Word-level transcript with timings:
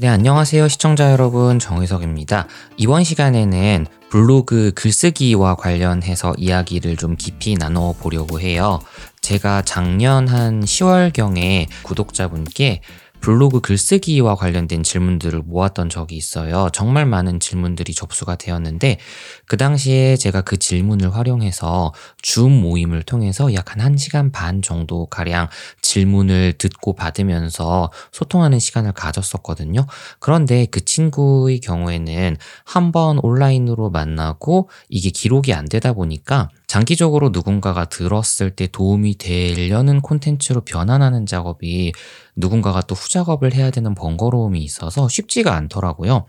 네, 0.00 0.08
안녕하세요. 0.08 0.66
시청자 0.68 1.12
여러분. 1.12 1.60
정의석입니다. 1.60 2.48
이번 2.76 3.04
시간에는 3.04 3.86
블로그 4.10 4.72
글쓰기와 4.74 5.54
관련해서 5.54 6.34
이야기를 6.36 6.96
좀 6.96 7.14
깊이 7.16 7.54
나눠 7.54 7.92
보려고 7.92 8.40
해요. 8.40 8.80
제가 9.20 9.62
작년 9.62 10.26
한 10.26 10.62
10월경에 10.62 11.68
구독자분께 11.84 12.80
블로그 13.20 13.60
글쓰기와 13.60 14.34
관련된 14.34 14.82
질문들을 14.82 15.40
모았던 15.46 15.88
적이 15.88 16.16
있어요. 16.16 16.68
정말 16.74 17.06
많은 17.06 17.40
질문들이 17.40 17.94
접수가 17.94 18.36
되었는데 18.36 18.98
그 19.46 19.56
당시에 19.56 20.18
제가 20.18 20.42
그 20.42 20.58
질문을 20.58 21.14
활용해서 21.14 21.94
줌 22.20 22.50
모임을 22.60 23.02
통해서 23.02 23.54
약 23.54 23.64
한 23.74 23.94
1시간 23.94 24.30
반 24.30 24.60
정도 24.60 25.06
가량 25.06 25.48
질문을 25.94 26.54
듣고 26.58 26.94
받으면서 26.94 27.90
소통하는 28.10 28.58
시간을 28.58 28.92
가졌었거든요. 28.92 29.86
그런데 30.18 30.66
그 30.66 30.84
친구의 30.84 31.60
경우에는 31.60 32.36
한 32.64 32.94
번 32.94 33.18
온라인으로 33.22 33.90
만나고 33.90 34.68
이게 34.88 35.10
기록이 35.10 35.52
안 35.52 35.64
되다 35.68 35.94
보니까 35.94 36.48
장기적으로 36.68 37.30
누군가가 37.30 37.86
들었을 37.86 38.50
때 38.50 38.68
도움이 38.68 39.16
되려는 39.18 40.00
콘텐츠로 40.00 40.60
변환하는 40.60 41.26
작업이 41.26 41.92
누군가가 42.36 42.82
또 42.82 42.94
후작업을 42.94 43.54
해야 43.54 43.70
되는 43.70 43.94
번거로움이 43.94 44.60
있어서 44.60 45.08
쉽지가 45.08 45.54
않더라고요. 45.56 46.26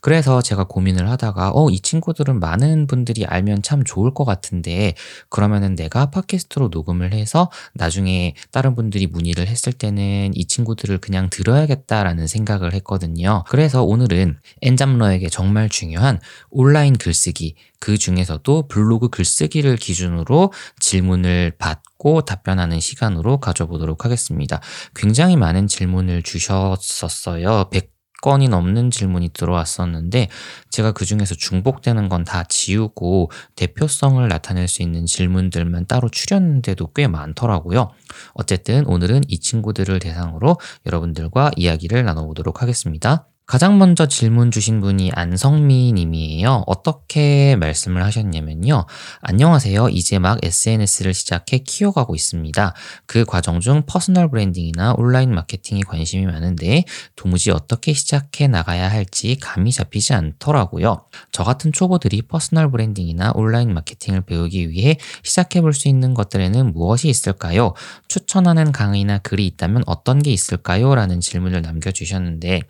그래서 0.00 0.42
제가 0.42 0.64
고민을 0.64 1.08
하다가 1.10 1.52
어, 1.54 1.70
이 1.70 1.80
친구들은 1.80 2.40
많은 2.40 2.86
분들이 2.86 3.24
알면 3.24 3.62
참 3.62 3.84
좋을 3.84 4.14
것 4.14 4.24
같은데 4.24 4.94
그러면은 5.28 5.74
내가 5.74 6.10
팟캐스트로 6.10 6.68
녹음을 6.68 7.12
해서 7.12 7.50
나중에 7.74 8.34
다른 8.50 8.74
분들이 8.74 9.06
문의를 9.06 9.46
했을 9.46 9.72
때는 9.72 10.32
이 10.34 10.46
친구들을 10.46 10.98
그냥 10.98 11.30
들어야겠다라는 11.30 12.26
생각을 12.26 12.74
했거든요. 12.74 13.44
그래서 13.48 13.82
오늘은 13.82 14.38
엔잡러에게 14.62 15.28
정말 15.28 15.68
중요한 15.68 16.20
온라인 16.50 16.96
글쓰기 16.96 17.54
그 17.84 17.98
중에서도 17.98 18.68
블로그 18.68 19.08
글쓰기를 19.08 19.76
기준으로 19.76 20.52
질문을 20.80 21.52
받고 21.58 22.22
답변하는 22.22 22.80
시간으로 22.80 23.40
가져보도록 23.40 24.06
하겠습니다. 24.06 24.60
굉장히 24.94 25.36
많은 25.36 25.66
질문을 25.66 26.22
주셨었어요. 26.22 27.68
100 27.70 27.93
건이 28.24 28.48
넘는 28.48 28.90
질문이 28.90 29.28
들어왔었는데 29.34 30.28
제가 30.70 30.92
그 30.92 31.04
중에서 31.04 31.34
중복되는 31.34 32.08
건 32.08 32.24
다 32.24 32.44
지우고 32.44 33.30
대표성을 33.54 34.26
나타낼 34.28 34.66
수 34.66 34.82
있는 34.82 35.04
질문들만 35.04 35.86
따로 35.86 36.08
추렸는데도 36.08 36.92
꽤 36.94 37.06
많더라고요. 37.06 37.90
어쨌든 38.32 38.86
오늘은 38.86 39.22
이 39.28 39.38
친구들을 39.38 39.98
대상으로 39.98 40.56
여러분들과 40.86 41.50
이야기를 41.56 42.04
나눠보도록 42.04 42.62
하겠습니다. 42.62 43.33
가장 43.46 43.76
먼저 43.76 44.08
질문 44.08 44.50
주신 44.50 44.80
분이 44.80 45.10
안성미 45.14 45.92
님이에요. 45.92 46.64
어떻게 46.66 47.56
말씀을 47.56 48.02
하셨냐면요. 48.02 48.86
안녕하세요. 49.20 49.90
이제 49.90 50.18
막 50.18 50.38
SNS를 50.42 51.12
시작해 51.12 51.58
키워가고 51.58 52.14
있습니다. 52.14 52.74
그 53.04 53.26
과정 53.26 53.60
중 53.60 53.82
personal 53.84 54.30
branding이나 54.30 54.94
온라인 54.96 55.34
마케팅에 55.34 55.82
관심이 55.82 56.24
많은데 56.24 56.84
도무지 57.16 57.50
어떻게 57.50 57.92
시작해 57.92 58.48
나가야 58.48 58.90
할지 58.90 59.36
감이 59.38 59.72
잡히지 59.72 60.14
않더라고요. 60.14 61.04
저 61.30 61.44
같은 61.44 61.70
초보들이 61.70 62.22
personal 62.22 62.70
branding이나 62.70 63.32
온라인 63.34 63.74
마케팅을 63.74 64.22
배우기 64.22 64.70
위해 64.70 64.96
시작해 65.22 65.60
볼 65.60 65.74
수 65.74 65.88
있는 65.88 66.14
것들에는 66.14 66.72
무엇이 66.72 67.08
있을까요? 67.08 67.74
추천하는 68.08 68.70
강의나 68.72 69.18
글이 69.18 69.44
있다면 69.48 69.82
어떤 69.86 70.22
게 70.22 70.30
있을까요? 70.30 70.94
라는 70.94 71.18
질문을 71.20 71.62
남겨주셨는데 71.62 72.62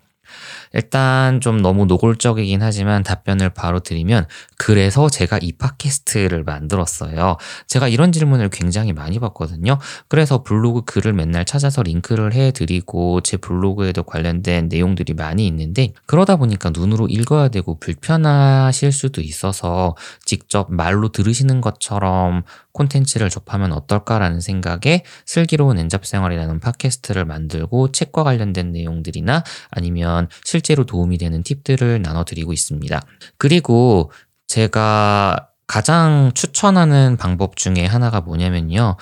일단 0.73 1.41
좀 1.41 1.61
너무 1.63 1.87
노골적이긴 1.87 2.63
하지만 2.63 3.03
답변을 3.03 3.51
바로 3.51 3.81
드리면 3.81 4.27
그래서 4.57 5.09
제가 5.09 5.39
이 5.41 5.53
팟캐스트를 5.53 6.45
만들었어요. 6.45 7.37
제가 7.67 7.89
이런 7.89 8.13
질문을 8.13 8.49
굉장히 8.51 8.93
많이 8.93 9.19
받거든요. 9.19 9.79
그래서 10.09 10.43
블로그 10.43 10.83
글을 10.83 11.13
맨날 11.13 11.45
찾아서 11.45 11.83
링크를 11.83 12.33
해드리고 12.33 13.21
제 13.21 13.37
블로그에도 13.37 14.03
관련된 14.03 14.69
내용들이 14.69 15.15
많이 15.15 15.47
있는데 15.47 15.93
그러다 16.07 16.37
보니까 16.37 16.71
눈으로 16.71 17.07
읽어야 17.09 17.49
되고 17.49 17.79
불편하실 17.79 18.93
수도 18.93 19.21
있어서 19.21 19.97
직접 20.25 20.73
말로 20.73 21.11
들으시는 21.11 21.61
것처럼 21.61 22.43
콘텐츠를 22.73 23.31
접하면 23.31 23.73
어떨까라는 23.73 24.41
생각에 24.41 25.05
슬기로운 25.25 25.79
엔잡생활이라는 25.79 26.61
팟캐스트를 26.61 27.25
만들고 27.25 27.93
책과 27.93 28.25
관련된 28.25 28.73
내용들이나 28.73 29.45
아니면 29.71 30.14
실제로 30.45 30.85
도움이 30.85 31.19
되는 31.19 31.43
팁들을 31.43 32.03
나눠드리고 32.03 32.53
있습니다. 32.53 33.01
그리고 33.39 34.11
제가 34.47 35.49
가장 35.67 36.33
추천하는 36.35 37.17
방법 37.17 37.57
중에 37.57 37.87
하나가 37.87 38.21
뭐냐면요. 38.21 38.97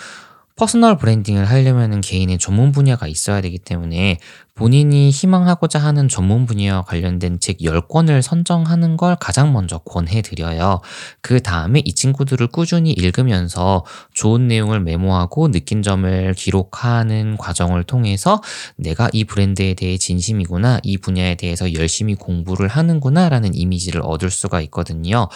personal 0.56 0.96
branding을 0.98 1.44
하려면 1.46 2.00
개인의 2.00 2.38
전문 2.38 2.72
분야가 2.72 3.06
있어야 3.06 3.40
되기 3.40 3.58
때문에 3.58 4.18
본인이 4.54 5.08
희망하고자 5.08 5.78
하는 5.78 6.08
전문 6.08 6.44
분야와 6.44 6.82
관련된 6.82 7.40
책 7.40 7.58
10권을 7.58 8.20
선정하는 8.20 8.98
걸 8.98 9.16
가장 9.16 9.54
먼저 9.54 9.78
권해드려요. 9.78 10.82
그 11.22 11.40
다음에 11.40 11.80
이 11.86 11.94
친구들을 11.94 12.48
꾸준히 12.48 12.92
읽으면서 12.92 13.82
좋은 14.12 14.48
내용을 14.48 14.80
메모하고 14.80 15.50
느낀 15.50 15.82
점을 15.82 16.34
기록하는 16.34 17.38
과정을 17.38 17.84
통해서 17.84 18.42
내가 18.76 19.08
이 19.14 19.24
브랜드에 19.24 19.72
대해 19.72 19.96
진심이구나, 19.96 20.80
이 20.82 20.98
분야에 20.98 21.36
대해서 21.36 21.72
열심히 21.72 22.14
공부를 22.14 22.68
하는구나 22.68 23.30
라는 23.30 23.54
이미지를 23.54 24.02
얻을 24.04 24.30
수가 24.30 24.60
있거든요. 24.62 25.28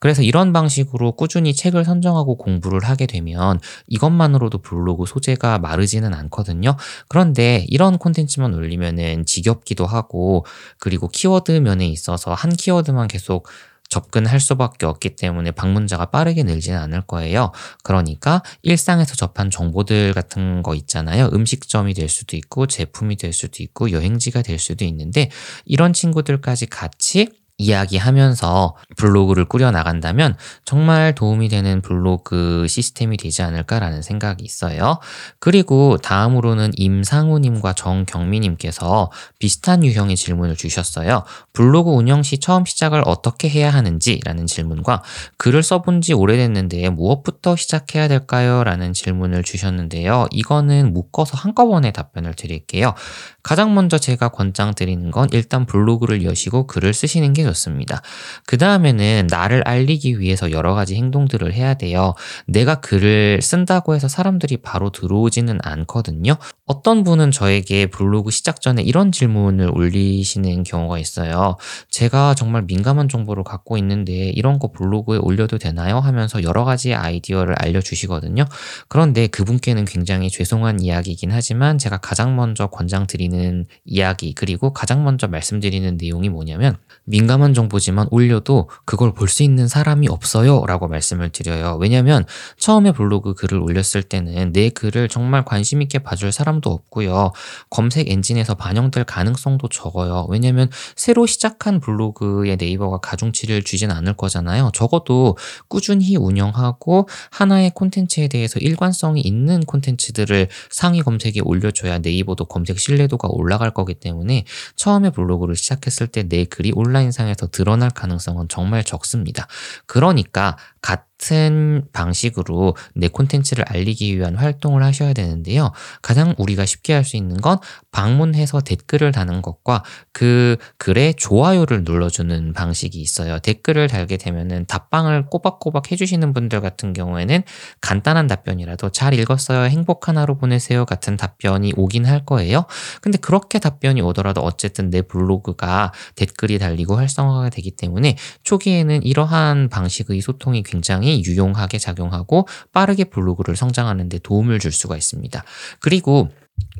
그래서 0.00 0.22
이런 0.22 0.52
방식으로 0.52 1.12
꾸준히 1.12 1.54
책을 1.54 1.84
선정하고 1.84 2.36
공부를 2.36 2.80
하게 2.82 3.06
되면 3.06 3.60
이것만으로도 3.86 4.58
블로그 4.58 5.06
소재가 5.06 5.60
마르지는 5.60 6.12
않거든요. 6.12 6.76
그런데 7.08 7.66
이런 7.68 7.98
콘텐츠만 7.98 8.52
올 8.54 8.63
리면은 8.64 9.26
지겹기도 9.26 9.86
하고 9.86 10.44
그리고 10.78 11.08
키워드 11.08 11.52
면에 11.52 11.86
있어서 11.86 12.34
한 12.34 12.50
키워드만 12.50 13.08
계속 13.08 13.48
접근할 13.88 14.40
수밖에 14.40 14.86
없기 14.86 15.14
때문에 15.16 15.52
방문자가 15.52 16.06
빠르게 16.06 16.42
늘지는 16.42 16.78
않을 16.78 17.02
거예요. 17.02 17.52
그러니까 17.82 18.42
일상에서 18.62 19.14
접한 19.14 19.50
정보들 19.50 20.14
같은 20.14 20.62
거 20.62 20.74
있잖아요. 20.74 21.30
음식점이 21.32 21.94
될 21.94 22.08
수도 22.08 22.36
있고 22.36 22.66
제품이 22.66 23.16
될 23.16 23.32
수도 23.32 23.62
있고 23.62 23.92
여행지가 23.92 24.42
될 24.42 24.58
수도 24.58 24.84
있는데 24.84 25.30
이런 25.64 25.92
친구들까지 25.92 26.66
같이 26.66 27.28
이야기하면서 27.58 28.74
블로그를 28.96 29.44
꾸려 29.44 29.70
나간다면 29.70 30.36
정말 30.64 31.14
도움이 31.14 31.48
되는 31.48 31.80
블로그 31.82 32.66
시스템이 32.68 33.16
되지 33.16 33.42
않을까라는 33.42 34.02
생각이 34.02 34.44
있어요. 34.44 34.98
그리고 35.38 35.96
다음으로는 35.98 36.72
임상우님과 36.76 37.74
정경미님께서 37.74 39.10
비슷한 39.38 39.84
유형의 39.84 40.16
질문을 40.16 40.56
주셨어요. 40.56 41.22
블로그 41.52 41.90
운영 41.90 42.22
시 42.24 42.38
처음 42.38 42.64
시작을 42.64 43.02
어떻게 43.06 43.48
해야 43.48 43.70
하는지라는 43.70 44.46
질문과 44.46 45.02
글을 45.38 45.62
써본 45.62 46.00
지 46.00 46.12
오래됐는데 46.12 46.90
무엇부터 46.90 47.54
시작해야 47.54 48.08
될까요? 48.08 48.64
라는 48.64 48.92
질문을 48.92 49.44
주셨는데요. 49.44 50.26
이거는 50.32 50.92
묶어서 50.92 51.36
한꺼번에 51.36 51.92
답변을 51.92 52.34
드릴게요. 52.34 52.94
가장 53.42 53.74
먼저 53.74 53.98
제가 53.98 54.30
권장 54.30 54.74
드리는 54.74 55.10
건 55.10 55.28
일단 55.32 55.66
블로그를 55.66 56.24
여시고 56.24 56.66
글을 56.66 56.94
쓰시는 56.94 57.32
게 57.32 57.43
좋습니다. 57.44 58.02
그 58.46 58.58
다음에는 58.58 59.28
나를 59.30 59.62
알리기 59.62 60.20
위해서 60.20 60.50
여러 60.50 60.74
가지 60.74 60.94
행동들을 60.96 61.52
해야 61.52 61.74
돼요. 61.74 62.14
내가 62.46 62.80
글을 62.80 63.40
쓴다고 63.42 63.94
해서 63.94 64.08
사람들이 64.08 64.58
바로 64.58 64.90
들어오지는 64.90 65.58
않거든요. 65.62 66.36
어떤 66.66 67.04
분은 67.04 67.30
저에게 67.30 67.86
블로그 67.86 68.30
시작 68.30 68.60
전에 68.60 68.82
이런 68.82 69.12
질문을 69.12 69.70
올리시는 69.74 70.62
경우가 70.64 70.98
있어요. 70.98 71.56
제가 71.90 72.34
정말 72.34 72.62
민감한 72.62 73.08
정보를 73.08 73.44
갖고 73.44 73.76
있는데 73.78 74.30
이런 74.30 74.58
거 74.58 74.70
블로그에 74.72 75.18
올려도 75.18 75.58
되나요? 75.58 75.98
하면서 75.98 76.42
여러 76.42 76.64
가지 76.64 76.94
아이디어를 76.94 77.54
알려주시거든요. 77.58 78.44
그런데 78.88 79.26
그분께는 79.26 79.84
굉장히 79.84 80.30
죄송한 80.30 80.80
이야기이긴 80.80 81.30
하지만 81.32 81.78
제가 81.78 81.98
가장 81.98 82.36
먼저 82.36 82.66
권장드리는 82.68 83.66
이야기 83.84 84.34
그리고 84.34 84.72
가장 84.72 85.04
먼저 85.04 85.28
말씀드리는 85.28 85.96
내용이 85.96 86.28
뭐냐면 86.28 86.76
민감 87.04 87.33
민감한 87.34 87.54
정보지만 87.54 88.06
올려도 88.10 88.68
그걸 88.84 89.12
볼 89.12 89.24
수 89.34 89.42
있는 89.42 89.66
사람이 89.66 90.06
없어요 90.08 90.64
라고 90.66 90.86
말씀을 90.86 91.30
드려요. 91.30 91.76
왜냐면 91.80 92.24
처음에 92.56 92.92
블로그 92.92 93.34
글을 93.34 93.58
올렸을 93.58 94.04
때는 94.08 94.52
내 94.52 94.68
글을 94.68 95.08
정말 95.08 95.44
관심 95.44 95.82
있게 95.82 95.98
봐줄 95.98 96.30
사람도 96.30 96.70
없고요. 96.70 97.32
검색 97.70 98.08
엔진에서 98.10 98.54
반영될 98.54 99.04
가능성도 99.04 99.68
적어요. 99.70 100.26
왜냐면 100.30 100.70
새로 100.94 101.26
시작한 101.26 101.80
블로그에 101.80 102.54
네이버가 102.56 102.98
가중치를 102.98 103.64
주진 103.64 103.90
않을 103.90 104.12
거잖아요. 104.16 104.70
적어도 104.72 105.36
꾸준히 105.66 106.16
운영하고 106.16 107.08
하나의 107.32 107.72
콘텐츠에 107.74 108.28
대해서 108.28 108.60
일관성이 108.60 109.22
있는 109.22 109.60
콘텐츠들을 109.64 110.48
상위 110.70 111.00
검색에 111.02 111.40
올려줘야 111.42 111.98
네이버도 111.98 112.44
검색 112.44 112.78
신뢰도가 112.78 113.26
올라갈 113.30 113.72
거기 113.72 113.94
때문에 113.94 114.44
처음에 114.76 115.10
블로그를 115.10 115.56
시작했을 115.56 116.06
때 116.06 116.24
내 116.28 116.44
글이 116.44 116.72
온라인상 116.74 117.23
에서 117.28 117.48
드러날 117.48 117.90
가능성은 117.90 118.48
정말 118.48 118.84
적습니다. 118.84 119.46
그러니까 119.86 120.56
같 120.82 121.06
은 121.32 121.84
방식으로 121.92 122.76
내 122.94 123.08
콘텐츠를 123.08 123.64
알리기 123.68 124.16
위한 124.16 124.34
활동을 124.36 124.82
하셔야 124.82 125.12
되는데요. 125.12 125.72
가장 126.02 126.34
우리가 126.38 126.66
쉽게 126.66 126.92
할 126.92 127.04
수 127.04 127.16
있는 127.16 127.36
건 127.36 127.58
방문해서 127.92 128.60
댓글을 128.62 129.12
다는 129.12 129.42
것과 129.42 129.84
그 130.12 130.56
글에 130.78 131.12
좋아요를 131.12 131.84
눌러주는 131.84 132.52
방식이 132.52 133.00
있어요. 133.00 133.38
댓글을 133.38 133.88
달게 133.88 134.16
되면은 134.16 134.66
답방을 134.66 135.26
꼬박꼬박 135.26 135.92
해주시는 135.92 136.32
분들 136.32 136.60
같은 136.60 136.92
경우에는 136.92 137.42
간단한 137.80 138.26
답변이라도 138.26 138.90
잘 138.90 139.14
읽었어요. 139.14 139.68
행복한 139.68 140.18
하루 140.18 140.36
보내세요. 140.36 140.84
같은 140.84 141.16
답변이 141.16 141.72
오긴 141.76 142.06
할 142.06 142.24
거예요. 142.24 142.64
근데 143.00 143.18
그렇게 143.18 143.58
답변이 143.58 144.00
오더라도 144.00 144.40
어쨌든 144.40 144.90
내 144.90 145.02
블로그가 145.02 145.92
댓글이 146.16 146.58
달리고 146.58 146.96
활성화가 146.96 147.50
되기 147.50 147.70
때문에 147.70 148.16
초기에는 148.42 149.02
이러한 149.02 149.68
방식의 149.68 150.20
소통이 150.20 150.62
굉장히 150.62 151.13
유용하게 151.22 151.78
작용하고 151.78 152.48
빠르게 152.72 153.04
블로그를 153.04 153.56
성장하는 153.56 154.08
데 154.08 154.18
도움을 154.18 154.58
줄 154.58 154.72
수가 154.72 154.96
있습니다. 154.96 155.44
그리고 155.80 156.30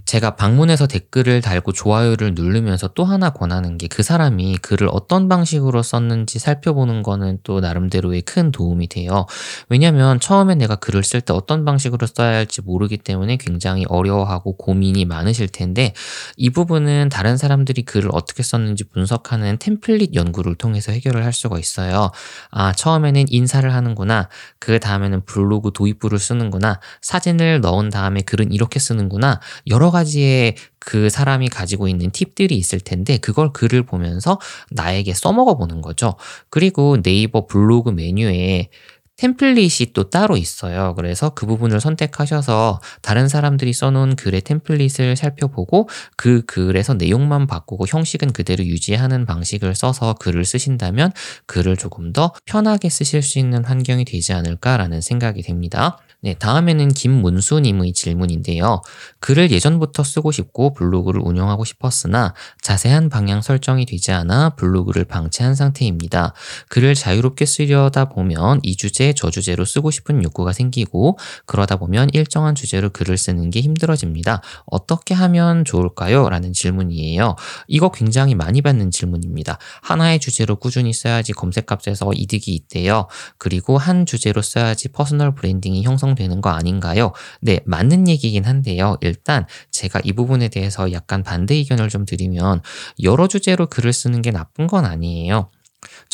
제가 0.04 0.36
방문해서 0.36 0.86
댓글을 0.86 1.40
달고 1.40 1.72
좋아요를 1.72 2.34
누르면서 2.34 2.88
또 2.88 3.04
하나 3.04 3.30
권하는 3.30 3.78
게 3.78 3.88
그 3.94 4.02
사람이 4.02 4.58
글을 4.58 4.88
어떤 4.90 5.28
방식으로 5.28 5.84
썼는지 5.84 6.40
살펴보는 6.40 7.04
거는 7.04 7.38
또 7.44 7.60
나름대로의 7.60 8.22
큰 8.22 8.50
도움이 8.50 8.88
돼요. 8.88 9.26
왜냐면 9.68 10.18
처음에 10.18 10.56
내가 10.56 10.74
글을 10.74 11.04
쓸 11.04 11.20
때 11.20 11.32
어떤 11.32 11.64
방식으로 11.64 12.08
써야 12.08 12.36
할지 12.36 12.60
모르기 12.60 12.96
때문에 12.96 13.36
굉장히 13.36 13.84
어려워하고 13.88 14.56
고민이 14.56 15.04
많으실 15.04 15.48
텐데 15.48 15.92
이 16.36 16.50
부분은 16.50 17.08
다른 17.08 17.36
사람들이 17.36 17.82
글을 17.82 18.10
어떻게 18.12 18.42
썼는지 18.42 18.82
분석하는 18.84 19.58
템플릿 19.58 20.14
연구를 20.14 20.56
통해서 20.56 20.90
해결을 20.90 21.24
할 21.24 21.32
수가 21.32 21.60
있어요. 21.60 22.10
아, 22.50 22.72
처음에는 22.72 23.26
인사를 23.28 23.72
하는구나. 23.72 24.28
그 24.58 24.80
다음에는 24.80 25.24
블로그 25.24 25.70
도입부를 25.72 26.18
쓰는구나. 26.18 26.80
사진을 27.00 27.60
넣은 27.60 27.90
다음에 27.90 28.22
글은 28.22 28.50
이렇게 28.52 28.80
쓰는구나. 28.80 29.38
여러 29.68 29.92
가지의 29.94 30.56
그 30.78 31.08
사람이 31.08 31.48
가지고 31.48 31.88
있는 31.88 32.10
팁들이 32.10 32.54
있을 32.56 32.80
텐데 32.80 33.16
그걸 33.16 33.52
글을 33.52 33.84
보면서 33.84 34.38
나에게 34.70 35.14
써먹어 35.14 35.56
보는 35.56 35.80
거죠. 35.80 36.16
그리고 36.50 37.00
네이버 37.00 37.46
블로그 37.46 37.90
메뉴에 37.90 38.68
템플릿이 39.16 39.92
또 39.92 40.10
따로 40.10 40.36
있어요. 40.36 40.94
그래서 40.96 41.30
그 41.30 41.46
부분을 41.46 41.80
선택하셔서 41.80 42.80
다른 43.00 43.28
사람들이 43.28 43.72
써놓은 43.72 44.16
글의 44.16 44.40
템플릿을 44.42 45.16
살펴보고 45.16 45.88
그 46.16 46.42
글에서 46.46 46.94
내용만 46.94 47.46
바꾸고 47.46 47.86
형식은 47.86 48.32
그대로 48.32 48.64
유지하는 48.64 49.24
방식을 49.24 49.74
써서 49.74 50.14
글을 50.14 50.44
쓰신다면 50.44 51.12
글을 51.46 51.76
조금 51.76 52.12
더 52.12 52.32
편하게 52.44 52.88
쓰실 52.88 53.22
수 53.22 53.38
있는 53.38 53.64
환경이 53.64 54.04
되지 54.04 54.32
않을까라는 54.32 55.00
생각이 55.00 55.42
됩니다. 55.42 55.98
네, 56.24 56.32
다음에는 56.32 56.88
김문수님의 56.88 57.92
질문인데요. 57.92 58.80
글을 59.20 59.50
예전부터 59.50 60.02
쓰고 60.02 60.32
싶고 60.32 60.72
블로그를 60.72 61.20
운영하고 61.22 61.66
싶었으나 61.66 62.32
자세한 62.62 63.10
방향 63.10 63.42
설정이 63.42 63.84
되지 63.84 64.10
않아 64.10 64.54
블로그를 64.56 65.04
방치한 65.04 65.54
상태입니다. 65.54 66.32
글을 66.70 66.94
자유롭게 66.94 67.44
쓰려다 67.44 68.06
보면 68.06 68.60
이 68.62 68.74
주제, 68.74 69.12
저 69.12 69.30
주제로 69.30 69.66
쓰고 69.66 69.90
싶은 69.90 70.24
욕구가 70.24 70.54
생기고 70.54 71.18
그러다 71.44 71.76
보면 71.76 72.08
일정한 72.14 72.54
주제로 72.54 72.88
글을 72.88 73.18
쓰는 73.18 73.50
게 73.50 73.60
힘들어집니다. 73.60 74.40
어떻게 74.64 75.12
하면 75.12 75.66
좋을까요? 75.66 76.30
라는 76.30 76.54
질문이에요. 76.54 77.36
이거 77.68 77.90
굉장히 77.90 78.34
많이 78.34 78.62
받는 78.62 78.90
질문입니다. 78.92 79.58
하나의 79.82 80.20
주제로 80.20 80.56
꾸준히 80.56 80.94
써야지 80.94 81.34
검색값에서 81.34 82.12
이득이 82.14 82.54
있대요. 82.54 83.08
그리고 83.36 83.76
한 83.76 84.06
주제로 84.06 84.40
써야지 84.40 84.88
personal 84.88 85.34
branding이 85.34 85.82
형성 85.82 86.13
되는 86.14 86.40
거 86.40 86.50
아닌가요? 86.50 87.12
네, 87.40 87.60
맞는 87.66 88.08
얘기긴 88.08 88.44
한데요. 88.44 88.96
일단 89.00 89.46
제가 89.70 90.00
이 90.04 90.12
부분에 90.12 90.48
대해서 90.48 90.92
약간 90.92 91.22
반대 91.22 91.54
의견을 91.54 91.88
좀 91.88 92.04
드리면 92.04 92.60
여러 93.02 93.28
주제로 93.28 93.66
글을 93.66 93.92
쓰는 93.92 94.22
게 94.22 94.30
나쁜 94.30 94.66
건 94.66 94.84
아니에요. 94.84 95.50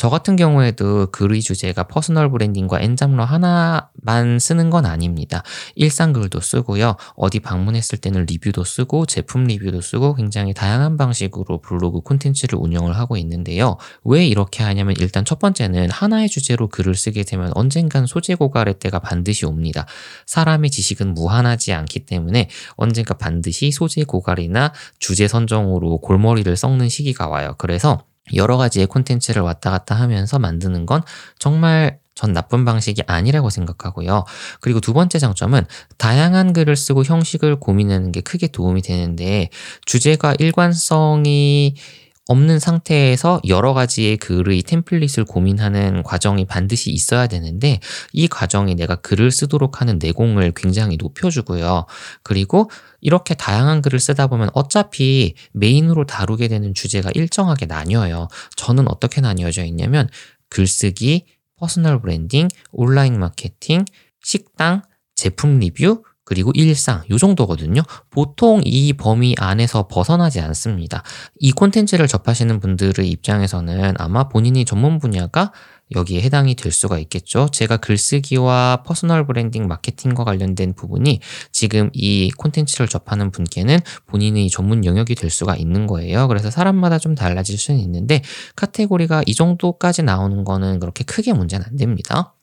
저 0.01 0.09
같은 0.09 0.35
경우에도 0.35 1.11
글의 1.11 1.41
주제가 1.41 1.83
personal 1.83 2.31
branding과 2.31 2.81
N잡러 2.81 3.23
하나만 3.23 4.39
쓰는 4.39 4.71
건 4.71 4.87
아닙니다. 4.87 5.43
일상 5.75 6.11
글도 6.11 6.39
쓰고요. 6.39 6.95
어디 7.15 7.39
방문했을 7.39 7.99
때는 7.99 8.25
리뷰도 8.25 8.63
쓰고 8.63 9.05
제품 9.05 9.43
리뷰도 9.43 9.81
쓰고 9.81 10.15
굉장히 10.15 10.55
다양한 10.55 10.97
방식으로 10.97 11.61
블로그 11.61 12.01
콘텐츠를 12.01 12.57
운영을 12.57 12.97
하고 12.97 13.15
있는데요. 13.15 13.77
왜 14.03 14.25
이렇게 14.25 14.63
하냐면 14.63 14.95
일단 14.97 15.23
첫 15.23 15.37
번째는 15.37 15.91
하나의 15.91 16.29
주제로 16.29 16.67
글을 16.67 16.95
쓰게 16.95 17.21
되면 17.21 17.51
언젠간 17.53 18.07
소재 18.07 18.33
고갈의 18.33 18.79
때가 18.79 18.97
반드시 18.97 19.45
옵니다. 19.45 19.85
사람의 20.25 20.71
지식은 20.71 21.13
무한하지 21.13 21.73
않기 21.73 22.07
때문에 22.07 22.49
언젠가 22.71 23.13
반드시 23.13 23.71
소재 23.71 24.03
고갈이나 24.03 24.73
주제 24.97 25.27
선정으로 25.27 25.99
골머리를 25.99 26.57
썩는 26.57 26.89
시기가 26.89 27.27
와요. 27.27 27.53
그래서 27.59 28.03
여러 28.35 28.57
가지의 28.57 28.87
콘텐츠를 28.87 29.41
왔다 29.41 29.71
갔다 29.71 29.95
하면서 29.95 30.39
만드는 30.39 30.85
건 30.85 31.01
정말 31.39 31.99
전 32.13 32.33
나쁜 32.33 32.65
방식이 32.65 33.01
아니라고 33.07 33.49
생각하고요. 33.49 34.25
그리고 34.59 34.79
두 34.79 34.93
번째 34.93 35.17
장점은 35.17 35.65
다양한 35.97 36.53
글을 36.53 36.75
쓰고 36.75 37.03
형식을 37.03 37.59
고민하는 37.59 38.11
게 38.11 38.21
크게 38.21 38.47
도움이 38.47 38.81
되는데 38.81 39.49
주제가 39.85 40.35
일관성이 40.37 41.75
없는 42.31 42.59
상태에서 42.59 43.41
여러 43.47 43.73
가지의 43.73 44.15
글의 44.17 44.63
템플릿을 44.63 45.25
고민하는 45.25 46.01
과정이 46.03 46.45
반드시 46.45 46.89
있어야 46.89 47.27
되는데 47.27 47.79
이 48.13 48.27
과정이 48.29 48.75
내가 48.75 48.95
글을 48.95 49.31
쓰도록 49.31 49.81
하는 49.81 49.99
내공을 50.01 50.53
굉장히 50.55 50.95
높여주고요. 50.97 51.85
그리고 52.23 52.71
이렇게 53.01 53.33
다양한 53.33 53.81
글을 53.81 53.99
쓰다 53.99 54.27
보면 54.27 54.49
어차피 54.53 55.35
메인으로 55.51 56.05
다루게 56.05 56.47
되는 56.47 56.73
주제가 56.73 57.11
일정하게 57.13 57.65
나뉘어요. 57.65 58.29
저는 58.55 58.87
어떻게 58.87 59.19
나뉘어져 59.19 59.65
있냐면 59.65 60.07
글쓰기, 60.49 61.25
personal 61.57 62.01
branding, 62.01 62.47
온라인 62.71 63.19
마케팅, 63.19 63.83
식당, 64.23 64.83
제품 65.15 65.59
리뷰, 65.59 66.03
그리고 66.31 66.51
일상 66.53 67.03
요 67.09 67.17
정도거든요. 67.17 67.81
보통 68.09 68.61
이 68.63 68.93
범위 68.93 69.35
안에서 69.37 69.89
벗어나지 69.89 70.39
않습니다. 70.39 71.03
이 71.39 71.51
콘텐츠를 71.51 72.07
접하시는 72.07 72.57
분들의 72.61 73.05
입장에서는 73.05 73.95
아마 73.97 74.29
본인이 74.29 74.63
전문 74.63 74.97
분야가 74.97 75.51
여기에 75.93 76.21
해당이 76.21 76.55
될 76.55 76.71
수가 76.71 76.99
있겠죠. 76.99 77.49
제가 77.51 77.75
글쓰기와 77.75 78.83
personal 78.85 79.27
branding 79.27 79.67
마케팅과 79.67 80.23
관련된 80.23 80.73
부분이 80.73 81.19
지금 81.51 81.89
이 81.91 82.31
콘텐츠를 82.37 82.87
접하는 82.87 83.31
분께는 83.31 83.79
본인의 84.05 84.49
전문 84.51 84.85
영역이 84.85 85.15
될 85.15 85.29
수가 85.29 85.57
있는 85.57 85.85
거예요. 85.85 86.29
그래서 86.29 86.49
사람마다 86.49 86.97
좀 86.97 87.13
달라질 87.13 87.57
수는 87.57 87.81
있는데 87.81 88.21
카테고리가 88.55 89.23
이 89.25 89.35
정도까지 89.35 90.03
나오는 90.03 90.45
거는 90.45 90.79
그렇게 90.79 91.03
크게 91.03 91.33
문제는 91.33 91.65
안 91.67 91.75
됩니다. 91.75 92.35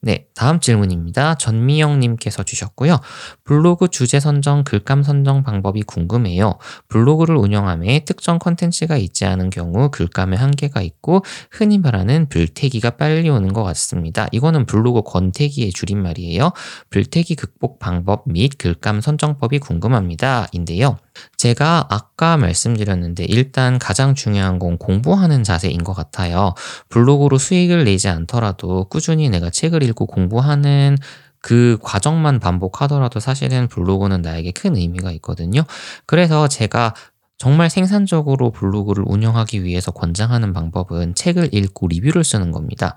네, 0.00 0.26
다음 0.34 0.60
질문입니다. 0.60 1.36
전미영님께서 1.36 2.42
주셨고요. 2.42 2.98
블로그 3.44 3.88
주제 3.88 4.20
선정, 4.20 4.64
글감 4.64 5.02
선정 5.02 5.42
방법이 5.42 5.82
궁금해요. 5.82 6.58
블로그를 6.88 7.36
운영함에 7.36 8.04
특정 8.04 8.38
컨텐츠가 8.38 8.96
있지 8.96 9.24
않은 9.24 9.50
경우 9.50 9.90
글감에 9.90 10.36
한계가 10.36 10.82
있고 10.82 11.24
흔히 11.50 11.78
말하는 11.78 12.28
불태기가 12.28 12.90
빨리 12.90 13.28
오는 13.28 13.52
것 13.52 13.62
같습니다. 13.64 14.28
이거는 14.32 14.66
블로그 14.66 15.02
권태기의 15.02 15.72
줄임말이에요. 15.72 16.52
불태기 16.90 17.36
극복 17.36 17.78
방법 17.78 18.24
및 18.26 18.52
글감 18.58 19.00
선정법이 19.00 19.58
궁금합니다. 19.58 20.48
인데요. 20.52 20.98
제가 21.36 21.86
아까 21.90 22.36
말씀드렸는데 22.36 23.24
일단 23.24 23.78
가장 23.78 24.14
중요한 24.14 24.58
건 24.58 24.78
공부하는 24.78 25.44
자세인 25.44 25.84
것 25.84 25.92
같아요. 25.92 26.54
블로그로 26.88 27.38
수익을 27.38 27.84
내지 27.84 28.08
않더라도 28.08 28.84
꾸준히 28.84 29.28
내가 29.28 29.50
책을 29.50 29.82
읽고 29.82 30.06
공부하는 30.06 30.96
그 31.42 31.76
과정만 31.82 32.38
반복하더라도 32.38 33.18
사실은 33.18 33.66
블로그는 33.66 34.22
나에게 34.22 34.52
큰 34.52 34.76
의미가 34.76 35.10
있거든요. 35.12 35.64
그래서 36.06 36.46
제가 36.46 36.94
정말 37.42 37.70
생산적으로 37.70 38.52
블로그를 38.52 39.02
운영하기 39.04 39.64
위해서 39.64 39.90
권장하는 39.90 40.52
방법은 40.52 41.16
책을 41.16 41.52
읽고 41.52 41.88
리뷰를 41.88 42.22
쓰는 42.22 42.52
겁니다. 42.52 42.94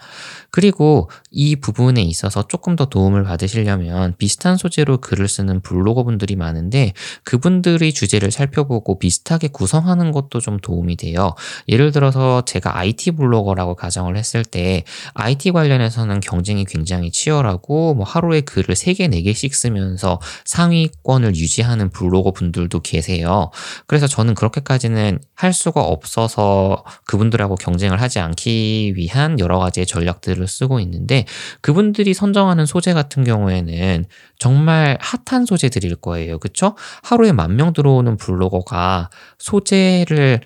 그리고 0.51 1.09
이 1.31 1.55
부분에 1.55 2.03
있어서 2.03 2.47
조금 2.47 2.75
더 2.75 2.85
도움을 2.85 3.23
받으시려면 3.23 4.13
비슷한 4.19 4.55
소재로 4.55 4.97
글을 4.97 5.27
쓰는 5.27 5.61
블로거분들이 5.61 6.35
많은데 6.35 6.93
그분들의 7.23 7.91
주제를 7.91 8.29
살펴보고 8.29 8.99
비슷하게 8.99 9.47
구성하는 9.47 10.11
것도 10.11 10.39
좀 10.41 10.59
도움이 10.59 10.97
돼요. 10.97 11.33
예를 11.67 11.91
들어서 11.91 12.45
제가 12.45 12.77
IT 12.77 13.13
블로거라고 13.13 13.73
가정을 13.73 14.15
했을 14.15 14.45
때 14.45 14.83
IT 15.15 15.53
관련해서는 15.53 16.19
경쟁이 16.19 16.65
굉장히 16.65 17.09
치열하고 17.09 17.95
뭐 17.95 18.05
하루에 18.05 18.41
글을 18.41 18.75
3개, 18.75 19.09
4개씩 19.09 19.53
쓰면서 19.53 20.19
상위권을 20.45 21.35
유지하는 21.35 21.89
블로거 21.89 22.29
분들도 22.29 22.81
계세요. 22.81 23.49
그래서 23.87 24.05
저는 24.05 24.34
그렇게까지는 24.35 25.19
할 25.35 25.53
수가 25.53 25.81
없어서 25.81 26.83
그분들하고 27.05 27.55
경쟁을 27.55 28.01
하지 28.01 28.19
않기 28.19 28.93
위한 28.95 29.39
여러 29.39 29.57
가지의 29.59 29.85
전략들을 29.85 30.47
쓰고 30.47 30.79
있는데 30.81 31.25
그분들이 31.61 32.13
선정하는 32.13 32.65
소재 32.65 32.93
같은 32.93 33.23
경우에는 33.23 34.05
정말 34.37 34.97
핫한 35.01 35.45
소재들일 35.45 35.95
거예요. 35.95 36.37
그쵸? 36.39 36.75
하루에 37.03 37.31
만 37.31 37.55
명 37.55 37.71
들어오는 37.73 38.17
블로거가 38.17 39.09
소재를 39.39 40.41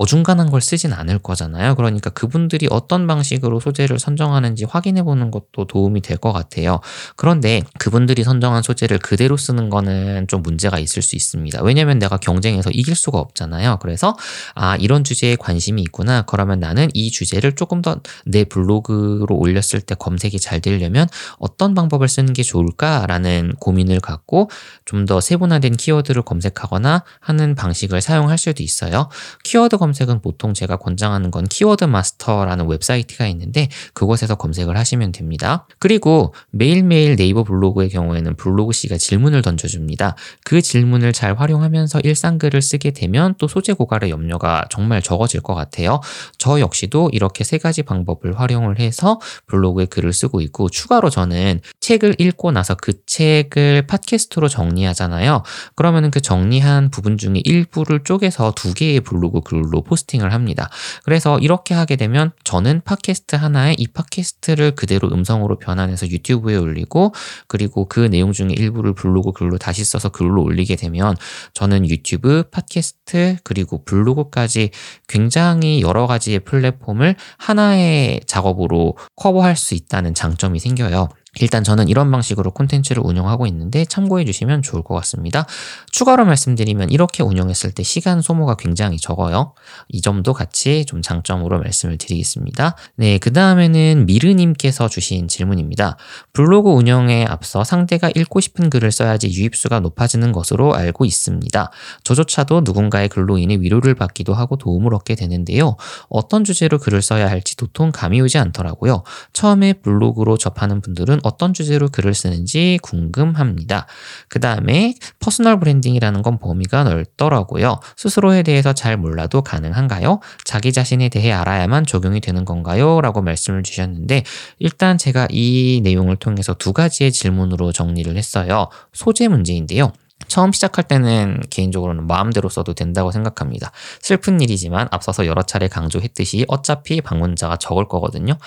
어중간한 0.00 0.50
걸 0.50 0.62
쓰진 0.62 0.94
않을 0.94 1.18
거잖아요. 1.18 1.74
그러니까 1.74 2.08
그분들이 2.10 2.66
어떤 2.70 3.06
방식으로 3.06 3.60
소재를 3.60 3.98
선정하는지 3.98 4.64
확인해 4.64 5.02
보는 5.02 5.30
것도 5.30 5.66
도움이 5.66 6.00
될 6.00 6.16
것 6.16 6.32
같아요. 6.32 6.80
그런데 7.16 7.62
그분들이 7.78 8.24
선정한 8.24 8.62
소재를 8.62 8.98
그대로 8.98 9.36
쓰는 9.36 9.68
거는 9.70 10.26
좀 10.28 10.42
문제가 10.42 10.78
있을 10.78 11.02
수 11.02 11.16
있습니다. 11.16 11.62
왜냐면 11.62 11.98
내가 11.98 12.16
경쟁에서 12.16 12.70
이길 12.70 12.94
수가 12.94 13.18
없잖아요. 13.18 13.78
그래서 13.82 14.16
아, 14.54 14.76
이런 14.76 15.04
주제에 15.04 15.36
관심이 15.36 15.82
있구나. 15.82 16.22
그러면 16.22 16.60
나는 16.60 16.88
이 16.94 17.10
주제를 17.10 17.54
조금 17.54 17.82
더 17.82 17.96
내 18.26 18.44
블로그로 18.44 19.36
올렸을 19.36 19.80
때 19.84 19.94
검색이 19.94 20.38
잘 20.40 20.60
되려면 20.60 21.06
어떤 21.38 21.74
방법을 21.74 22.08
쓰는 22.08 22.32
게 22.32 22.42
좋을까라는 22.42 23.54
고민을 23.60 24.00
갖고 24.00 24.50
좀 24.84 25.06
더 25.06 25.20
세분화된 25.20 25.76
키워드를 25.76 26.22
검색하거나 26.22 27.04
하는 27.20 27.54
방식을 27.54 28.00
사용할 28.00 28.38
수도 28.38 28.62
있어요. 28.62 29.08
키워드 29.44 29.76
검 29.78 29.89
검색은 29.90 30.20
보통 30.20 30.54
제가 30.54 30.76
권장하는 30.76 31.32
건 31.32 31.46
키워드 31.46 31.84
마스터라는 31.84 32.68
웹사이트가 32.68 33.26
있는데 33.28 33.68
그곳에서 33.92 34.36
검색을 34.36 34.76
하시면 34.76 35.10
됩니다. 35.10 35.66
그리고 35.80 36.32
매일매일 36.50 37.16
네이버 37.16 37.42
블로그의 37.42 37.88
경우에는 37.88 38.36
블로그 38.36 38.72
씨가 38.72 38.98
질문을 38.98 39.42
던져줍니다. 39.42 40.14
그 40.44 40.62
질문을 40.62 41.12
잘 41.12 41.34
활용하면서 41.34 42.00
일상글을 42.00 42.62
쓰게 42.62 42.92
되면 42.92 43.34
또 43.38 43.48
소재 43.48 43.72
고갈의 43.72 44.10
염려가 44.10 44.66
정말 44.70 45.02
적어질 45.02 45.40
것 45.40 45.54
같아요. 45.54 46.00
저 46.38 46.60
역시도 46.60 47.10
이렇게 47.12 47.42
세 47.42 47.58
가지 47.58 47.82
방법을 47.82 48.38
활용을 48.38 48.78
해서 48.78 49.18
블로그에 49.46 49.86
글을 49.86 50.12
쓰고 50.12 50.40
있고 50.40 50.68
추가로 50.68 51.10
저는 51.10 51.60
책을 51.80 52.16
읽고 52.18 52.52
나서 52.52 52.76
그 52.76 53.04
책을 53.06 53.88
팟캐스트로 53.88 54.46
정리하잖아요. 54.46 55.42
그러면은 55.74 56.12
그 56.12 56.20
정리한 56.20 56.90
부분 56.90 57.18
중에 57.18 57.40
일부를 57.42 58.04
쪼개서 58.04 58.52
두 58.54 58.72
개의 58.72 59.00
블로그 59.00 59.40
글로 59.40 59.79
포스팅을 59.82 60.32
합니다. 60.32 60.68
그래서 61.04 61.38
이렇게 61.38 61.74
하게 61.74 61.96
되면 61.96 62.32
저는 62.44 62.82
팟캐스트 62.84 63.36
하나에 63.36 63.74
이 63.78 63.86
팟캐스트를 63.86 64.72
그대로 64.72 65.08
음성으로 65.08 65.58
변환해서 65.58 66.08
유튜브에 66.08 66.56
올리고 66.56 67.12
그리고 67.46 67.86
그 67.86 68.00
내용 68.00 68.32
중에 68.32 68.50
일부를 68.56 68.94
블로그 68.94 69.32
글로 69.32 69.58
다시 69.58 69.84
써서 69.84 70.08
글로 70.08 70.42
올리게 70.42 70.76
되면 70.76 71.16
저는 71.54 71.88
유튜브, 71.88 72.44
팟캐스트 72.50 73.38
그리고 73.44 73.84
블로그까지 73.84 74.70
굉장히 75.08 75.82
여러 75.82 76.06
가지의 76.06 76.40
플랫폼을 76.40 77.16
하나의 77.38 78.20
작업으로 78.26 78.96
커버할 79.16 79.56
수 79.56 79.74
있다는 79.74 80.14
장점이 80.14 80.58
생겨요. 80.58 81.08
일단 81.38 81.62
저는 81.62 81.88
이런 81.88 82.10
방식으로 82.10 82.50
콘텐츠를 82.50 83.02
운영하고 83.04 83.46
있는데 83.46 83.84
참고해 83.84 84.24
주시면 84.24 84.62
좋을 84.62 84.82
것 84.82 84.94
같습니다. 84.96 85.46
추가로 85.92 86.24
말씀드리면 86.24 86.90
이렇게 86.90 87.22
운영했을 87.22 87.70
때 87.70 87.82
시간 87.84 88.20
소모가 88.20 88.56
굉장히 88.56 88.98
적어요. 88.98 89.54
이 89.88 90.00
점도 90.00 90.32
같이 90.32 90.84
좀 90.86 91.02
장점으로 91.02 91.60
말씀을 91.60 91.98
드리겠습니다. 91.98 92.76
네, 92.96 93.18
그 93.18 93.32
다음에는 93.32 94.06
미르님께서 94.06 94.88
주신 94.88 95.28
질문입니다. 95.28 95.96
블로그 96.32 96.70
운영에 96.70 97.26
앞서 97.28 97.62
상대가 97.62 98.10
읽고 98.14 98.40
싶은 98.40 98.68
글을 98.68 98.90
써야지 98.90 99.28
유입수가 99.30 99.80
높아지는 99.80 100.32
것으로 100.32 100.74
알고 100.74 101.04
있습니다. 101.04 101.70
저조차도 102.02 102.62
누군가의 102.64 103.08
글로 103.08 103.38
인해 103.38 103.56
위로를 103.60 103.94
받기도 103.94 104.34
하고 104.34 104.56
도움을 104.56 104.94
얻게 104.94 105.14
되는데요. 105.14 105.76
어떤 106.08 106.42
주제로 106.42 106.78
글을 106.78 107.02
써야 107.02 107.30
할지 107.30 107.56
도통 107.56 107.92
감이 107.92 108.20
오지 108.20 108.38
않더라고요. 108.38 109.04
처음에 109.32 109.74
블로그로 109.74 110.36
접하는 110.36 110.80
분들은 110.80 111.19
어떤 111.22 111.54
주제로 111.54 111.88
글을 111.88 112.14
쓰는지 112.14 112.78
궁금합니다. 112.82 113.86
그 114.28 114.40
다음에 114.40 114.94
personal 115.18 115.58
branding이라는 115.60 116.22
건 116.22 116.38
범위가 116.38 116.84
넓더라고요. 116.84 117.80
스스로에 117.96 118.42
대해서 118.42 118.72
잘 118.72 118.96
몰라도 118.96 119.42
가능한가요? 119.42 120.20
자기 120.44 120.72
자신에 120.72 121.08
대해 121.08 121.32
알아야만 121.32 121.86
적용이 121.86 122.20
되는 122.20 122.44
건가요? 122.44 123.00
라고 123.00 123.22
말씀을 123.22 123.62
주셨는데 123.62 124.24
일단 124.58 124.98
제가 124.98 125.28
이 125.30 125.80
내용을 125.82 126.16
통해서 126.16 126.54
두 126.54 126.72
가지의 126.72 127.12
질문으로 127.12 127.72
정리를 127.72 128.16
했어요. 128.16 128.68
소재 128.92 129.28
문제인데요. 129.28 129.92
처음 130.28 130.52
시작할 130.52 130.84
때는 130.84 131.40
개인적으로는 131.50 132.06
마음대로 132.06 132.48
써도 132.48 132.74
된다고 132.74 133.10
생각합니다. 133.10 133.72
슬픈 134.00 134.40
일이지만 134.40 134.88
앞서서 134.90 135.26
여러 135.26 135.42
차례 135.42 135.66
강조했듯이 135.68 136.44
어차피 136.48 137.00
방문자가 137.00 137.56
적을 137.56 137.88
거거든요. 137.88 138.38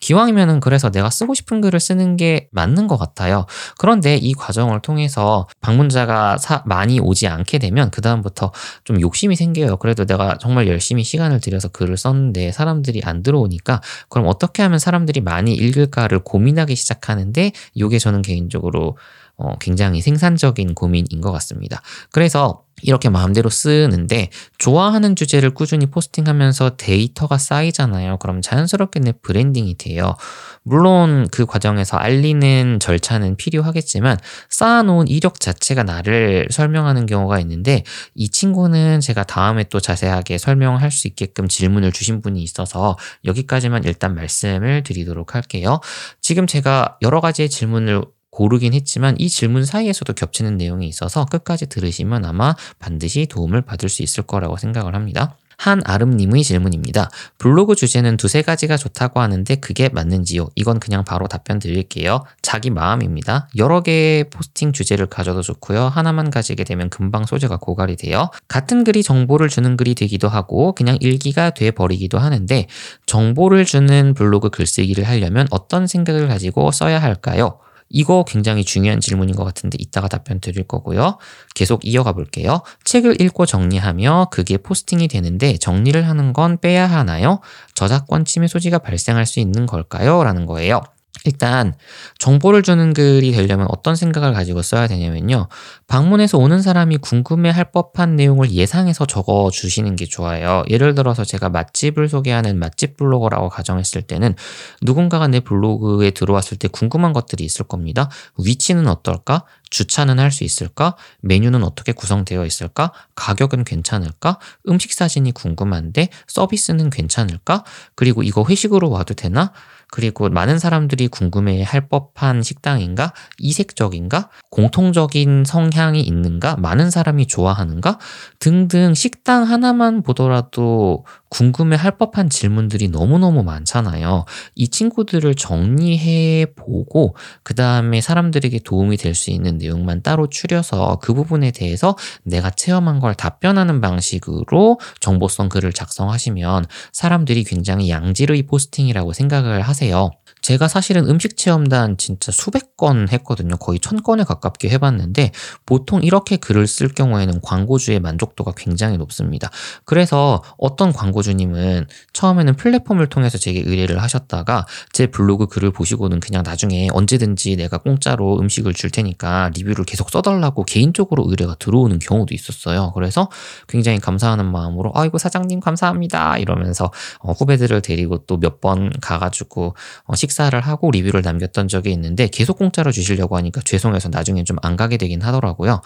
기왕이면은 0.00 0.60
그래서 0.60 0.90
내가 0.90 1.10
쓰고 1.10 1.34
싶은 1.34 1.60
글을 1.60 1.80
쓰는 1.80 2.16
게 2.16 2.48
맞는 2.52 2.86
것 2.86 2.96
같아요. 2.96 3.46
그런데 3.78 4.16
이 4.16 4.32
과정을 4.34 4.80
통해서 4.80 5.46
방문자가 5.60 6.38
사, 6.38 6.62
많이 6.66 7.00
오지 7.00 7.26
않게 7.26 7.58
되면 7.58 7.90
그다음부터 7.90 8.52
좀 8.84 9.00
욕심이 9.00 9.36
생겨요. 9.36 9.76
그래도 9.78 10.04
내가 10.04 10.38
정말 10.38 10.68
열심히 10.68 11.04
시간을 11.04 11.40
들여서 11.40 11.68
글을 11.68 11.96
썼는데 11.96 12.52
사람들이 12.52 13.02
안 13.04 13.22
들어오니까 13.22 13.80
그럼 14.08 14.26
어떻게 14.28 14.62
하면 14.62 14.78
사람들이 14.78 15.20
많이 15.20 15.54
읽을까를 15.54 16.20
고민하기 16.20 16.74
시작하는데 16.76 17.52
이게 17.74 17.98
저는 17.98 18.22
개인적으로 18.22 18.96
어, 19.36 19.56
굉장히 19.58 20.00
생산적인 20.02 20.74
고민인 20.74 21.20
것 21.20 21.30
같습니다. 21.32 21.80
그래서 22.10 22.64
이렇게 22.82 23.08
마음대로 23.08 23.50
쓰는데 23.50 24.30
좋아하는 24.58 25.16
주제를 25.16 25.50
꾸준히 25.50 25.86
포스팅하면서 25.86 26.76
데이터가 26.76 27.38
쌓이잖아요. 27.38 28.18
그럼 28.18 28.42
자연스럽게 28.42 29.00
내 29.00 29.12
브랜딩이 29.12 29.76
돼요. 29.78 30.16
물론 30.62 31.28
그 31.30 31.46
과정에서 31.46 31.96
알리는 31.96 32.78
절차는 32.80 33.36
필요하겠지만 33.36 34.18
쌓아놓은 34.50 35.08
이력 35.08 35.40
자체가 35.40 35.82
나를 35.82 36.48
설명하는 36.50 37.06
경우가 37.06 37.40
있는데 37.40 37.84
이 38.14 38.28
친구는 38.28 39.00
제가 39.00 39.24
다음에 39.24 39.64
또 39.64 39.80
자세하게 39.80 40.38
설명할 40.38 40.90
수 40.90 41.08
있게끔 41.08 41.48
질문을 41.48 41.92
주신 41.92 42.20
분이 42.20 42.42
있어서 42.42 42.96
여기까지만 43.24 43.84
일단 43.84 44.14
말씀을 44.14 44.82
드리도록 44.82 45.34
할게요. 45.34 45.80
지금 46.20 46.46
제가 46.46 46.98
여러 47.02 47.20
가지의 47.20 47.48
질문을 47.48 48.02
고르긴 48.38 48.72
했지만 48.72 49.16
이 49.18 49.28
질문 49.28 49.64
사이에서도 49.64 50.12
겹치는 50.12 50.58
내용이 50.58 50.86
있어서 50.86 51.24
끝까지 51.24 51.66
들으시면 51.66 52.24
아마 52.24 52.54
반드시 52.78 53.26
도움을 53.26 53.62
받을 53.62 53.88
수 53.88 54.04
있을 54.04 54.22
거라고 54.22 54.56
생각을 54.56 54.94
합니다. 54.94 55.36
한아름님의 55.56 56.44
질문입니다. 56.44 57.10
블로그 57.38 57.74
주제는 57.74 58.16
두세 58.16 58.42
가지가 58.42 58.76
좋다고 58.76 59.18
하는데 59.18 59.56
그게 59.56 59.88
맞는지요? 59.88 60.50
이건 60.54 60.78
그냥 60.78 61.02
바로 61.02 61.26
답변 61.26 61.58
드릴게요. 61.58 62.22
자기 62.40 62.70
마음입니다. 62.70 63.48
여러 63.56 63.82
개의 63.82 64.30
포스팅 64.30 64.72
주제를 64.72 65.06
가져도 65.06 65.42
좋고요. 65.42 65.88
하나만 65.88 66.30
가지게 66.30 66.62
되면 66.62 66.90
금방 66.90 67.26
소재가 67.26 67.56
고갈이 67.56 67.96
돼요. 67.96 68.30
같은 68.46 68.84
글이 68.84 69.02
정보를 69.02 69.48
주는 69.48 69.76
글이 69.76 69.96
되기도 69.96 70.28
하고 70.28 70.76
그냥 70.76 70.96
일기가 71.00 71.50
돼 71.50 71.72
버리기도 71.72 72.20
하는데 72.20 72.68
정보를 73.06 73.64
주는 73.64 74.14
블로그 74.14 74.50
글쓰기를 74.50 75.08
하려면 75.08 75.48
어떤 75.50 75.88
생각을 75.88 76.28
가지고 76.28 76.70
써야 76.70 77.02
할까요? 77.02 77.58
이거 77.90 78.24
굉장히 78.26 78.64
중요한 78.64 79.00
질문인 79.00 79.34
것 79.34 79.44
같은데 79.44 79.76
이따가 79.80 80.08
답변 80.08 80.40
드릴 80.40 80.64
거고요. 80.64 81.18
계속 81.54 81.84
이어가 81.84 82.12
볼게요. 82.12 82.62
책을 82.84 83.20
읽고 83.20 83.46
정리하며 83.46 84.28
그게 84.30 84.58
포스팅이 84.58 85.08
되는데 85.08 85.56
정리를 85.56 86.06
하는 86.06 86.32
건 86.32 86.58
빼야 86.60 86.86
하나요? 86.86 87.40
저작권 87.74 88.24
침해 88.24 88.46
소지가 88.46 88.78
발생할 88.78 89.26
수 89.26 89.40
있는 89.40 89.66
걸까요? 89.66 90.22
라는 90.24 90.46
거예요. 90.46 90.82
일단 91.28 91.74
정보를 92.18 92.62
주는 92.62 92.94
글이 92.94 93.32
되려면 93.32 93.66
어떤 93.70 93.94
생각을 93.96 94.32
가지고 94.32 94.62
써야 94.62 94.86
되냐면요. 94.86 95.48
방문해서 95.86 96.38
오는 96.38 96.62
사람이 96.62 96.96
궁금해 96.98 97.50
할 97.50 97.70
법한 97.70 98.16
내용을 98.16 98.50
예상해서 98.50 99.06
적어 99.06 99.50
주시는 99.50 99.96
게 99.96 100.06
좋아요. 100.06 100.64
예를 100.70 100.94
들어서 100.94 101.24
제가 101.24 101.50
맛집을 101.50 102.08
소개하는 102.08 102.58
맛집 102.58 102.96
블로거라고 102.96 103.50
가정했을 103.50 104.02
때는 104.02 104.34
누군가가 104.82 105.28
내 105.28 105.40
블로그에 105.40 106.10
들어왔을 106.10 106.56
때 106.56 106.68
궁금한 106.68 107.12
것들이 107.12 107.44
있을 107.44 107.66
겁니다. 107.66 108.08
위치는 108.38 108.88
어떨까? 108.88 109.44
주차는 109.70 110.18
할 110.18 110.28
수 110.32 110.44
있을까? 110.44 110.94
메뉴는 111.22 111.62
어떻게 111.62 111.92
구성되어 111.92 112.44
있을까? 112.46 112.92
가격은 113.14 113.64
괜찮을까? 113.64 114.38
음식 114.68 114.92
사진이 114.92 115.32
궁금한데 115.32 116.08
서비스는 116.26 116.90
괜찮을까? 116.90 117.64
그리고 117.94 118.22
이거 118.22 118.44
회식으로 118.48 118.90
와도 118.90 119.14
되나? 119.14 119.52
그리고 119.90 120.28
많은 120.28 120.58
사람들이 120.58 121.08
궁금해 121.08 121.62
할 121.62 121.88
법한 121.88 122.42
식당인가? 122.42 123.12
이색적인가? 123.38 124.28
공통적인 124.50 125.44
성향이 125.46 126.00
있는가? 126.02 126.56
많은 126.56 126.90
사람이 126.90 127.26
좋아하는가? 127.26 127.98
등등 128.38 128.94
식당 128.94 129.44
하나만 129.44 130.02
보더라도 130.02 131.04
궁금해 131.30 131.76
할 131.76 131.98
법한 131.98 132.30
질문들이 132.30 132.88
너무너무 132.88 133.42
많잖아요. 133.42 134.24
이 134.54 134.68
친구들을 134.68 135.34
정리해 135.34 136.46
보고, 136.56 137.14
그 137.42 137.54
다음에 137.54 138.00
사람들에게 138.00 138.60
도움이 138.64 138.96
될 138.96 139.14
수 139.18 139.30
있는 139.30 139.58
내용만 139.58 140.02
따로 140.02 140.28
추려서 140.28 140.98
그 141.02 141.12
부분에 141.14 141.50
대해서 141.50 141.96
내가 142.22 142.50
체험한 142.50 143.00
걸 143.00 143.14
답변하는 143.14 143.80
방식으로 143.80 144.78
정보성 145.00 145.48
글을 145.48 145.72
작성하시면 145.72 146.66
사람들이 146.92 147.42
굉장히 147.44 147.90
양질의 147.90 148.42
포스팅이라고 148.44 149.12
생각을 149.12 149.62
하세요. 149.62 150.10
제가 150.48 150.66
사실은 150.66 151.06
음식 151.10 151.36
체험단 151.36 151.98
진짜 151.98 152.32
수백 152.32 152.74
건 152.78 153.06
했거든요. 153.10 153.56
거의 153.56 153.78
천 153.80 154.02
건에 154.02 154.22
가깝게 154.24 154.70
해봤는데 154.70 155.32
보통 155.66 156.02
이렇게 156.02 156.38
글을 156.38 156.66
쓸 156.66 156.88
경우에는 156.88 157.42
광고주의 157.42 158.00
만족도가 158.00 158.52
굉장히 158.56 158.96
높습니다. 158.96 159.50
그래서 159.84 160.42
어떤 160.56 160.94
광고주님은 160.94 161.88
처음에는 162.14 162.56
플랫폼을 162.56 163.08
통해서 163.08 163.36
제게 163.36 163.60
의뢰를 163.60 164.00
하셨다가 164.00 164.64
제 164.92 165.08
블로그 165.08 165.48
글을 165.48 165.70
보시고는 165.70 166.20
그냥 166.20 166.42
나중에 166.46 166.88
언제든지 166.94 167.56
내가 167.56 167.76
공짜로 167.76 168.38
음식을 168.40 168.72
줄 168.72 168.88
테니까 168.90 169.50
리뷰를 169.54 169.84
계속 169.84 170.08
써달라고 170.08 170.64
개인적으로 170.64 171.24
의뢰가 171.28 171.56
들어오는 171.56 171.98
경우도 171.98 172.32
있었어요. 172.32 172.92
그래서 172.94 173.28
굉장히 173.68 173.98
감사하는 173.98 174.50
마음으로 174.50 174.92
아이고 174.94 175.18
사장님 175.18 175.60
감사합니다 175.60 176.38
이러면서 176.38 176.90
어, 177.18 177.32
후배들을 177.32 177.82
데리고 177.82 178.18
또 178.24 178.38
몇 178.38 178.60
번 178.62 178.90
가가지고 179.02 179.74
어, 180.04 180.14
식사를 180.38 180.58
하고 180.60 180.90
리뷰를 180.92 181.22
남겼던 181.22 181.66
적이 181.66 181.90
있는데 181.92 182.28
계속 182.28 182.58
공짜로 182.58 182.92
주시려고 182.92 183.36
하니까 183.36 183.60
죄송해서 183.64 184.08
나중에 184.08 184.44
좀 184.44 184.58
안 184.62 184.76
가게 184.76 184.96
되긴 184.96 185.22
하더라고요. 185.22 185.82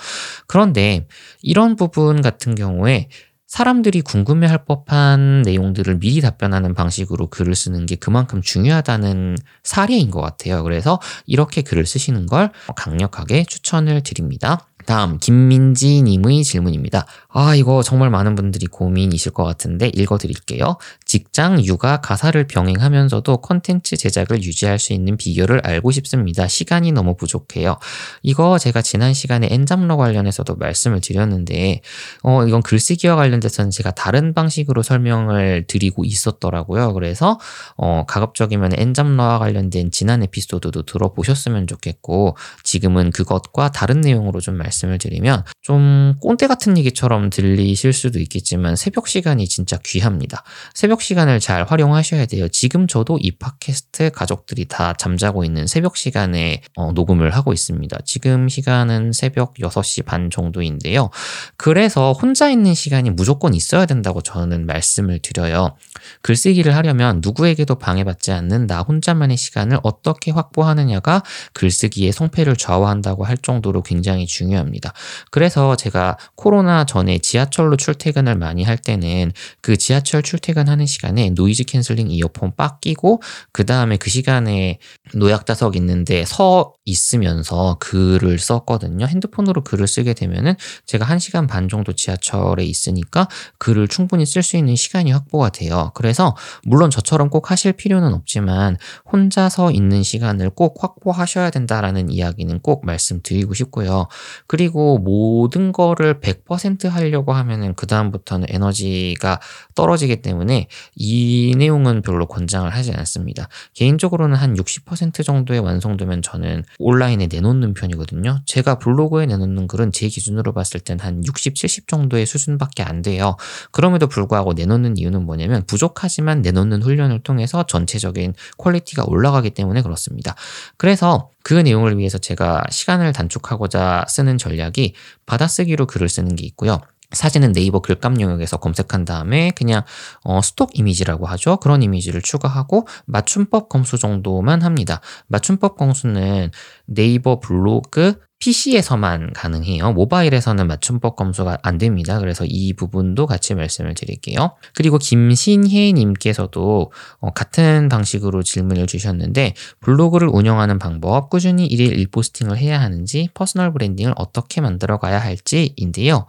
그런데 0.46 1.06
이런 1.42 1.76
부분 1.76 2.22
같은 2.22 2.54
경우에 2.54 3.08
사람들이 3.46 4.00
궁금해할 4.00 4.64
법한 4.64 5.42
내용들을 5.42 5.98
미리 5.98 6.22
답변하는 6.22 6.72
방식으로 6.72 7.28
글을 7.28 7.54
쓰는 7.54 7.84
게 7.84 7.96
그만큼 7.96 8.40
중요하다는 8.40 9.36
사례인 9.62 10.10
것 10.10 10.22
같아요. 10.22 10.62
그래서 10.62 10.98
이렇게 11.26 11.60
글을 11.60 11.84
쓰시는 11.84 12.24
걸 12.24 12.50
강력하게 12.76 13.44
추천을 13.44 14.02
드립니다. 14.02 14.66
다음 14.86 15.18
김민지 15.18 16.02
님의 16.02 16.44
질문입니다. 16.44 17.06
아 17.28 17.54
이거 17.54 17.82
정말 17.82 18.10
많은 18.10 18.34
분들이 18.34 18.66
고민이실 18.66 19.32
것 19.32 19.44
같은데 19.44 19.90
읽어 19.94 20.18
드릴게요. 20.18 20.76
직장, 21.06 21.64
육아, 21.64 22.00
가사를 22.00 22.46
병행하면서도 22.46 23.38
컨텐츠 23.38 23.96
제작을 23.96 24.42
유지할 24.42 24.78
수 24.78 24.92
있는 24.92 25.16
비결을 25.16 25.60
알고 25.64 25.90
싶습니다. 25.92 26.46
시간이 26.46 26.92
너무 26.92 27.16
부족해요. 27.16 27.78
이거 28.22 28.58
제가 28.58 28.82
지난 28.82 29.14
시간에 29.14 29.48
엔잡러 29.50 29.96
관련해서도 29.96 30.56
말씀을 30.56 31.00
드렸는데 31.00 31.80
어 32.22 32.46
이건 32.46 32.62
글쓰기와 32.62 33.16
관련돼서는 33.16 33.70
제가 33.70 33.92
다른 33.92 34.34
방식으로 34.34 34.82
설명을 34.82 35.64
드리고 35.68 36.04
있었더라고요. 36.04 36.92
그래서 36.92 37.38
어 37.76 38.04
가급적이면 38.06 38.72
엔잡러와 38.76 39.38
관련된 39.38 39.90
지난 39.90 40.22
에피소드도 40.22 40.82
들어보셨으면 40.82 41.66
좋겠고 41.66 42.36
지금은 42.62 43.10
그것과 43.10 43.70
다른 43.70 44.00
내용으로 44.02 44.40
좀 44.40 44.56
말씀 44.56 44.71
말씀을 44.72 44.98
드리면 44.98 45.44
좀 45.60 46.14
꼰대 46.20 46.46
같은 46.46 46.76
얘기처럼 46.78 47.30
들리실 47.30 47.92
수도 47.92 48.18
있겠지만 48.18 48.76
새벽 48.76 49.08
시간이 49.08 49.46
진짜 49.46 49.78
귀합니다. 49.84 50.42
새벽 50.74 51.02
시간을 51.02 51.40
잘 51.40 51.64
활용하셔야 51.64 52.26
돼요. 52.26 52.48
지금 52.48 52.86
저도 52.86 53.18
이 53.20 53.32
팟캐스트 53.32 54.10
가족들이 54.10 54.66
다 54.66 54.94
잠자고 54.94 55.44
있는 55.44 55.66
새벽 55.66 55.96
시간에 55.96 56.62
어, 56.74 56.92
녹음을 56.92 57.30
하고 57.30 57.52
있습니다. 57.52 57.98
지금 58.04 58.48
시간은 58.48 59.12
새벽 59.12 59.54
6시 59.54 60.04
반 60.04 60.30
정도인데요. 60.30 61.10
그래서 61.56 62.12
혼자 62.12 62.50
있는 62.50 62.74
시간이 62.74 63.10
무조건 63.10 63.54
있어야 63.54 63.86
된다고 63.86 64.22
저는 64.22 64.66
말씀을 64.66 65.20
드려요. 65.20 65.76
글쓰기를 66.22 66.74
하려면 66.74 67.20
누구에게도 67.22 67.76
방해받지 67.76 68.32
않는 68.32 68.66
나 68.66 68.80
혼자만의 68.80 69.36
시간을 69.36 69.78
어떻게 69.82 70.30
확보하느냐가 70.30 71.22
글쓰기의 71.52 72.12
성패를 72.12 72.56
좌우한다고 72.56 73.24
할 73.24 73.36
정도로 73.36 73.82
굉장히 73.82 74.26
중요합니다. 74.26 74.61
중요합니다. 74.62 74.92
그래서 75.30 75.76
제가 75.76 76.16
코로나 76.34 76.84
전에 76.84 77.18
지하철로 77.18 77.76
출퇴근을 77.76 78.36
많이 78.36 78.62
할 78.62 78.78
때는 78.78 79.32
그 79.60 79.76
지하철 79.76 80.22
출퇴근하는 80.22 80.86
시간에 80.86 81.30
noise 81.30 81.64
canceling 81.64 82.10
이어폰 82.10 82.54
빡 82.56 82.80
끼고 82.80 83.20
그 83.52 83.66
다음에 83.66 83.96
그 83.96 84.10
시간에 84.10 84.78
노약자석 85.14 85.76
있는데 85.76 86.24
서 86.24 86.72
있으면서 86.84 87.76
글을 87.80 88.38
썼거든요. 88.38 89.06
핸드폰으로 89.06 89.62
글을 89.62 89.86
쓰게 89.86 90.14
되면은 90.14 90.54
제가 90.86 91.04
한 91.04 91.18
시간 91.18 91.46
반 91.46 91.68
정도 91.68 91.92
지하철에 91.92 92.64
있으니까 92.64 93.28
글을 93.58 93.88
충분히 93.88 94.26
쓸 94.26 94.42
수 94.42 94.56
있는 94.56 94.76
시간이 94.76 95.12
확보가 95.12 95.50
돼요. 95.50 95.92
그래서 95.94 96.36
물론 96.64 96.90
저처럼 96.90 97.30
꼭 97.30 97.50
하실 97.50 97.72
필요는 97.72 98.14
없지만 98.14 98.76
혼자서 99.12 99.70
있는 99.70 100.02
시간을 100.02 100.50
꼭 100.50 100.82
확보하셔야 100.82 101.50
된다라는 101.50 102.10
이야기는 102.10 102.60
꼭 102.60 102.84
말씀드리고 102.84 103.54
싶고요. 103.54 104.08
그리고 104.52 104.98
모든 104.98 105.72
거를 105.72 106.20
100% 106.20 106.86
하려고 106.86 107.32
하면은 107.32 107.72
그다음부터는 107.72 108.48
에너지가 108.50 109.40
떨어지기 109.74 110.20
때문에 110.20 110.68
이 110.94 111.54
내용은 111.56 112.02
별로 112.02 112.26
권장을 112.26 112.68
하지 112.68 112.92
않습니다. 112.92 113.48
개인적으로는 113.72 114.36
한 114.36 114.54
60% 114.54 115.24
정도의 115.24 115.60
완성도면 115.60 116.20
저는 116.20 116.64
온라인에 116.78 117.28
내놓는 117.28 117.72
편이거든요. 117.72 118.42
제가 118.44 118.78
블로그에 118.78 119.24
내놓는 119.24 119.68
글은 119.68 119.90
제 119.90 120.08
기준으로 120.08 120.52
봤을 120.52 120.80
땐 120.80 121.00
한 121.00 121.22
60, 121.26 121.54
70 121.54 121.88
정도의 121.88 122.26
수준밖에 122.26 122.82
안 122.82 123.00
돼요. 123.00 123.38
그럼에도 123.70 124.06
불구하고 124.06 124.52
내놓는 124.52 124.98
이유는 124.98 125.24
뭐냐면 125.24 125.64
부족하지만 125.66 126.42
내놓는 126.42 126.82
훈련을 126.82 127.20
통해서 127.20 127.62
전체적인 127.62 128.34
quality가 128.58 129.04
올라가기 129.06 129.52
때문에 129.52 129.80
그렇습니다. 129.80 130.34
그래서 130.76 131.31
그 131.42 131.54
내용을 131.54 131.98
위해서 131.98 132.18
제가 132.18 132.64
시간을 132.70 133.12
단축하고자 133.12 134.06
쓰는 134.08 134.38
전략이 134.38 134.94
받아쓰기로 135.26 135.86
글을 135.86 136.08
쓰는 136.08 136.36
게 136.36 136.46
있고요. 136.46 136.80
사진은 137.12 137.52
네이버 137.52 137.80
글감 137.80 138.20
영역에서 138.20 138.56
검색한 138.56 139.04
다음에 139.04 139.50
그냥 139.50 139.82
어, 140.24 140.40
stock 140.40 140.78
image라고 140.78 141.26
하죠. 141.26 141.58
그런 141.58 141.82
이미지를 141.82 142.22
추가하고 142.22 142.86
맞춤법 143.06 143.68
검수 143.68 143.98
정도만 143.98 144.62
합니다. 144.62 145.00
맞춤법 145.28 145.76
검수는 145.76 146.50
네이버 146.86 147.38
블로그 147.40 148.18
PC에서만 148.42 149.32
가능해요. 149.34 149.92
모바일에서는 149.92 150.66
맞춤법 150.66 151.14
검수가 151.14 151.58
안 151.62 151.78
됩니다. 151.78 152.18
그래서 152.18 152.44
이 152.44 152.72
부분도 152.72 153.26
같이 153.26 153.54
말씀을 153.54 153.94
드릴게요. 153.94 154.56
그리고 154.74 154.98
김신혜님께서도 154.98 156.90
어, 157.20 157.30
같은 157.30 157.88
방식으로 157.88 158.42
질문을 158.42 158.88
주셨는데 158.88 159.54
블로그를 159.78 160.28
운영하는 160.28 160.80
방법, 160.80 161.30
꾸준히 161.30 161.68
1일 161.68 162.04
1posting을 162.08 162.56
해야 162.56 162.80
하는지, 162.80 163.28
personal 163.32 163.72
branding을 163.72 164.14
어떻게 164.16 164.60
만들어 164.60 164.98
가야 164.98 165.20
할지인데요. 165.20 166.26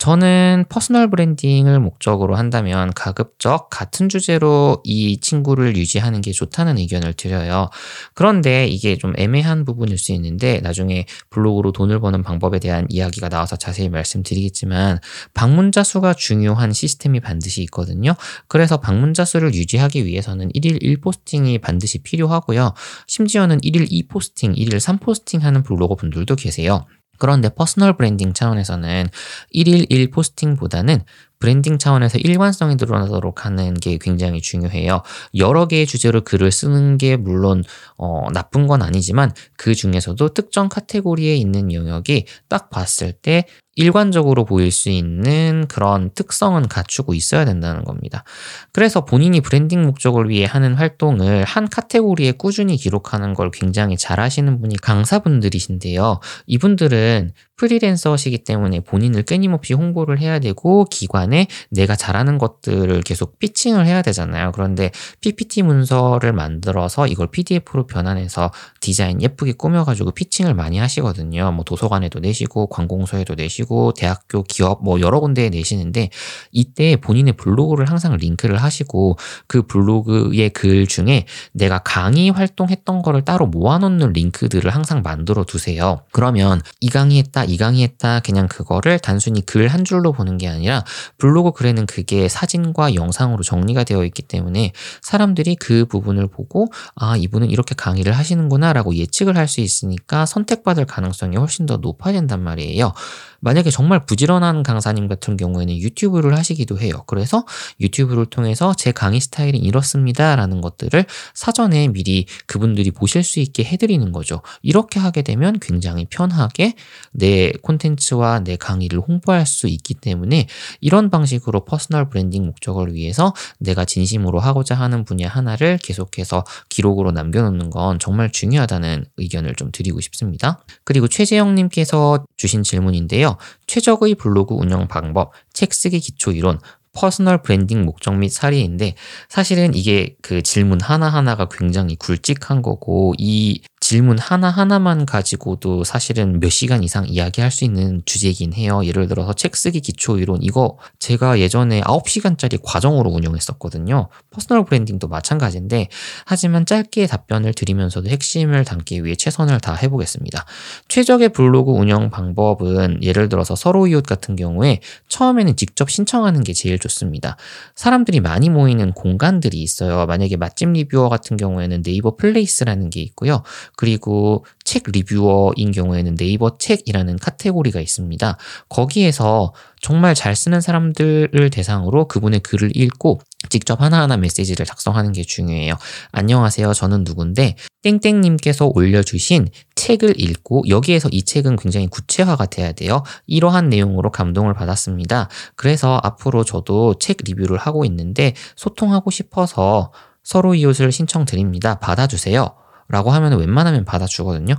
저는 0.00 0.64
personal 0.70 1.10
branding을 1.10 1.78
목적으로 1.78 2.34
한다면 2.34 2.90
가급적 2.96 3.68
같은 3.68 4.08
주제로 4.08 4.80
이 4.82 5.20
친구를 5.20 5.76
유지하는 5.76 6.22
게 6.22 6.32
좋다는 6.32 6.78
의견을 6.78 7.12
드려요. 7.12 7.68
그런데 8.14 8.66
이게 8.66 8.96
좀 8.96 9.12
애매한 9.18 9.66
부분일 9.66 9.98
수 9.98 10.12
있는데 10.12 10.60
나중에 10.62 11.04
블로그로 11.28 11.72
돈을 11.72 12.00
버는 12.00 12.22
방법에 12.22 12.60
대한 12.60 12.86
이야기가 12.88 13.28
나와서 13.28 13.56
자세히 13.56 13.90
말씀드리겠지만 13.90 15.00
방문자 15.34 15.84
수가 15.84 16.14
중요한 16.14 16.72
시스템이 16.72 17.20
반드시 17.20 17.60
있거든요. 17.64 18.14
그래서 18.48 18.78
방문자 18.78 19.26
수를 19.26 19.54
유지하기 19.54 20.06
위해서는 20.06 20.48
1일 20.52 20.82
1포스팅이 20.82 21.60
반드시 21.60 21.98
필요하고요. 21.98 22.72
심지어는 23.06 23.58
1일 23.58 23.90
2포스팅, 23.90 24.56
1일 24.56 24.80
3포스팅 24.80 25.42
하는 25.42 25.62
블로거 25.62 25.96
분들도 25.96 26.36
계세요. 26.36 26.86
그런데 27.20 27.48
personal 27.48 27.96
branding 27.96 28.32
차원에서는 28.32 29.06
1일 29.54 29.86
1 29.88 30.10
포스팅보다는 30.10 31.04
브랜딩 31.38 31.78
차원에서 31.78 32.18
일관성이 32.18 32.76
드러나도록 32.76 33.46
하는 33.46 33.74
게 33.74 33.98
굉장히 33.98 34.40
중요해요. 34.40 35.02
여러 35.34 35.66
개의 35.66 35.86
주제로 35.86 36.20
글을 36.22 36.52
쓰는 36.52 36.98
게 36.98 37.16
물론 37.16 37.64
어, 37.96 38.26
나쁜 38.32 38.66
건 38.66 38.82
아니지만 38.82 39.32
그 39.56 39.74
중에서도 39.74 40.34
특정 40.34 40.68
카테고리에 40.68 41.34
있는 41.36 41.72
영역이 41.72 42.26
딱 42.48 42.68
봤을 42.68 43.12
때 43.12 43.46
일관적으로 43.76 44.44
보일 44.44 44.70
수 44.72 44.90
있는 44.90 45.66
그런 45.68 46.10
특성은 46.14 46.68
갖추고 46.68 47.14
있어야 47.14 47.44
된다는 47.44 47.84
겁니다. 47.84 48.24
그래서 48.72 49.04
본인이 49.04 49.40
브랜딩 49.40 49.82
목적을 49.82 50.28
위해 50.28 50.44
하는 50.44 50.74
활동을 50.74 51.44
한 51.44 51.68
카테고리에 51.68 52.32
꾸준히 52.32 52.76
기록하는 52.76 53.34
걸 53.34 53.50
굉장히 53.50 53.96
잘 53.96 54.20
하시는 54.20 54.60
분이 54.60 54.76
강사분들이신데요. 54.76 56.20
이분들은 56.46 57.32
프리랜서시기 57.56 58.44
때문에 58.44 58.80
본인을 58.80 59.22
끊임없이 59.24 59.74
홍보를 59.74 60.18
해야 60.18 60.38
되고 60.38 60.86
기관에 60.86 61.46
내가 61.70 61.94
잘하는 61.94 62.38
것들을 62.38 63.02
계속 63.02 63.38
pitching을 63.38 63.86
해야 63.86 64.00
되잖아요. 64.00 64.52
그런데 64.52 64.90
PPT 65.20 65.62
문서를 65.62 66.32
만들어서 66.32 67.06
이걸 67.06 67.30
PDF로 67.30 67.86
변환해서 67.86 68.50
디자인 68.80 69.20
예쁘게 69.20 69.52
꾸며가지고 69.52 70.12
피칭을 70.12 70.54
많이 70.54 70.78
하시거든요. 70.78 71.52
뭐 71.52 71.64
도서관에도 71.64 72.20
내시고 72.20 72.68
관공서에도 72.68 73.34
내시고 73.34 73.59
대학교 73.96 74.42
기업 74.42 74.82
뭐 74.84 75.00
여러 75.00 75.20
군데에 75.20 75.48
내시는데 75.50 76.10
이때 76.52 76.96
본인의 76.96 77.34
블로그를 77.34 77.88
항상 77.88 78.16
링크를 78.16 78.62
하시고 78.62 79.16
그 79.46 79.62
블로그의 79.66 80.50
글 80.50 80.86
중에 80.86 81.26
내가 81.52 81.78
강의 81.78 82.30
활동했던 82.30 83.02
거를 83.02 83.22
따로 83.24 83.46
모아놓는 83.46 84.12
링크들을 84.12 84.70
항상 84.74 85.02
만들어 85.02 85.44
두세요. 85.44 86.02
그러면 86.12 86.60
이 86.80 86.88
강의했다 86.88 87.44
이 87.44 87.56
강의했다 87.56 88.20
그냥 88.20 88.48
그거를 88.48 88.98
단순히 88.98 89.44
글 89.46 89.70
한 89.70 89.84
줄로 89.84 90.12
보는 90.12 90.36
게 90.38 90.48
아니라 90.48 90.84
블로그 91.18 91.52
글에는 91.52 91.86
그게 91.86 92.28
사진과 92.28 92.94
영상으로 92.94 93.44
정리가 93.44 93.84
되어 93.84 94.04
있기 94.04 94.22
때문에 94.22 94.72
사람들이 95.02 95.54
그 95.56 95.84
부분을 95.86 96.26
보고 96.26 96.66
아 96.96 97.16
이분은 97.16 97.50
이렇게 97.50 97.74
강의를 97.76 98.12
하시는구나라고 98.12 98.96
예측을 98.96 99.36
할 99.36 99.50
수 99.50 99.60
있으니까 99.60 100.26
선택받을 100.26 100.86
가능성이 100.86 101.36
훨씬 101.36 101.66
더 101.66 101.76
높아진단 101.76 102.40
말이에요. 102.40 102.92
만약에 103.40 103.70
정말 103.70 104.04
부지런한 104.06 104.62
강사님 104.62 105.08
같은 105.08 105.36
경우에는 105.36 105.76
유튜브를 105.76 106.36
하시기도 106.36 106.78
해요. 106.78 107.04
그래서 107.06 107.44
유튜브를 107.80 108.26
통해서 108.26 108.74
제 108.74 108.92
강의 108.92 109.20
스타일이 109.20 109.58
이렇습니다. 109.58 110.36
라는 110.36 110.60
것들을 110.60 111.04
사전에 111.34 111.88
미리 111.88 112.26
그분들이 112.46 112.90
보실 112.90 113.22
수 113.22 113.40
있게 113.40 113.64
해드리는 113.64 114.12
거죠. 114.12 114.42
이렇게 114.62 115.00
하게 115.00 115.22
되면 115.22 115.58
굉장히 115.60 116.06
편하게 116.06 116.74
내 117.12 117.52
콘텐츠와 117.62 118.40
내 118.40 118.56
강의를 118.56 119.00
홍보할 119.00 119.46
수 119.46 119.66
있기 119.68 119.94
때문에 119.94 120.46
이런 120.80 121.10
방식으로 121.10 121.64
personal 121.64 122.08
branding 122.08 122.44
목적을 122.44 122.94
위해서 122.94 123.34
내가 123.58 123.84
진심으로 123.84 124.38
하고자 124.38 124.74
하는 124.74 125.04
분야 125.04 125.28
하나를 125.28 125.78
계속해서 125.78 126.44
기록으로 126.68 127.12
남겨놓는 127.12 127.70
건 127.70 127.98
정말 127.98 128.30
중요하다는 128.30 129.06
의견을 129.16 129.54
좀 129.54 129.70
드리고 129.72 130.00
싶습니다. 130.00 130.62
그리고 130.84 131.08
최재영님께서 131.08 132.24
주신 132.36 132.62
질문인데요. 132.62 133.29
최적의 133.66 134.16
블로그 134.16 134.54
운영 134.54 134.88
방법, 134.88 135.32
책 135.52 135.74
쓰기 135.74 136.00
기초 136.00 136.32
이론, 136.32 136.58
personal 136.92 137.42
branding 137.42 137.84
목적 137.84 138.16
및 138.16 138.30
사례인데 138.30 138.94
사실은 139.28 139.74
이게 139.74 140.16
그 140.22 140.42
질문 140.42 140.80
하나하나가 140.80 141.48
굉장히 141.48 141.96
굵직한 141.96 142.62
거고 142.62 143.14
이 143.18 143.62
질문 143.90 144.20
하나하나만 144.20 145.04
가지고도 145.04 145.82
사실은 145.82 146.38
몇 146.38 146.48
시간 146.48 146.84
이상 146.84 147.08
이야기할 147.08 147.50
수 147.50 147.64
있는 147.64 148.02
주제이긴 148.04 148.52
해요. 148.52 148.82
예를 148.84 149.08
들어서 149.08 149.32
책 149.32 149.56
쓰기 149.56 149.80
기초 149.80 150.16
이론 150.16 150.38
이거 150.42 150.78
제가 151.00 151.40
예전에 151.40 151.80
9시간짜리 151.80 152.60
과정으로 152.62 153.10
운영했었거든요. 153.10 154.08
personal 154.30 154.64
branding도 154.64 155.08
마찬가지인데 155.08 155.88
하지만 156.24 156.66
짧게 156.66 157.08
답변을 157.08 157.52
드리면서도 157.52 158.08
핵심을 158.10 158.64
담기 158.64 159.04
위해 159.04 159.16
최선을 159.16 159.58
다 159.58 159.74
해보겠습니다. 159.74 160.44
최적의 160.86 161.30
블로그 161.30 161.72
운영 161.72 162.10
방법은 162.10 163.02
예를 163.02 163.28
들어서 163.28 163.56
서로 163.56 163.88
이웃 163.88 164.06
같은 164.06 164.36
경우에 164.36 164.78
처음에는 165.08 165.56
직접 165.56 165.90
신청하는 165.90 166.44
게 166.44 166.52
제일 166.52 166.78
좋습니다. 166.78 167.36
사람들이 167.74 168.20
많이 168.20 168.50
모이는 168.50 168.92
공간들이 168.92 169.60
있어요. 169.60 170.06
만약에 170.06 170.36
맛집 170.36 170.68
리뷰어 170.68 171.08
같은 171.08 171.36
경우에는 171.36 171.82
네이버 171.82 172.14
플레이스라는 172.14 172.90
게 172.90 173.00
있고요. 173.00 173.42
그리고 173.80 174.44
책 174.62 174.82
리뷰어인 174.92 175.72
경우에는 175.72 176.14
네이버 176.16 176.58
책이라는 176.58 177.16
카테고리가 177.16 177.80
있습니다. 177.80 178.36
거기에서 178.68 179.54
정말 179.80 180.14
잘 180.14 180.36
쓰는 180.36 180.60
사람들을 180.60 181.48
대상으로 181.48 182.06
그분의 182.06 182.40
글을 182.40 182.76
읽고 182.76 183.20
직접 183.48 183.80
하나하나 183.80 184.18
메시지를 184.18 184.66
작성하는 184.66 185.12
게 185.12 185.22
중요해요. 185.22 185.72
안녕하세요. 186.12 186.74
저는 186.74 187.04
누군데 187.04 187.56
땡땡님께서 187.80 188.70
올려주신 188.74 189.48
책을 189.76 190.20
읽고 190.20 190.64
여기에서 190.68 191.08
이 191.10 191.22
책은 191.22 191.56
굉장히 191.56 191.86
구체화가 191.86 192.44
돼야 192.44 192.72
돼요. 192.72 193.02
이러한 193.26 193.70
내용으로 193.70 194.10
감동을 194.10 194.52
받았습니다. 194.52 195.30
그래서 195.56 195.98
앞으로 196.02 196.44
저도 196.44 196.98
책 196.98 197.16
리뷰를 197.24 197.56
하고 197.56 197.86
있는데 197.86 198.34
소통하고 198.56 199.10
싶어서 199.10 199.90
서로 200.22 200.54
이웃을 200.54 200.92
신청드립니다. 200.92 201.78
받아주세요. 201.78 202.60
라고 202.90 203.10
하면 203.10 203.38
웬만하면 203.38 203.84
받아주거든요. 203.84 204.54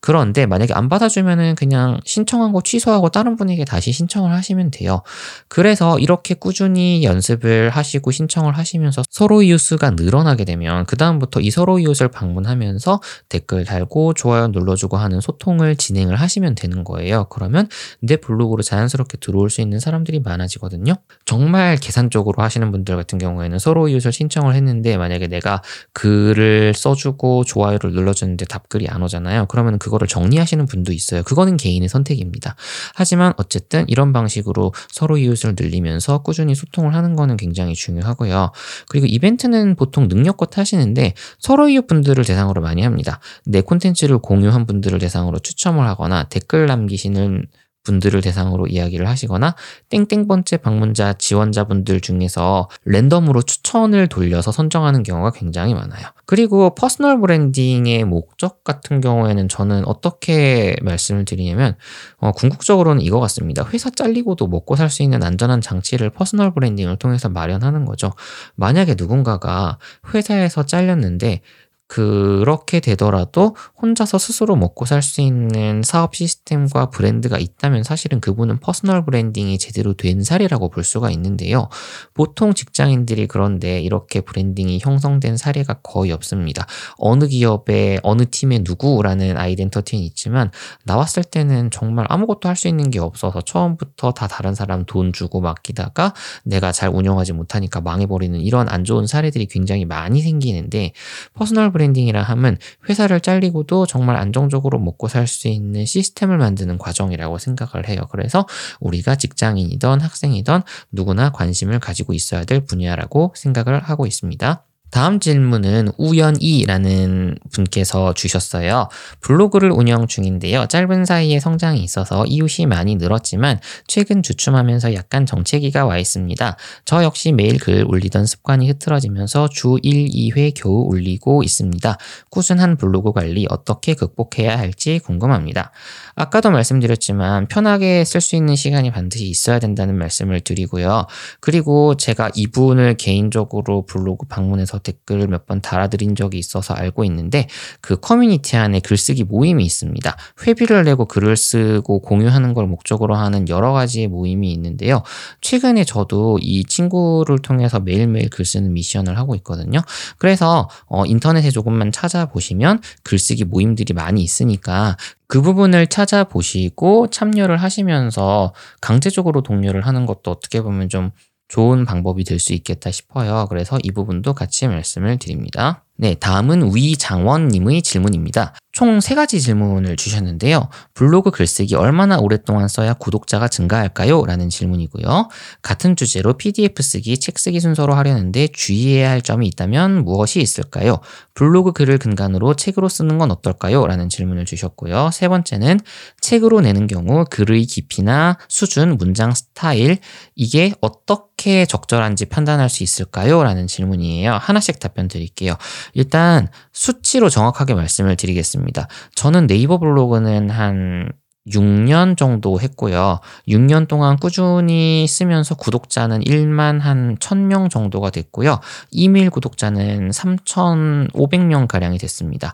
그런데 0.00 0.46
만약에 0.46 0.74
안 0.74 0.88
받아주면은 0.88 1.54
그냥 1.54 2.00
신청한 2.04 2.52
거 2.52 2.60
취소하고 2.62 3.08
다른 3.08 3.36
분에게 3.36 3.64
다시 3.64 3.92
신청을 3.92 4.32
하시면 4.32 4.70
돼요. 4.70 5.02
그래서 5.48 5.98
이렇게 5.98 6.34
꾸준히 6.34 7.02
연습을 7.04 7.70
하시고 7.70 8.10
신청을 8.10 8.56
하시면서 8.56 9.02
서로 9.10 9.42
이웃수가 9.42 9.90
늘어나게 9.90 10.44
되면 10.44 10.86
그다음부터 10.86 11.40
이 11.40 11.50
서로 11.50 11.78
이웃을 11.78 12.08
방문하면서 12.08 13.00
댓글 13.28 13.64
달고 13.64 14.14
좋아요 14.14 14.48
눌러주고 14.48 14.96
하는 14.96 15.20
소통을 15.20 15.76
진행을 15.76 16.16
하시면 16.16 16.54
되는 16.54 16.84
거예요. 16.84 17.26
그러면 17.30 17.68
내 18.00 18.16
블로그로 18.16 18.62
자연스럽게 18.62 19.18
들어올 19.18 19.50
수 19.50 19.60
있는 19.60 19.80
사람들이 19.80 20.20
많아지거든요. 20.20 20.94
정말 21.24 21.76
계산적으로 21.76 22.42
하시는 22.42 22.70
분들 22.70 22.96
같은 22.96 23.18
경우에는 23.18 23.58
서로 23.58 23.88
이웃을 23.88 24.12
신청을 24.12 24.54
했는데 24.54 24.96
만약에 24.96 25.26
내가 25.28 25.62
글을 25.92 26.74
써주고 26.74 27.44
좋아요 27.44 27.67
를 27.76 27.92
눌러주는데 27.92 28.46
답글이 28.46 28.88
안 28.88 29.02
오잖아요. 29.02 29.46
그러면 29.46 29.78
그거를 29.78 30.08
정리하시는 30.08 30.64
분도 30.66 30.92
있어요. 30.92 31.22
그거는 31.22 31.56
개인의 31.56 31.88
선택입니다. 31.88 32.56
하지만 32.94 33.34
어쨌든 33.36 33.84
이런 33.88 34.12
방식으로 34.12 34.72
서로 34.90 35.18
이웃을 35.18 35.54
늘리면서 35.58 36.22
꾸준히 36.22 36.54
소통을 36.54 36.94
하는 36.94 37.14
거는 37.14 37.36
굉장히 37.36 37.74
중요하고요. 37.74 38.52
그리고 38.88 39.06
이벤트는 39.06 39.76
보통 39.76 40.08
능력껏 40.08 40.56
하시는데 40.56 41.14
서로 41.38 41.68
이웃 41.68 41.86
분들을 41.86 42.24
대상으로 42.24 42.62
많이 42.62 42.82
합니다. 42.82 43.20
내 43.44 43.60
콘텐츠를 43.60 44.18
공유한 44.18 44.66
분들을 44.66 44.98
대상으로 44.98 45.38
추첨을 45.40 45.86
하거나 45.86 46.24
댓글 46.24 46.66
남기시는 46.66 47.44
분들을 47.88 48.20
대상으로 48.20 48.66
이야기를 48.66 49.08
하시거나 49.08 49.54
땡땡 49.88 50.28
번째 50.28 50.58
방문자 50.58 51.14
지원자분들 51.14 52.02
중에서 52.02 52.68
랜덤으로 52.84 53.40
추첨을 53.40 54.08
돌려서 54.08 54.52
선정하는 54.52 55.02
경우가 55.02 55.30
굉장히 55.30 55.72
많아요. 55.72 56.06
그리고 56.26 56.74
personal 56.74 57.18
branding의 57.18 58.04
목적 58.04 58.62
같은 58.62 59.00
경우에는 59.00 59.48
저는 59.48 59.86
어떻게 59.86 60.76
말씀을 60.82 61.24
드리냐면 61.24 61.76
어, 62.18 62.32
궁극적으로는 62.32 63.00
이거 63.00 63.20
같습니다. 63.20 63.66
회사 63.72 63.88
잘리고도 63.88 64.46
먹고 64.48 64.76
살 64.76 64.88
수 64.88 65.02
있는 65.02 65.22
안전한 65.22 65.60
장치를 65.60 66.08
personal 66.08 66.54
branding을 66.54 66.96
통해서 66.96 67.28
마련하는 67.28 67.84
거죠. 67.84 68.12
만약에 68.54 68.94
누군가가 68.96 69.78
회사에서 70.14 70.64
잘렸는데 70.64 71.42
그렇게 71.88 72.80
되더라도 72.80 73.56
혼자서 73.80 74.18
스스로 74.18 74.54
먹고 74.56 74.84
살 74.84 75.02
수 75.02 75.20
있는 75.22 75.82
사업 75.82 76.14
시스템과 76.14 76.90
브랜드가 76.90 77.38
있다면 77.38 77.82
사실은 77.82 78.20
그분은 78.20 78.60
personal 78.60 79.04
branding이 79.04 79.58
제대로 79.58 79.94
된 79.94 80.22
사례라고 80.22 80.68
볼 80.68 80.84
수가 80.84 81.10
있는데요. 81.10 81.68
보통 82.14 82.52
직장인들이 82.52 83.26
그런데 83.26 83.80
이렇게 83.80 84.20
branding이 84.20 84.80
형성된 84.82 85.36
사례가 85.38 85.74
거의 85.82 86.12
없습니다. 86.12 86.66
어느 86.98 87.26
기업에 87.26 88.00
어느 88.02 88.24
팀에 88.30 88.60
누구라는 88.64 89.38
identity는 89.38 90.04
있지만 90.04 90.50
나왔을 90.84 91.24
때는 91.24 91.70
정말 91.70 92.04
아무것도 92.10 92.48
할 92.48 92.58
수 92.58 92.66
있는 92.68 92.90
게 92.90 92.98
없어서 92.98 93.40
처음부터 93.40 94.10
다 94.12 94.26
다른 94.26 94.52
사람 94.54 94.84
돈 94.84 95.12
주고 95.12 95.40
맡기다가 95.40 96.12
내가 96.44 96.72
잘 96.72 96.88
운영하지 96.90 97.32
못하니까 97.32 97.80
망해버리는 97.80 98.40
이런 98.40 98.68
안 98.68 98.82
좋은 98.84 99.06
사례들이 99.06 99.46
굉장히 99.46 99.84
많이 99.84 100.20
생기는데 100.20 100.92
personal 101.34 101.70
branding이라 101.78 102.22
함은 102.22 102.58
회사를 102.88 103.20
잘리고도 103.20 103.86
정말 103.86 104.16
안정적으로 104.16 104.78
먹고 104.80 105.06
살 105.08 105.28
수 105.28 105.46
있는 105.48 105.84
시스템을 105.84 106.38
만드는 106.38 106.78
과정이라고 106.78 107.38
생각을 107.38 107.86
해요. 107.88 108.00
그래서 108.10 108.46
우리가 108.80 109.14
직장인이던 109.16 110.00
학생이던 110.00 110.62
누구나 110.90 111.30
관심을 111.30 111.78
가지고 111.80 112.14
있어야 112.14 112.44
될 112.44 112.64
분야라고 112.64 113.34
생각을 113.36 113.82
하고 113.82 114.06
있습니다. 114.06 114.67
다음 114.90 115.20
질문은 115.20 115.90
우연이라는 115.98 117.38
분께서 117.52 118.14
주셨어요. 118.14 118.88
블로그를 119.20 119.70
운영 119.70 120.06
중인데요. 120.06 120.66
짧은 120.66 121.04
사이에 121.04 121.40
성장이 121.40 121.82
있어서 121.82 122.24
이웃이 122.26 122.66
많이 122.66 122.96
늘었지만 122.96 123.60
최근 123.86 124.22
주춤하면서 124.22 124.94
약간 124.94 125.26
정체기가 125.26 125.84
와 125.84 125.98
있습니다. 125.98 126.56
저 126.84 127.04
역시 127.04 127.32
매일 127.32 127.58
글 127.58 127.84
올리던 127.86 128.26
습관이 128.26 128.68
흐트러지면서 128.68 129.48
주 129.48 129.78
1, 129.82 130.06
2회 130.08 130.52
겨우 130.54 130.84
올리고 130.84 131.42
있습니다. 131.42 131.98
꾸준한 132.30 132.76
블로그 132.76 133.12
관리 133.12 133.46
어떻게 133.50 133.94
극복해야 133.94 134.58
할지 134.58 134.98
궁금합니다. 135.04 135.72
아까도 136.14 136.50
말씀드렸지만 136.50 137.46
편하게 137.46 138.04
쓸 138.04 138.20
수 138.20 138.36
있는 138.36 138.56
시간이 138.56 138.90
반드시 138.90 139.28
있어야 139.28 139.58
된다는 139.58 139.96
말씀을 139.96 140.40
드리고요. 140.40 141.06
그리고 141.40 141.94
제가 141.96 142.30
이분을 142.34 142.94
개인적으로 142.94 143.82
블로그 143.86 144.26
방문해서 144.26 144.77
댓글을 144.78 145.28
몇번 145.28 145.60
달아드린 145.60 146.14
적이 146.14 146.38
있어서 146.38 146.74
알고 146.74 147.04
있는데 147.04 147.46
그 147.80 147.96
커뮤니티 147.96 148.56
안에 148.56 148.80
글쓰기 148.80 149.24
모임이 149.24 149.64
있습니다. 149.64 150.16
회비를 150.46 150.84
내고 150.84 151.04
글을 151.04 151.36
쓰고 151.36 152.00
공유하는 152.00 152.54
걸 152.54 152.66
목적으로 152.66 153.16
하는 153.16 153.48
여러 153.48 153.72
가지의 153.72 154.08
모임이 154.08 154.52
있는데요. 154.52 155.02
최근에 155.40 155.84
저도 155.84 156.38
이 156.40 156.64
친구를 156.64 157.38
통해서 157.38 157.80
매일매일 157.80 158.30
글 158.30 158.44
쓰는 158.44 158.72
미션을 158.72 159.18
하고 159.18 159.34
있거든요. 159.36 159.80
그래서 160.18 160.68
어, 160.86 161.04
인터넷에 161.06 161.50
조금만 161.50 161.92
찾아보시면 161.92 162.80
글쓰기 163.02 163.44
모임들이 163.44 163.94
많이 163.94 164.22
있으니까 164.22 164.96
그 165.28 165.42
부분을 165.42 165.86
찾아보시고 165.88 167.08
참여를 167.08 167.58
하시면서 167.58 168.54
강제적으로 168.80 169.42
독려를 169.42 169.86
하는 169.86 170.06
것도 170.06 170.30
어떻게 170.30 170.62
보면 170.62 170.88
좀 170.88 171.10
좋은 171.48 171.84
방법이 171.84 172.24
될 172.24 172.38
수 172.38 172.52
있겠다 172.52 172.90
싶어요. 172.90 173.46
그래서 173.48 173.78
이 173.82 173.90
부분도 173.90 174.34
같이 174.34 174.68
말씀을 174.68 175.18
드립니다. 175.18 175.84
네, 175.96 176.14
다음은 176.14 176.74
위장원님의 176.74 177.82
질문입니다. 177.82 178.54
총 178.78 179.00
세 179.00 179.14
가지 179.14 179.40
질문을 179.40 179.96
주셨는데요. 179.96 180.68
블로그 180.94 181.32
글쓰기 181.32 181.74
얼마나 181.74 182.18
오랫동안 182.18 182.68
써야 182.68 182.94
구독자가 182.94 183.48
증가할까요? 183.48 184.24
라는 184.24 184.48
질문이고요. 184.48 185.28
같은 185.62 185.96
주제로 185.96 186.34
PDF 186.34 186.80
쓰기, 186.82 187.18
책 187.18 187.40
쓰기 187.40 187.58
순서로 187.58 187.94
하려는데 187.94 188.48
주의해야 188.52 189.10
할 189.10 189.20
점이 189.22 189.48
있다면 189.48 190.04
무엇이 190.04 190.40
있을까요? 190.40 191.00
블로그 191.34 191.72
글을 191.72 191.98
근간으로 191.98 192.54
책으로 192.54 192.88
쓰는 192.88 193.18
건 193.18 193.32
어떨까요? 193.32 193.86
라는 193.86 194.08
질문을 194.08 194.44
주셨고요. 194.44 195.10
세 195.12 195.26
번째는 195.26 195.80
책으로 196.20 196.60
내는 196.60 196.86
경우 196.86 197.24
글의 197.30 197.64
깊이나 197.64 198.38
수준, 198.48 198.96
문장 198.96 199.32
스타일, 199.34 199.98
이게 200.36 200.72
어떻게 200.80 201.66
적절한지 201.66 202.26
판단할 202.26 202.68
수 202.68 202.82
있을까요? 202.82 203.42
라는 203.42 203.66
질문이에요. 203.66 204.34
하나씩 204.34 204.78
답변 204.78 205.08
드릴게요. 205.08 205.54
일단 205.94 206.48
수치로 206.72 207.28
정확하게 207.28 207.74
말씀을 207.74 208.16
드리겠습니다. 208.16 208.67
저는 209.14 209.46
네이버 209.46 209.78
블로그는 209.78 210.50
한 210.50 211.10
6년 211.48 212.16
정도 212.16 212.60
했고요. 212.60 213.20
6년 213.48 213.88
동안 213.88 214.16
꾸준히 214.16 215.06
쓰면서 215.06 215.54
구독자는 215.54 216.20
1만 216.20 216.80
한 216.80 217.16
1000명 217.18 217.70
정도가 217.70 218.10
됐고요. 218.10 218.60
이메일 218.90 219.30
구독자는 219.30 220.10
3,500명 220.10 221.66
가량이 221.66 221.98
됐습니다. 221.98 222.52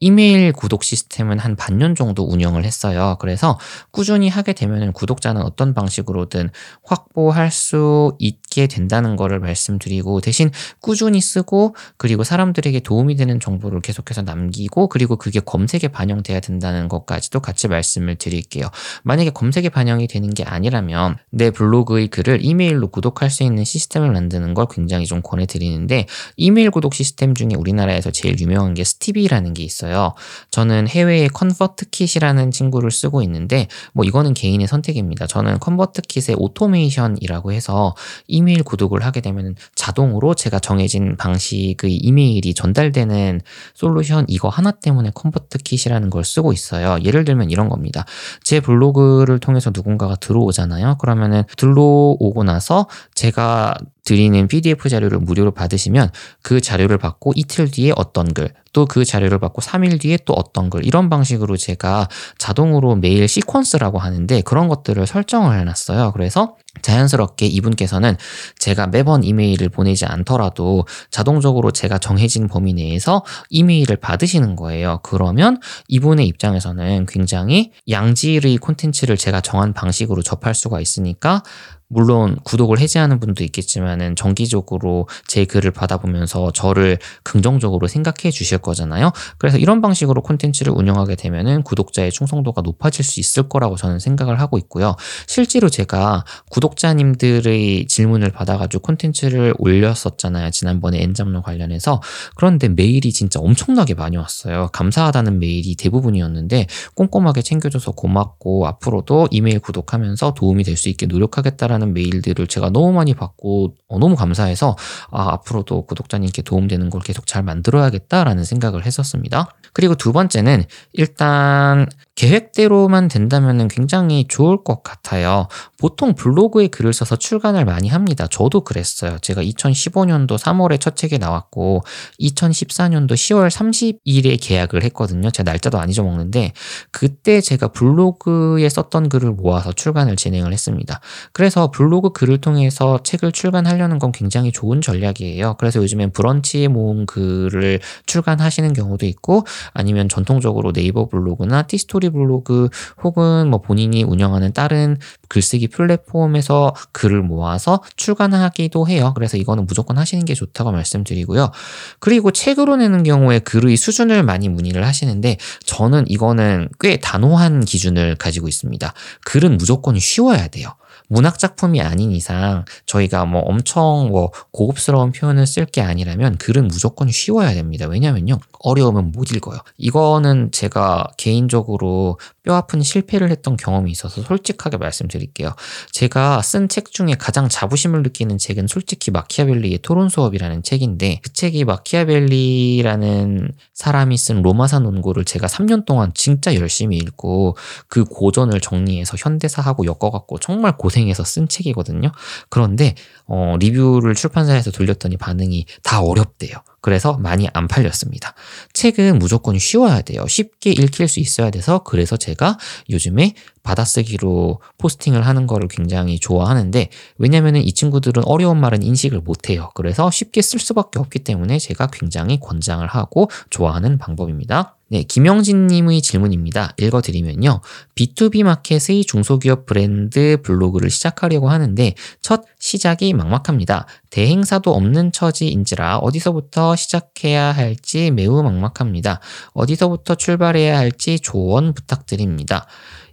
이메일 0.00 0.52
구독 0.52 0.82
시스템은 0.82 1.38
한 1.38 1.56
반년 1.56 1.94
정도 1.94 2.24
운영을 2.24 2.64
했어요. 2.64 3.18
그래서 3.20 3.58
꾸준히 3.90 4.30
하게 4.30 4.54
되면 4.54 4.94
구독자는 4.94 5.42
어떤 5.42 5.74
방식으로든 5.74 6.48
확보할 6.82 7.50
수 7.50 8.16
있게 8.18 8.66
된다는 8.66 9.16
거를 9.16 9.40
말씀드리고 9.40 10.22
대신 10.22 10.50
꾸준히 10.80 11.20
쓰고 11.20 11.76
그리고 11.98 12.24
사람들에게 12.24 12.80
도움이 12.80 13.16
되는 13.16 13.38
정보를 13.38 13.82
계속해서 13.82 14.22
남기고 14.22 14.88
그리고 14.88 15.16
그게 15.16 15.38
검색에 15.38 15.88
반영돼야 15.92 16.40
된다는 16.40 16.88
것까지도 16.88 17.40
같이 17.40 17.68
말씀을 17.68 18.16
드릴게요. 18.16 18.70
만약에 19.02 19.30
검색에 19.30 19.68
반영이 19.68 20.08
되는 20.08 20.32
게 20.32 20.44
아니라면 20.44 21.16
내 21.28 21.50
블로그의 21.50 22.08
글을 22.08 22.38
이메일로 22.42 22.88
구독할 22.88 23.28
수 23.28 23.42
있는 23.42 23.64
시스템을 23.64 24.10
만드는 24.12 24.54
걸 24.54 24.66
굉장히 24.70 25.04
좀 25.04 25.20
권해드리는데 25.20 26.06
이메일 26.38 26.70
구독 26.70 26.94
시스템 26.94 27.34
중에 27.34 27.50
우리나라에서 27.54 28.10
제일 28.10 28.38
유명한 28.40 28.72
게 28.72 28.82
스티비라는 28.82 29.52
게 29.52 29.62
있어요. 29.62 29.89
있어요. 29.90 30.14
저는 30.50 30.88
해외에 30.88 31.28
ConvertKit이라는 31.28 32.50
친구를 32.50 32.90
쓰고 32.90 33.22
있는데 33.22 33.66
뭐 33.92 34.04
이거는 34.04 34.34
개인의 34.34 34.68
선택입니다. 34.68 35.26
저는 35.26 35.58
ConvertKit의 35.58 36.36
오토메이션이라고 36.38 37.52
해서 37.52 37.94
이메일 38.28 38.62
구독을 38.62 39.04
하게 39.04 39.20
되면 39.20 39.56
자동으로 39.74 40.34
제가 40.34 40.60
정해진 40.60 41.16
방식의 41.16 41.96
이메일이 41.96 42.54
전달되는 42.54 43.40
솔루션 43.74 44.24
이거 44.28 44.48
하나 44.48 44.70
때문에 44.70 45.10
ConvertKit이라는 45.14 46.08
걸 46.10 46.24
쓰고 46.24 46.52
있어요. 46.52 46.98
예를 47.02 47.24
들면 47.24 47.50
이런 47.50 47.68
겁니다. 47.68 48.04
제 48.42 48.60
블로그를 48.60 49.40
통해서 49.40 49.70
누군가가 49.74 50.16
들어오잖아요. 50.16 50.96
그러면은 50.98 51.42
들어오고 51.56 52.44
나서 52.44 52.86
제가 53.14 53.74
드리는 54.10 54.48
PDF 54.48 54.88
자료를 54.88 55.20
무료로 55.20 55.52
받으시면 55.52 56.10
그 56.42 56.60
자료를 56.60 56.98
받고 56.98 57.32
이틀 57.36 57.70
뒤에 57.70 57.92
어떤 57.94 58.34
글, 58.34 58.52
또 58.72 58.84
그 58.86 59.04
자료를 59.04 59.38
받고 59.38 59.62
3일 59.62 60.00
뒤에 60.00 60.18
또 60.24 60.32
어떤 60.32 60.68
글, 60.68 60.84
이런 60.84 61.08
방식으로 61.08 61.56
제가 61.56 62.08
자동으로 62.36 62.96
메일 62.96 63.26
시퀀스라고 63.26 63.98
하는데 63.98 64.40
그런 64.40 64.66
것들을 64.66 65.06
설정을 65.06 65.56
해놨어요. 65.60 66.10
그래서 66.10 66.56
자연스럽게 66.82 67.46
이분께서는 67.46 68.16
제가 68.58 68.86
매번 68.86 69.24
이메일을 69.24 69.68
보내지 69.68 70.06
않더라도 70.06 70.86
자동적으로 71.10 71.72
제가 71.72 71.98
정해진 71.98 72.48
범위 72.48 72.74
내에서 72.74 73.24
이메일을 73.48 73.96
받으시는 73.96 74.56
거예요. 74.56 75.00
그러면 75.02 75.58
이분의 75.88 76.26
입장에서는 76.28 77.06
굉장히 77.06 77.72
양질의 77.88 78.58
콘텐츠를 78.58 79.16
제가 79.16 79.40
정한 79.40 79.72
방식으로 79.72 80.22
접할 80.22 80.54
수가 80.54 80.80
있으니까 80.80 81.42
물론 81.90 82.38
구독을 82.44 82.78
해지하는 82.78 83.18
분도 83.18 83.42
있겠지만은 83.42 84.14
정기적으로 84.14 85.08
제 85.26 85.44
글을 85.44 85.72
받아보면서 85.72 86.52
저를 86.52 86.98
긍정적으로 87.24 87.88
생각해 87.88 88.30
주실 88.30 88.58
거잖아요. 88.58 89.10
그래서 89.38 89.58
이런 89.58 89.80
방식으로 89.80 90.22
콘텐츠를 90.22 90.72
운영하게 90.72 91.16
되면은 91.16 91.64
구독자의 91.64 92.12
충성도가 92.12 92.62
높아질 92.62 93.04
수 93.04 93.18
있을 93.18 93.48
거라고 93.48 93.74
저는 93.74 93.98
생각을 93.98 94.38
하고 94.38 94.56
있고요. 94.58 94.94
실제로 95.26 95.68
제가 95.68 96.24
구 96.48 96.59
독자님들의 96.60 97.86
질문을 97.86 98.30
받아가지고 98.30 98.82
콘텐츠를 98.82 99.54
올렸었잖아요. 99.58 100.50
지난번에 100.50 101.02
엔잡로 101.02 101.42
관련해서. 101.42 102.00
그런데 102.34 102.68
메일이 102.68 103.12
진짜 103.12 103.38
엄청나게 103.40 103.94
많이 103.94 104.16
왔어요. 104.16 104.68
감사하다는 104.72 105.38
메일이 105.38 105.76
대부분이었는데 105.76 106.66
꼼꼼하게 106.94 107.42
챙겨줘서 107.42 107.92
고맙고 107.92 108.66
앞으로도 108.66 109.28
이메일 109.30 109.60
구독하면서 109.60 110.34
도움이 110.34 110.64
될 110.64 110.80
수 110.80 110.88
있게 110.88 111.06
노력하겠다라는 111.06 111.92
메일들을 111.94 112.46
제가 112.46 112.70
너무 112.70 112.92
많이 112.92 113.14
받고 113.14 113.74
어, 113.88 113.98
너무 113.98 114.16
감사해서 114.16 114.76
아, 115.10 115.32
앞으로도 115.34 115.86
구독자님께 115.86 116.42
도움되는 116.42 116.90
걸 116.90 117.02
계속 117.02 117.26
잘 117.26 117.42
만들어야겠다라는 117.42 118.44
생각을 118.44 118.86
했었습니다. 118.86 119.48
그리고 119.72 119.94
두 119.94 120.12
번째는 120.12 120.64
일단 120.92 121.86
계획대로만 122.16 123.08
된다면 123.08 123.68
굉장히 123.68 124.26
좋을 124.28 124.64
것 124.64 124.82
같아요. 124.82 125.46
보통 125.78 126.14
블로그 126.14 126.49
에 126.58 126.66
글을 126.68 126.92
써서 126.92 127.16
출간을 127.16 127.64
많이 127.64 127.88
합니다. 127.88 128.26
저도 128.26 128.62
그랬어요. 128.62 129.18
제가 129.20 129.42
2015년도 129.42 130.38
3월에 130.38 130.80
첫 130.80 130.96
책이 130.96 131.18
나왔고 131.18 131.82
2014년도 132.20 133.12
10월 133.12 133.50
30일에 133.50 134.38
계약을 134.40 134.82
했거든요. 134.84 135.30
제가 135.30 135.50
날짜도 135.50 135.78
안 135.78 135.88
잊어먹는데 135.88 136.52
그때 136.90 137.40
제가 137.40 137.68
블로그에 137.68 138.68
썼던 138.68 139.08
글을 139.08 139.32
모아서 139.32 139.72
출간을 139.72 140.16
진행을 140.16 140.52
했습니다. 140.52 141.00
그래서 141.32 141.70
블로그 141.70 142.10
글을 142.10 142.38
통해서 142.38 143.00
책을 143.02 143.32
출간하려는 143.32 143.98
건 143.98 144.12
굉장히 144.12 144.52
좋은 144.52 144.80
전략이에요. 144.80 145.54
그래서 145.58 145.80
요즘엔 145.80 146.12
브런치 146.12 146.68
모음 146.68 147.06
글을 147.06 147.80
출간하시는 148.06 148.72
경우도 148.72 149.06
있고 149.06 149.44
아니면 149.72 150.08
전통적으로 150.08 150.72
네이버 150.72 151.06
블로그나 151.06 151.62
티스토리 151.62 152.10
블로그 152.10 152.68
혹은 153.02 153.48
뭐 153.48 153.60
본인이 153.60 154.02
운영하는 154.02 154.52
다른 154.52 154.96
글쓰기 155.30 155.68
플랫폼에서 155.68 156.74
글을 156.92 157.22
모아서 157.22 157.82
출간하기도 157.96 158.88
해요. 158.88 159.12
그래서 159.14 159.36
이거는 159.36 159.64
무조건 159.64 159.96
하시는 159.96 160.24
게 160.24 160.34
좋다고 160.34 160.72
말씀드리고요. 160.72 161.52
그리고 162.00 162.32
책으로 162.32 162.76
내는 162.76 163.04
경우에 163.04 163.38
글의 163.38 163.76
수준을 163.76 164.24
많이 164.24 164.48
문의를 164.48 164.84
하시는데 164.84 165.38
저는 165.64 166.04
이거는 166.08 166.68
꽤 166.80 166.98
단호한 166.98 167.64
기준을 167.64 168.16
가지고 168.16 168.48
있습니다. 168.48 168.92
글은 169.24 169.56
무조건 169.56 169.98
쉬워야 169.98 170.48
돼요. 170.48 170.74
문학 171.10 171.38
작품이 171.40 171.82
아닌 171.82 172.12
이상 172.12 172.64
저희가 172.86 173.24
뭐 173.24 173.40
엄청 173.40 174.08
뭐 174.10 174.30
고급스러운 174.52 175.10
표현을 175.10 175.46
쓸 175.46 175.66
게 175.66 175.82
아니라면 175.82 176.36
글은 176.38 176.68
무조건 176.68 177.10
쉬워야 177.10 177.52
됩니다. 177.52 177.86
왜냐면요. 177.86 178.38
어려우면 178.60 179.12
못 179.12 179.32
읽어요. 179.32 179.58
이거는 179.76 180.52
제가 180.52 181.08
개인적으로 181.16 182.18
뼈 182.42 182.54
아픈 182.54 182.82
실패를 182.82 183.30
했던 183.30 183.56
경험이 183.56 183.90
있어서 183.90 184.22
솔직하게 184.22 184.76
말씀드릴게요. 184.76 185.54
제가 185.92 186.42
쓴 186.42 186.68
책 186.68 186.92
중에 186.92 187.16
가장 187.18 187.48
자부심을 187.48 188.02
느끼는 188.02 188.38
책은 188.38 188.68
솔직히 188.68 189.10
마키아벨리의 189.10 189.80
토론 189.82 190.08
수업이라는 190.08 190.62
책인데 190.62 191.20
그 191.22 191.32
책이 191.32 191.64
마키아벨리라는 191.64 193.50
사람이 193.74 194.16
쓴 194.16 194.42
로마사 194.42 194.78
논고를 194.78 195.24
제가 195.24 195.48
3년 195.48 195.84
동안 195.86 196.12
진짜 196.14 196.54
열심히 196.54 196.96
읽고 196.98 197.56
그 197.88 198.04
고전을 198.04 198.60
정리해서 198.60 199.16
현대사하고 199.18 199.86
엮어갖고 199.86 200.38
정말 200.38 200.76
고생 200.76 200.99
해서 201.08 201.24
쓴 201.24 201.48
책이거든요. 201.48 202.12
그런데 202.48 202.94
어, 203.26 203.56
리뷰를 203.58 204.14
출판사에서 204.14 204.70
돌렸더니 204.70 205.16
반응이 205.16 205.66
다 205.82 206.00
어렵대요. 206.00 206.56
그래서 206.80 207.14
많이 207.18 207.46
안 207.52 207.68
팔렸습니다. 207.68 208.34
책은 208.72 209.18
무조건 209.18 209.58
쉬워야 209.58 210.00
돼요. 210.02 210.26
쉽게 210.26 210.70
읽힐 210.70 211.08
수 211.08 211.20
있어야 211.20 211.50
돼서 211.50 211.82
그래서 211.84 212.16
제가 212.16 212.58
요즘에 212.88 213.34
받아쓰기로 213.62 214.60
포스팅을 214.78 215.26
하는 215.26 215.46
거를 215.46 215.68
굉장히 215.68 216.18
좋아하는데 216.18 216.88
왜냐면은 217.18 217.62
이 217.62 217.72
친구들은 217.72 218.24
어려운 218.24 218.58
말은 218.60 218.82
인식을 218.82 219.20
못 219.20 219.50
해요. 219.50 219.70
그래서 219.74 220.10
쉽게 220.10 220.42
쓸 220.42 220.58
수밖에 220.58 220.98
없기 220.98 221.20
때문에 221.20 221.58
제가 221.58 221.88
굉장히 221.88 222.40
권장을 222.40 222.86
하고 222.86 223.30
좋아하는 223.50 223.98
방법입니다. 223.98 224.76
네, 224.92 225.04
김영진 225.04 225.68
님의 225.68 226.02
질문입니다. 226.02 226.74
읽어드리면요. 226.76 227.60
B2B 227.94 228.42
마켓의 228.42 229.04
중소기업 229.04 229.64
브랜드 229.64 230.38
블로그를 230.42 230.90
시작하려고 230.90 231.48
하는데 231.48 231.94
첫 232.20 232.42
시작이 232.58 233.12
막막합니다. 233.12 233.86
대행사도 234.10 234.74
없는 234.74 235.12
처지인지라 235.12 235.98
어디서부터 235.98 236.74
시작해야 236.74 237.52
할지 237.52 238.10
매우 238.10 238.42
막막합니다. 238.42 239.20
어디서부터 239.52 240.16
출발해야 240.16 240.76
할지 240.76 241.20
조언 241.20 241.72
부탁드립니다. 241.72 242.66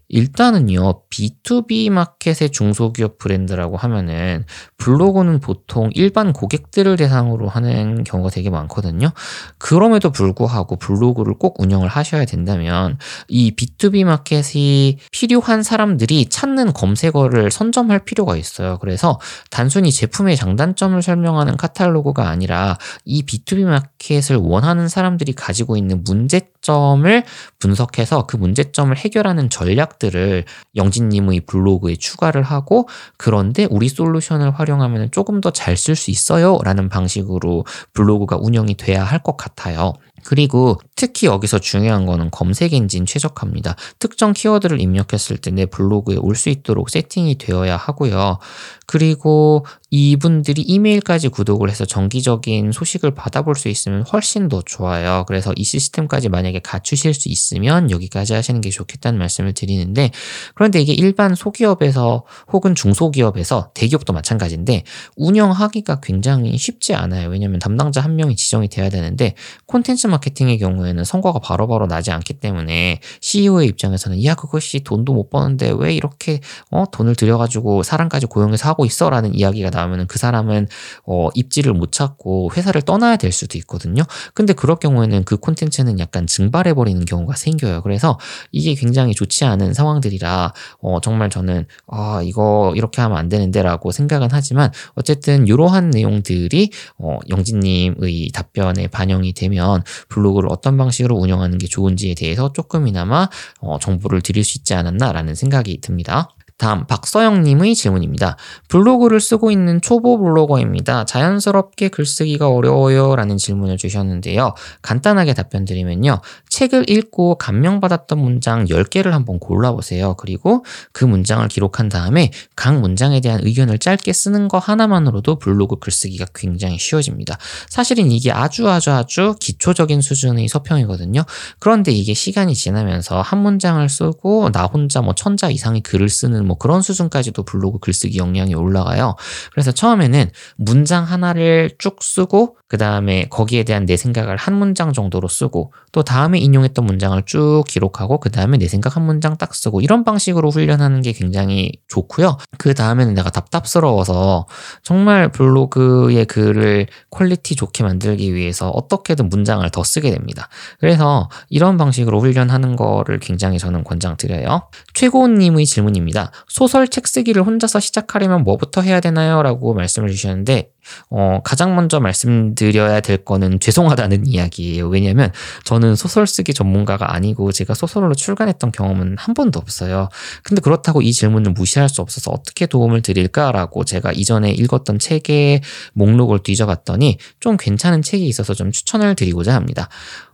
일단은요, 0.10 1.02
B2B 1.10 1.89
마켓의 1.89 2.52
중소기업 2.52 3.17
브랜드라고 3.17 3.76
하면은 3.78 4.46
블로그는 4.78 5.39
보통 5.39 5.89
일반 5.93 6.32
고객들을 6.32 6.96
대상으로 6.96 7.50
하는 7.50 8.04
경우가 8.04 8.30
되게 8.30 8.50
많거든요. 8.50 9.12
그럼에도 9.58 10.12
불구하고 10.12 10.78
블로그를 10.78 11.36
꼭 11.38 11.60
운영을 11.60 11.89
하셔야 11.89 12.26
된다면 12.26 12.98
이 13.28 13.54
B2B 13.56 14.06
마켓이 14.06 15.00
필요한 15.12 15.63
사람들이 15.63 16.30
찾는 16.30 16.74
검색어를 16.74 17.52
선점할 17.52 18.06
필요가 18.06 18.38
있어요. 18.38 18.78
그래서 18.80 19.20
단순히 19.50 19.91
제품의 19.91 20.38
장단점을 20.38 21.02
설명하는 21.02 21.58
카탈로그가 21.58 22.30
아니라 22.30 22.78
이 23.04 23.26
B2B 23.26 23.65
마켓을 23.65 24.38
원하는 24.38 24.88
사람들이 24.88 25.34
가지고 25.34 25.76
있는 25.76 26.04
문제 26.06 26.50
점을 26.67 27.23
분석해서 27.60 28.25
그 28.27 28.36
문제점을 28.38 28.95
해결하는 28.95 29.49
전략 29.49 29.88
생각들을 29.88 30.43
영진님의 30.75 31.41
블로그에 31.47 31.95
추가를 31.95 32.43
하고 32.43 32.88
그런데 33.17 33.65
우리 33.69 33.88
솔루션을 33.89 34.51
활용하면 34.51 35.12
조금 35.12 35.41
더 35.41 35.51
잘 35.51 35.73
쓸 35.77 35.95
수 35.95 36.12
있어요 36.12 36.60
라는 36.63 36.89
방식으로 36.89 37.65
블로그가 37.93 38.38
운영이 38.39 38.75
돼야 38.75 39.03
할 39.03 39.19
것 39.23 39.38
같아요. 39.38 39.93
그리고 40.23 40.80
특히 40.95 41.27
여기서 41.27 41.60
중요한 41.60 42.06
거는 42.06 42.32
검색 42.32 42.73
엔진 42.73 43.06
최적화입니다. 43.06 43.75
특정 43.99 44.34
키워드를 44.34 44.80
입력했을 44.82 45.38
때 45.38 45.51
내 45.51 45.65
블로그에 45.65 46.15
올 46.17 46.36
수 46.36 46.49
있도록 46.49 46.89
세팅이 46.89 47.38
되어야 47.38 47.77
하고요. 47.77 48.38
그리고 48.86 49.65
이분들이 49.89 50.62
이메일까지 50.62 51.30
구독을 51.30 51.69
해서 51.69 51.86
정기적인 51.86 52.71
소식을 52.71 53.12
받아볼 53.15 53.56
수 53.56 53.67
있으면 53.69 54.03
훨씬 54.03 54.47
더 54.49 54.62
좋아요. 54.65 55.25
그래서 55.27 55.53
이 55.56 55.63
시스템까지 55.63 56.30
만약에 56.30 56.60
갖추실 56.60 57.13
수 57.13 57.30
있으면 57.30 57.91
여기까지 57.91 58.34
하시는 58.34 58.62
게 58.62 58.69
좋겠다는 58.69 59.17
말씀을 59.19 59.53
드리는데 59.53 60.12
그런데 60.56 60.80
이게 60.80 60.93
일반 60.93 61.36
소기업에서 61.36 62.25
혹은 62.51 62.75
중소기업에서 62.75 63.71
대기업도 63.73 64.13
마찬가지인데 64.13 64.84
운영하기가 65.15 65.99
굉장히 66.01 66.58
쉽지 66.58 66.93
않아요. 66.95 67.30
왜냐하면 67.30 67.60
담당자 67.60 68.01
한 68.01 68.15
명이 68.15 68.36
지정이 68.36 68.67
돼야 68.69 68.89
되는데 68.89 69.36
콘텐츠 69.65 70.07
마케팅의 70.10 70.60
경우에는 70.60 71.04
성과가 71.04 71.39
바로 71.39 71.67
바로 71.67 71.88
나지 71.88 72.12
않기 72.12 72.36
때문에 72.36 73.00
CEO의 73.22 73.67
입장에서는 73.67 74.24
야 74.26 74.36
그것이 74.36 74.82
돈도 74.82 75.13
못 75.13 75.30
버는데 75.30 75.74
왜 75.78 75.93
이렇게 75.93 76.39
어 76.72 76.86
돈을 76.91 77.15
들여가지고 77.15 77.84
사람까지 77.84 78.28
고용해서 78.28 78.67
하고 78.67 78.86
있어라는 78.86 79.36
이야기가 79.36 79.70
나오면 79.70 80.08
그 80.08 80.20
사람은 80.20 80.67
어, 81.06 81.30
입지를 81.34 81.74
못 81.74 81.91
찾고 81.91 82.52
회사를 82.56 82.82
떠나야 82.82 83.17
될 83.17 83.32
수도 83.32 83.58
있거든요. 83.60 84.04
근데 84.34 84.54
그럴 84.54 84.78
경우에는 84.78 85.24
그 85.24 85.38
콘텐츠는 85.38 86.00
약간 86.00 86.28
증발해 86.28 86.74
버리는 86.74 87.04
경우가 87.04 87.36
생겨요. 87.36 87.82
그래서 87.82 88.17
이게 88.52 88.74
굉장히 88.76 89.13
좋지 89.13 89.46
않은 89.46 89.74
상황들이라 89.74 90.54
어, 90.82 91.00
정말 91.02 91.30
저는 91.30 91.65
아 91.88 92.22
이거 92.24 92.74
이렇게 92.76 93.02
하면 93.02 93.17
안 93.17 93.30
되는데라고 93.30 93.91
생각은 93.91 94.30
하지만 94.32 94.72
어쨌든 94.96 95.48
이러한 95.48 95.89
내용들이 95.89 96.72
어, 96.98 97.20
영진님의 97.30 98.30
답변에 98.34 98.88
반영이 98.88 99.34
되면 99.34 99.84
블로그를 100.10 100.49
어떤 100.51 100.77
방식으로 100.77 101.15
운영하는 101.15 101.57
게 101.57 101.67
좋은지에 101.67 102.15
대해서 102.15 102.51
조금이나마 102.53 103.29
어, 103.60 103.79
정보를 103.79 104.21
드릴 104.21 104.43
수 104.43 104.57
있지 104.57 104.73
않았나라는 104.73 105.36
생각이 105.36 105.79
듭니다. 105.81 106.29
다음 106.58 106.88
박서영님의 106.88 107.76
질문입니다. 107.76 108.36
블로그를 108.67 109.22
쓰고 109.22 109.52
있는 109.52 109.80
초보 109.80 110.17
블로거입니다. 110.17 111.06
자연스럽게 111.06 111.89
글쓰기가 111.89 112.50
어려워요 112.50 113.15
라는 113.15 113.38
질문을 113.38 113.78
주셨는데요. 113.78 114.56
간단하게 114.82 115.36
답변 115.36 115.65
드리면요. 115.65 116.20
책을 116.50 116.89
읽고 116.89 117.36
감명받았던 117.36 118.17
문장 118.17 118.65
10개를 118.65 119.12
한번 119.12 119.38
골라보세요. 119.38 120.15
그리고 120.15 120.65
그 120.93 121.06
문장을 121.06 121.48
기록한 121.48 121.89
다음에 121.89 122.32
각 122.56 122.80
문장에 122.80 123.20
대한 123.20 123.39
의견을 123.43 123.78
짧게 123.78 124.12
쓰는 124.12 124.48
거 124.48 124.58
하나만으로도 124.58 125.38
블로그 125.38 125.76
글쓰기가 125.76 126.26
굉장히 126.34 126.80
쉬워집니다. 126.80 127.38
사실은 127.70 128.10
이게 128.12 128.32
아주 128.32 128.67
아주 128.67 128.89
아주 128.89 129.36
기초적인 129.39 130.02
수준의 130.02 130.48
서평이거든요. 130.48 131.24
그런데 131.60 131.91
이게 131.91 132.15
시간이 132.15 132.56
지나면서 132.56 133.22
한 133.22 133.39
문장을 133.43 133.88
쓰고 133.88 134.52
나 134.52 134.65
혼자 134.65 135.02
뭐 135.02 135.13
천자 135.13 135.52
이상의 135.52 135.82
글을 135.82 136.10
쓰는 136.10 136.46
뭐 136.47 136.57
그런 136.57 136.81
수준까지도 136.81 137.43
블로그 137.43 137.79
글쓰기 137.79 138.17
역량이 138.17 138.55
올라가요. 138.55 139.15
그래서 139.51 139.71
처음에는 139.71 140.29
문장 140.57 141.03
하나를 141.03 141.71
쭉 141.77 141.97
쓰고 142.01 142.57
그 142.69 142.77
다음에 142.77 143.27
거기에 143.29 143.63
대한 143.63 143.86
내 143.86 143.95
생각을 143.95 144.36
한 144.36 144.53
문장 144.55 144.91
정도로 144.91 145.27
쓰고 145.27 145.71
또 145.93 146.03
다음에 146.03 146.38
인용했던 146.39 146.86
문장을 146.86 147.21
쭉 147.25 147.63
기록하고 147.65 148.19
그 148.19 148.29
다음에 148.29 148.57
내 148.57 148.67
생각 148.67 148.95
한 148.97 149.05
문장 149.05 149.38
딱 149.38 149.55
쓰고 149.55 149.81
이런 149.81 150.03
방식으로 150.03 150.49
훈련하는 150.49 151.01
게 151.01 151.13
굉장히 151.13 151.71
좋고요. 151.88 152.38
그 152.57 152.73
다음에는 152.73 153.13
내가 153.13 153.29
답답스러워서 153.29 154.47
정말 154.83 155.31
블로그의 155.31 156.25
글을 156.25 156.88
quality 157.10 157.56
좋게 157.55 157.83
만들기 157.83 158.33
위해서 158.36 158.69
어떻게든 158.69 159.29
문장을 159.29 159.67
더 159.69 159.83
쓰게 159.83 160.12
됩니다. 160.12 160.49
그래서 160.79 161.29
이런 161.49 161.77
방식으로 161.77 162.19
훈련하는 162.19 162.75
거를 162.75 163.19
굉장히 163.19 163.60
저는 163.60 163.86
권장드려요. 163.86 164.69
최고님의 164.93 165.65
질문입니다. 165.65 166.31
소설 166.47 166.88
책 166.88 167.08
쓰기를 167.08 167.43
혼자서 167.43 167.80
시작하려면 167.80 168.43
뭐부터 168.43 168.82
해야 168.82 169.00
되나요? 169.00 169.41
라고 169.43 169.73
말씀을 169.73 170.10
주셨는데 170.10 170.71
어, 171.10 171.41
가장 171.43 171.76
먼저 171.76 172.00
말씀드려야 172.00 173.02
될 173.02 173.17
거는 173.17 173.60
죄송하다는 173.60 174.28
이야기예요. 174.28 174.88
왜냐면 174.88 175.32
저는 175.65 175.95
소설 175.95 176.28
쓰기 176.28 176.54
전문가가 176.54 177.13
아니고 177.13 177.52
제가 177.52 177.73
소설로 177.73 178.13
출간했던 178.15 178.71
경험은 178.71 179.15
한 179.17 179.34
번도 179.34 179.60
없어요. 179.60 180.10
근데 180.43 180.62
그렇다고 180.62 181.02
이 181.02 181.12
질문을 181.12 181.52
무시할 181.52 181.89
수 181.89 182.02
없어서 182.02 182.32
어떻게 182.32 182.65
도움을 182.65 183.02
드릴까라고 183.02 183.84
제가 183.84 184.12
이전에 184.12 184.52
읽었던 184.52 185.00
책의 185.00 185.62
목록을 185.93 186.39
뒤져봤더니 186.39 187.17
좀 187.39 187.58
괜찮은 187.58 188.02
책이 188.02 188.26
있어서 188.28 188.54
좀 188.54 188.71
추천을 188.71 189.15
드리고자 189.15 189.54
합니다. 189.54 189.89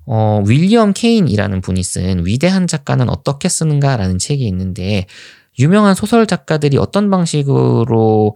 어, 0.06 0.44
윌리엄 0.46 0.94
케인이라는 0.94 1.62
분이 1.62 1.82
쓴 1.82 2.26
위대한 2.26 2.68
작가는 2.68 3.08
어떻게 3.10 3.48
쓰는가라는 3.48 4.20
책이 4.20 4.46
있는데 4.48 5.08
유명한 5.60 5.96
소설 5.96 6.26
작가들이 6.28 6.78
어떤 6.78 7.10
방식으로 7.10 8.36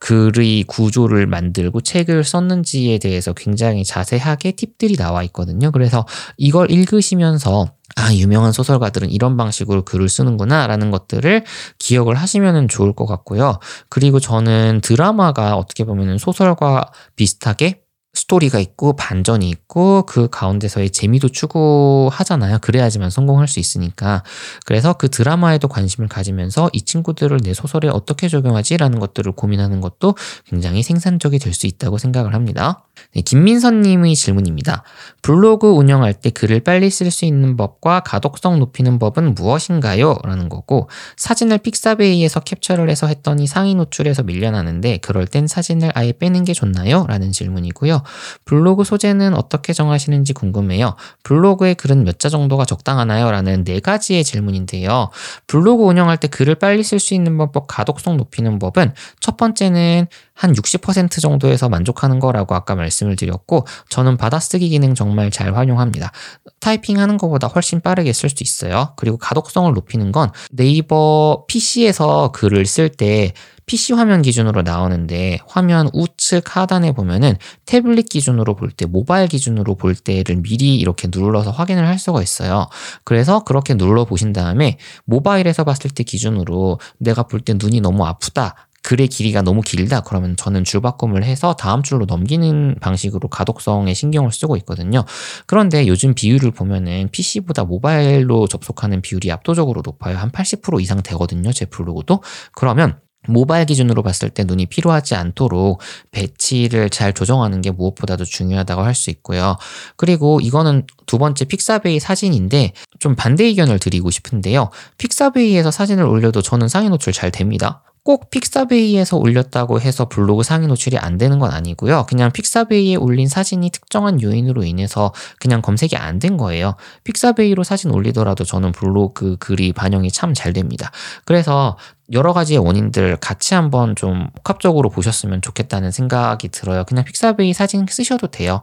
글의 0.00 0.64
구조를 0.64 1.26
만들고 1.26 1.80
책을 1.80 2.24
썼는지에 2.24 2.98
대해서 2.98 3.32
굉장히 3.32 3.84
자세하게 3.84 4.52
팁들이 4.52 4.96
나와 4.96 5.22
있거든요. 5.24 5.70
그래서 5.72 6.04
이걸 6.36 6.70
읽으시면서 6.70 7.70
아, 7.96 8.12
유명한 8.12 8.52
소설가들은 8.52 9.10
이런 9.10 9.36
방식으로 9.36 9.84
글을 9.84 10.08
쓰는구나, 10.08 10.66
라는 10.66 10.90
것들을 10.90 11.44
기억을 11.78 12.16
하시면 12.16 12.68
좋을 12.68 12.92
것 12.92 13.06
같고요. 13.06 13.60
그리고 13.88 14.20
저는 14.20 14.80
드라마가 14.82 15.56
어떻게 15.56 15.84
보면 15.84 16.18
소설과 16.18 16.90
비슷하게 17.16 17.83
스토리가 18.24 18.58
있고 18.58 18.96
반전이 18.96 19.48
있고 19.48 20.04
그 20.06 20.28
가운데서의 20.28 20.90
재미도 20.90 21.28
추구하잖아요. 21.28 22.58
그래야지만 22.60 23.10
성공할 23.10 23.48
수 23.48 23.60
있으니까. 23.60 24.22
그래서 24.64 24.94
그 24.94 25.08
드라마에도 25.08 25.68
관심을 25.68 26.08
가지면서 26.08 26.70
이 26.72 26.82
친구들을 26.82 27.40
내 27.42 27.54
소설에 27.54 27.88
어떻게 27.88 28.28
적용하지라는 28.28 28.98
것들을 28.98 29.32
고민하는 29.32 29.80
것도 29.80 30.14
굉장히 30.46 30.82
생산적이 30.82 31.38
될 31.38 31.54
수 31.54 31.68
있다고 31.68 31.98
생각을 31.98 32.34
합니다. 32.34 32.84
네, 33.14 33.20
김민선님의 33.20 34.16
질문입니다. 34.16 34.82
블로그 35.22 35.68
운영할 35.70 36.14
때 36.14 36.30
글을 36.30 36.60
빨리 36.60 36.90
쓸 36.90 37.10
수 37.10 37.24
있는 37.24 37.56
법과 37.56 38.00
가독성 38.00 38.58
높이는 38.58 38.98
법은 38.98 39.34
무엇인가요? 39.34 40.16
라는 40.24 40.48
거고 40.48 40.88
사진을 41.16 41.58
픽사베이에서 41.58 42.40
캡처를 42.40 42.90
해서 42.90 43.06
했더니 43.06 43.46
상위 43.46 43.74
노출에서 43.74 44.24
밀려나는데 44.24 44.98
그럴 44.98 45.26
땐 45.26 45.46
사진을 45.46 45.92
아예 45.94 46.12
빼는 46.12 46.44
게 46.44 46.52
좋나요? 46.52 47.06
라는 47.08 47.32
질문이고요. 47.32 48.02
블로그 48.44 48.84
소재는 48.84 49.34
어떻게 49.34 49.72
정하시는지 49.72 50.32
궁금해요. 50.32 50.96
블로그의 51.22 51.74
글은 51.76 52.04
몇 52.04 52.14
자 52.18 52.28
정도가 52.28 52.64
적당하나요? 52.64 53.30
라는 53.30 53.64
네 53.64 53.80
가지의 53.80 54.24
질문인데요. 54.24 55.10
블로그 55.46 55.82
운영할 55.84 56.16
때 56.16 56.28
글을 56.28 56.54
빨리 56.54 56.82
쓸 56.82 56.98
수 56.98 57.12
있는 57.12 57.36
방법, 57.36 57.66
가독성 57.66 58.16
높이는 58.16 58.58
법은 58.58 58.92
첫 59.20 59.36
번째는 59.36 60.06
한 60.32 60.52
60% 60.52 61.20
정도에서 61.20 61.68
만족하는 61.68 62.18
거라고 62.20 62.54
아까 62.54 62.74
말씀을 62.74 63.16
드렸고 63.16 63.66
저는 63.88 64.16
받아쓰기 64.16 64.68
기능 64.68 64.94
정말 64.94 65.30
잘 65.30 65.54
활용합니다. 65.56 66.12
타이핑하는 66.60 67.18
것보다 67.18 67.46
훨씬 67.48 67.80
빠르게 67.80 68.12
쓸 68.12 68.30
수 68.30 68.42
있어요. 68.42 68.94
그리고 68.96 69.16
가독성을 69.18 69.72
높이는 69.74 70.10
건 70.12 70.30
네이버 70.50 71.44
PC에서 71.48 72.32
글을 72.32 72.66
쓸때 72.66 73.32
PC 73.66 73.94
화면 73.94 74.22
기준으로 74.22 74.62
나오는데 74.62 75.38
화면 75.46 75.88
우측 75.92 76.56
하단에 76.56 76.92
보면은 76.92 77.36
태블릿 77.66 78.08
기준으로 78.08 78.56
볼 78.56 78.70
때, 78.70 78.86
모바일 78.86 79.28
기준으로 79.28 79.76
볼 79.76 79.94
때를 79.94 80.36
미리 80.42 80.76
이렇게 80.76 81.08
눌러서 81.14 81.50
확인을 81.50 81.86
할 81.86 81.98
수가 81.98 82.22
있어요. 82.22 82.68
그래서 83.04 83.44
그렇게 83.44 83.74
눌러 83.74 84.04
보신 84.04 84.32
다음에 84.32 84.78
모바일에서 85.04 85.64
봤을 85.64 85.90
때 85.90 86.02
기준으로 86.04 86.80
내가 86.98 87.22
볼 87.24 87.44
때 87.44 87.54
눈이 87.54 87.80
너무 87.82 88.04
아프다. 88.06 88.54
글의 88.82 89.08
길이가 89.08 89.40
너무 89.42 89.62
길다 89.62 90.00
그러면 90.00 90.36
저는 90.36 90.64
줄바꿈을 90.64 91.24
해서 91.24 91.54
다음 91.54 91.82
줄로 91.82 92.04
넘기는 92.04 92.76
방식으로 92.80 93.28
가독성에 93.28 93.94
신경을 93.94 94.30
쓰고 94.30 94.56
있거든요. 94.58 95.04
그런데 95.46 95.86
요즘 95.86 96.14
비율을 96.14 96.50
보면은 96.50 97.08
PC보다 97.10 97.64
모바일로 97.64 98.46
접속하는 98.46 99.00
비율이 99.00 99.32
압도적으로 99.32 99.82
높아요. 99.84 100.18
한 100.18 100.30
80% 100.30 100.82
이상 100.82 101.02
되거든요. 101.02 101.50
제 101.52 101.64
블로그도. 101.64 102.22
그러면 102.54 102.98
모바일 103.28 103.66
기준으로 103.66 104.02
봤을 104.02 104.30
때 104.30 104.44
눈이 104.44 104.66
피로하지 104.66 105.14
않도록 105.14 105.80
배치를 106.10 106.90
잘 106.90 107.12
조정하는 107.12 107.60
게 107.60 107.70
무엇보다도 107.70 108.24
중요하다고 108.24 108.82
할 108.82 108.94
수 108.94 109.10
있고요. 109.10 109.56
그리고 109.96 110.40
이거는 110.40 110.86
두 111.06 111.18
번째 111.18 111.44
픽사베이 111.44 111.98
사진인데 112.00 112.72
좀 113.00 113.16
반대 113.16 113.44
의견을 113.44 113.78
드리고 113.80 114.10
싶은데요. 114.10 114.70
픽사베이에서 114.98 115.70
사진을 115.70 116.04
올려도 116.04 116.42
저는 116.42 116.68
상위 116.68 116.88
노출 116.88 117.12
잘 117.12 117.30
됩니다. 117.30 117.82
꼭 118.04 118.28
픽사베이에서 118.30 119.16
올렸다고 119.16 119.80
해서 119.80 120.06
블로그 120.08 120.42
상위 120.42 120.66
노출이 120.66 120.98
안 120.98 121.16
되는 121.16 121.38
건 121.38 121.50
아니고요. 121.52 122.04
그냥 122.06 122.30
픽사베이에 122.32 122.96
올린 122.96 123.28
사진이 123.28 123.70
특정한 123.70 124.20
요인으로 124.20 124.62
인해서 124.64 125.12
그냥 125.40 125.62
검색이 125.62 125.96
안 125.96 126.18
된 126.18 126.36
거예요. 126.36 126.76
픽사베이로 127.04 127.64
사진 127.64 127.90
올리더라도 127.90 128.44
저는 128.44 128.72
블로그 128.72 129.36
글이 129.40 129.72
반영이 129.72 130.10
참 130.10 130.34
잘 130.34 130.52
됩니다. 130.52 130.90
그래서 131.24 131.76
여러 132.12 132.32
가지의 132.34 132.58
원인들 132.58 133.16
같이 133.16 133.54
한번 133.54 133.96
좀 133.96 134.28
복합적으로 134.36 134.90
보셨으면 134.90 135.40
좋겠다는 135.40 135.90
생각이 135.90 136.48
들어요. 136.48 136.84
그냥 136.84 137.04
픽사베이 137.04 137.54
사진 137.54 137.86
쓰셔도 137.88 138.26
돼요. 138.26 138.62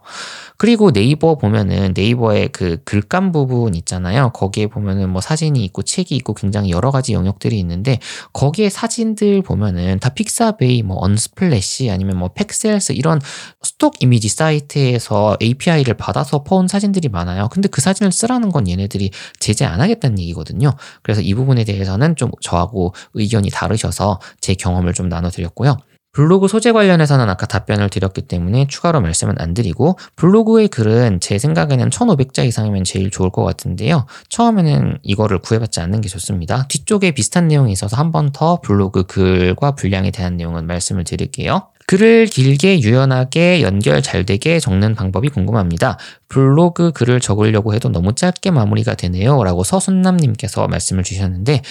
그리고 0.57 0.91
네이버 0.91 1.35
보면은 1.39 1.93
네이버의 1.95 2.49
그 2.49 2.77
글감 2.85 3.31
부분 3.31 3.73
있잖아요. 3.73 4.29
거기에 4.33 4.67
보면은 4.67 5.09
뭐 5.09 5.21
사진이 5.21 5.63
있고 5.65 5.81
책이 5.81 6.15
있고 6.17 6.35
굉장히 6.35 6.69
여러 6.69 6.91
가지 6.91 7.13
영역들이 7.13 7.57
있는데 7.59 7.97
거기에 8.33 8.69
사진들 8.69 9.30
보면은 9.39 9.99
다 9.99 10.09
Pixabay 10.09 10.83
뭐 10.83 10.97
Unsplash 10.99 11.89
아니면 11.89 12.17
뭐 12.17 12.27
Pexels 12.33 12.91
이런 12.91 13.21
stock 13.61 13.95
이미지 14.03 14.27
사이트에서 14.27 15.37
API를 15.41 15.93
받아서 15.93 16.43
퍼온 16.43 16.67
사진들이 16.67 17.07
많아요. 17.07 17.47
근데 17.49 17.69
그 17.69 17.79
사진을 17.79 18.11
쓰라는 18.11 18.49
건 18.49 18.67
얘네들이 18.67 19.11
제재 19.39 19.63
안 19.63 19.79
하겠다는 19.79 20.19
얘기거든요. 20.19 20.71
그래서 21.01 21.21
이 21.21 21.33
부분에 21.33 21.63
대해서는 21.63 22.17
좀 22.17 22.31
저하고 22.41 22.93
의 23.13 23.31
의견이 23.31 23.49
다르셔서 23.49 24.19
제 24.41 24.53
경험을 24.55 24.93
좀 24.93 25.07
나눠드렸고요. 25.07 25.77
블로그 26.13 26.47
소재 26.49 26.71
관련해서는 26.73 27.29
아까 27.29 27.45
답변을 27.45 27.89
드렸기 27.89 28.23
때문에 28.23 28.67
추가로 28.67 28.99
말씀은 29.01 29.35
안 29.39 29.53
드리고 29.53 29.97
블로그의 30.17 30.67
글은 30.67 31.21
제 31.21 31.37
생각에는 31.39 31.89
1500자 31.89 32.45
이상이면 32.45 32.83
제일 32.83 33.09
좋을 33.11 33.29
것 33.29 33.43
같은데요. 33.45 34.05
처음에는 34.29 34.97
이거를 35.03 35.39
구해받지 35.39 35.79
않는 35.79 36.01
게 36.01 36.09
좋습니다. 36.09 36.65
뒤쪽에 36.67 37.11
비슷한 37.11 37.47
내용이 37.47 37.71
있어서 37.71 37.95
한 37.97 38.11
번 38.11 38.31
더 38.33 38.59
블로그 38.61 39.03
글과 39.03 39.71
분량에 39.75 40.11
대한 40.11 40.35
내용은 40.37 40.67
말씀을 40.67 41.03
드릴게요. 41.05 41.67
글을 41.87 42.27
길게 42.27 42.81
유연하게 42.81 43.61
연결 43.61 44.01
잘 44.01 44.25
되게 44.25 44.59
적는 44.59 44.95
방법이 44.95 45.27
궁금합니다. 45.29 45.97
블로그 46.31 46.93
글을 46.93 47.19
적으려고 47.19 47.73
해도 47.73 47.89
너무 47.89 48.15
짧게 48.15 48.51
마무리가 48.51 48.95
되네요. 48.95 49.43
라고 49.43 49.65
서순남님께서 49.65 50.69
말씀을 50.69 51.03
주셨는데, 51.03 51.61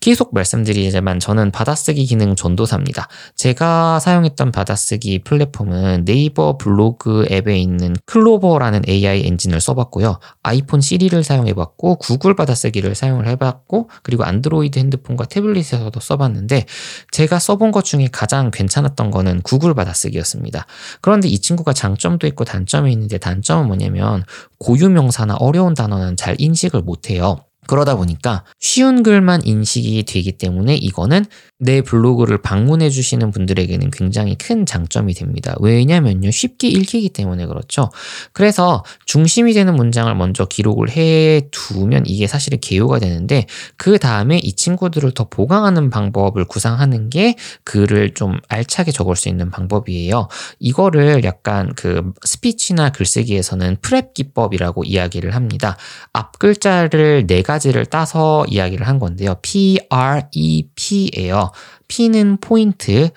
계속 0.00 0.34
말씀드리지만 0.34 1.20
저는 1.20 1.52
받아쓰기 1.52 2.04
기능 2.04 2.34
전도사입니다. 2.34 3.06
제가 3.36 4.00
사용했던 4.00 4.50
받아쓰기 4.50 5.20
플랫폼은 5.20 6.04
네이버 6.04 6.58
블로그 6.58 7.26
앱에 7.30 7.58
있는 7.58 7.94
클로버라는 8.06 8.82
AI 8.88 9.24
엔진을 9.26 9.60
써봤고요. 9.60 10.18
아이폰 10.42 10.80
시리를 10.80 11.22
사용해봤고, 11.22 11.98
구글 11.98 12.34
받아쓰기를 12.34 12.96
사용을 12.96 13.28
해봤고, 13.28 13.88
그리고 14.02 14.24
안드로이드 14.24 14.80
핸드폰과 14.80 15.26
태블릿에서도 15.26 16.00
써봤는데, 16.00 16.66
제가 17.12 17.38
써본 17.38 17.70
것 17.70 17.84
중에 17.84 18.08
가장 18.10 18.50
괜찮았던 18.50 19.12
거는 19.12 19.42
구글 19.42 19.74
받아쓰기였습니다. 19.74 20.66
그런데 21.02 21.28
이 21.28 21.38
친구가 21.38 21.72
장점도 21.72 22.26
있고 22.26 22.44
단점이 22.44 22.90
있는데 22.92 23.18
단점은 23.18 23.68
뭐냐면 23.68 24.07
보면 24.08 24.24
고유명사나 24.58 25.36
어려운 25.36 25.74
단어는 25.74 26.16
잘 26.16 26.36
인식을 26.38 26.82
못해요. 26.82 27.44
그러다 27.68 27.94
보니까 27.96 28.44
쉬운 28.58 29.04
글만 29.04 29.42
인식이 29.44 30.04
되기 30.04 30.32
때문에 30.32 30.74
이거는 30.74 31.26
내 31.60 31.82
블로그를 31.82 32.40
방문해 32.40 32.88
주시는 32.88 33.30
분들에게는 33.30 33.90
굉장히 33.90 34.36
큰 34.36 34.64
장점이 34.64 35.12
됩니다. 35.14 35.54
왜냐면요. 35.60 36.30
쉽게 36.30 36.68
읽히기 36.68 37.10
때문에 37.10 37.46
그렇죠. 37.46 37.90
그래서 38.32 38.84
중심이 39.06 39.52
되는 39.52 39.74
문장을 39.74 40.12
먼저 40.14 40.46
기록을 40.46 40.90
해 40.90 41.42
두면 41.50 42.04
이게 42.06 42.26
사실은 42.26 42.58
개요가 42.60 42.98
되는데 42.98 43.46
그 43.76 43.98
다음에 43.98 44.38
이 44.38 44.54
친구들을 44.54 45.12
더 45.12 45.28
보강하는 45.28 45.90
방법을 45.90 46.46
구상하는 46.46 47.10
게 47.10 47.34
글을 47.64 48.14
좀 48.14 48.38
알차게 48.48 48.92
적을 48.92 49.16
수 49.16 49.28
있는 49.28 49.50
방법이에요. 49.50 50.28
이거를 50.60 51.24
약간 51.24 51.74
그 51.74 52.12
스피치나 52.24 52.90
글쓰기에서는 52.90 53.76
프랩 53.82 54.14
기법이라고 54.14 54.84
이야기를 54.84 55.34
합니다. 55.34 55.76
앞 56.12 56.38
글자를 56.38 57.24
네가 57.26 57.57
지를 57.58 57.86
따서 57.86 58.44
이야기를 58.48 58.86
한 58.86 58.98
건데요. 58.98 59.36
P, 59.42 59.78
R, 59.90 60.22
E, 60.32 60.68
P예요. 60.74 61.52
P는 61.88 62.38
포인트, 62.40 63.10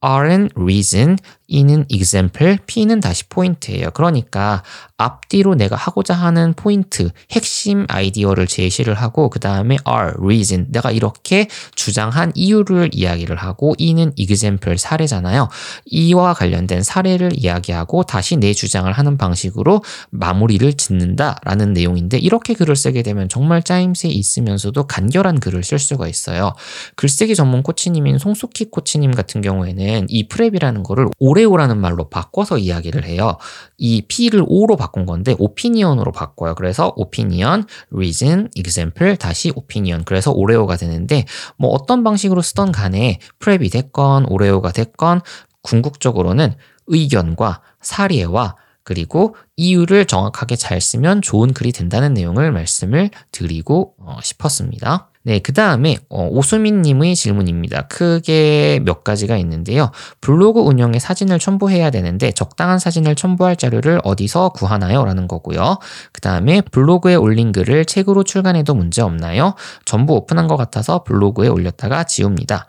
R은 0.00 0.50
reason, 0.54 1.16
E는 1.48 1.86
example, 1.88 2.58
P는 2.66 3.00
다시 3.00 3.26
포인트예요. 3.28 3.90
그러니까 3.90 4.62
앞뒤로 4.98 5.54
내가 5.54 5.76
하고자 5.76 6.12
하는 6.12 6.52
포인트, 6.52 7.10
핵심 7.30 7.86
아이디어를 7.88 8.46
제시를 8.46 8.94
하고 8.94 9.30
그 9.30 9.40
다음에 9.40 9.78
R, 9.84 10.14
reason, 10.18 10.66
내가 10.70 10.90
이렇게 10.90 11.48
주장한 11.74 12.32
이유를 12.34 12.90
이야기를 12.92 13.36
하고 13.36 13.74
E는 13.78 14.12
example, 14.16 14.76
사례잖아요. 14.76 15.48
이와 15.86 16.34
관련된 16.34 16.82
사례를 16.82 17.30
이야기하고 17.34 18.02
다시 18.02 18.36
내 18.36 18.52
주장을 18.52 18.90
하는 18.92 19.16
방식으로 19.16 19.82
마무리를 20.10 20.70
짓는다라는 20.74 21.72
내용인데 21.72 22.18
이렇게 22.18 22.52
글을 22.52 22.76
쓰게 22.76 23.02
되면 23.02 23.28
정말 23.30 23.62
짜임새 23.62 24.08
있으면서도 24.08 24.86
간결한 24.86 25.40
글을 25.40 25.64
쓸 25.64 25.78
수가 25.78 26.08
있어요. 26.08 26.52
글쓰기 26.96 27.34
전문 27.34 27.62
코치님인 27.62 28.18
송숙희 28.18 28.66
코치님 28.66 29.12
같은 29.12 29.40
경우에는 29.40 30.06
이 30.08 30.28
PREP이라는 30.28 30.82
거를 30.82 31.06
OREO라는 31.18 31.78
말로 31.78 32.08
바꿔서 32.08 32.58
이야기를 32.58 33.04
해요. 33.04 33.36
이 33.76 34.02
P를 34.02 34.44
O로 34.46 34.76
바꾼 34.76 35.06
건데 35.06 35.36
opinion으로 35.38 36.10
바꿔요. 36.10 36.56
그래서 36.56 36.92
opinion, 36.96 37.64
reason, 37.92 38.48
example, 38.56 39.16
다시 39.16 39.52
opinion. 39.54 40.04
그래서 40.04 40.32
OREO가 40.32 40.76
되는데 40.76 41.24
뭐 41.56 41.70
어떤 41.70 42.02
방식으로 42.02 42.42
쓰던 42.42 42.72
간에 42.72 43.20
PREP이 43.38 43.70
됐건 43.70 44.26
OREO가 44.28 44.72
됐건 44.72 45.20
궁극적으로는 45.62 46.54
의견과 46.88 47.60
사례와 47.80 48.56
그리고 48.82 49.36
이유를 49.56 50.06
정확하게 50.06 50.56
잘 50.56 50.80
쓰면 50.80 51.22
좋은 51.22 51.52
글이 51.52 51.72
된다는 51.72 52.14
내용을 52.14 52.50
말씀을 52.52 53.10
드리고 53.30 53.94
어, 53.98 54.16
싶었습니다. 54.22 55.10
네, 55.28 55.40
그 55.40 55.52
다음에 55.52 55.98
어, 56.08 56.26
오수민님의 56.26 57.14
질문입니다. 57.14 57.82
크게 57.88 58.80
몇 58.82 59.04
가지가 59.04 59.36
있는데요. 59.36 59.90
블로그 60.22 60.60
운영에 60.60 60.98
사진을 60.98 61.38
첨부해야 61.38 61.90
되는데 61.90 62.32
적당한 62.32 62.78
사진을 62.78 63.14
첨부할 63.14 63.56
자료를 63.56 64.00
어디서 64.04 64.48
구하나요? 64.54 65.04
라는 65.04 65.28
거고요. 65.28 65.80
그 66.12 66.22
다음에 66.22 66.62
블로그에 66.62 67.14
올린 67.14 67.52
글을 67.52 67.84
책으로 67.84 68.24
출간해도 68.24 68.72
문제 68.72 69.02
없나요? 69.02 69.52
전부 69.84 70.14
오픈한 70.14 70.48
것 70.48 70.56
같아서 70.56 71.04
블로그에 71.04 71.48
올렸다가 71.48 72.04
지웁니다. 72.04 72.66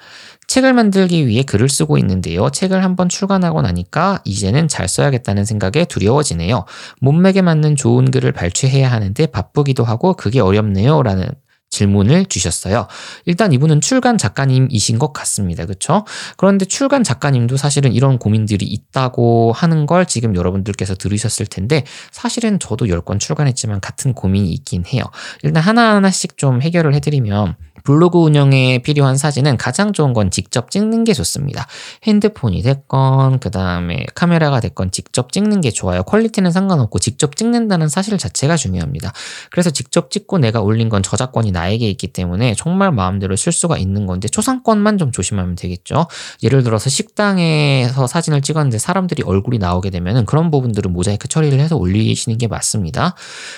책을 0.47 0.73
만들기 0.73 1.27
위해 1.27 1.43
글을 1.43 1.69
쓰고 1.69 1.97
있는데요. 1.99 2.49
책을 2.49 2.83
한번 2.83 3.07
출간하고 3.07 3.61
나니까 3.61 4.19
이제는 4.25 4.67
잘 4.67 4.89
써야겠다는 4.89 5.45
생각에 5.45 5.85
두려워지네요. 5.85 6.65
몸매에 6.99 7.41
맞는 7.41 7.77
좋은 7.77 8.11
글을 8.11 8.33
발췌해야 8.33 8.91
하는데 8.91 9.25
바쁘기도 9.27 9.85
하고 9.85 10.13
그게 10.15 10.41
어렵네요. 10.41 11.03
라는 11.03 11.29
질문을 11.69 12.25
주셨어요. 12.25 12.87
일단 13.25 13.53
이분은 13.53 13.81
출간 13.81 14.17
작가님이신 14.17 14.99
것 14.99 15.13
같습니다. 15.13 15.65
그렇죠? 15.65 16.05
그런데 16.37 16.65
출간 16.65 17.03
작가님도 17.03 17.57
사실은 17.57 17.93
이런 17.93 18.17
고민들이 18.17 18.65
있다고 18.65 19.53
하는 19.53 19.85
걸 19.85 20.05
지금 20.05 20.35
여러분들께서 20.35 20.95
들으셨을 20.95 21.45
텐데 21.45 21.83
사실은 22.11 22.59
저도 22.59 22.85
10권 22.85 23.19
출간했지만 23.19 23.81
같은 23.81 24.13
고민이 24.13 24.51
있긴 24.51 24.85
해요. 24.93 25.03
일단 25.43 25.63
하나하나씩 25.63 26.37
좀 26.37 26.61
해결을 26.61 26.93
해드리면 26.95 27.55
블로그 27.83 28.19
운영에 28.19 28.79
필요한 28.79 29.17
사진은 29.17 29.57
가장 29.57 29.93
좋은 29.93 30.13
건 30.13 30.31
직접 30.31 30.71
찍는 30.71 31.03
게 31.03 31.13
좋습니다. 31.13 31.67
핸드폰이 32.03 32.61
됐건 32.61 33.39
그 33.39 33.51
다음에 33.51 34.05
카메라가 34.15 34.59
됐건 34.59 34.91
직접 34.91 35.31
찍는 35.31 35.61
게 35.61 35.71
좋아요. 35.71 36.03
퀄리티는 36.03 36.51
상관없고 36.51 36.99
직접 36.99 37.35
찍는다는 37.35 37.87
사실 37.87 38.17
자체가 38.17 38.57
중요합니다. 38.57 39.13
그래서 39.51 39.69
직접 39.69 40.11
찍고 40.11 40.39
내가 40.39 40.61
올린 40.61 40.89
건 40.89 41.03
저작권이 41.03 41.51
나에게 41.51 41.89
있기 41.89 42.07
때문에 42.07 42.55
정말 42.55 42.91
마음대로 42.91 43.35
쓸 43.35 43.51
수가 43.51 43.77
있는 43.77 44.05
건데 44.05 44.27
초상권만 44.27 44.97
좀 44.97 45.11
조심하면 45.11 45.55
되겠죠. 45.55 46.07
예를 46.43 46.63
들어서 46.63 46.89
식당에서 46.89 48.07
사진을 48.07 48.41
찍었는데 48.41 48.77
사람들이 48.77 49.23
얼굴이 49.23 49.57
나오게 49.57 49.89
되면 49.89 50.25
그런 50.25 50.51
부분들은 50.51 50.91
모자이크 50.91 51.27
처리를 51.27 51.59
해서 51.59 51.75
올리시는 51.77 52.37
게 52.37 52.47
맞습니다. 52.47 53.15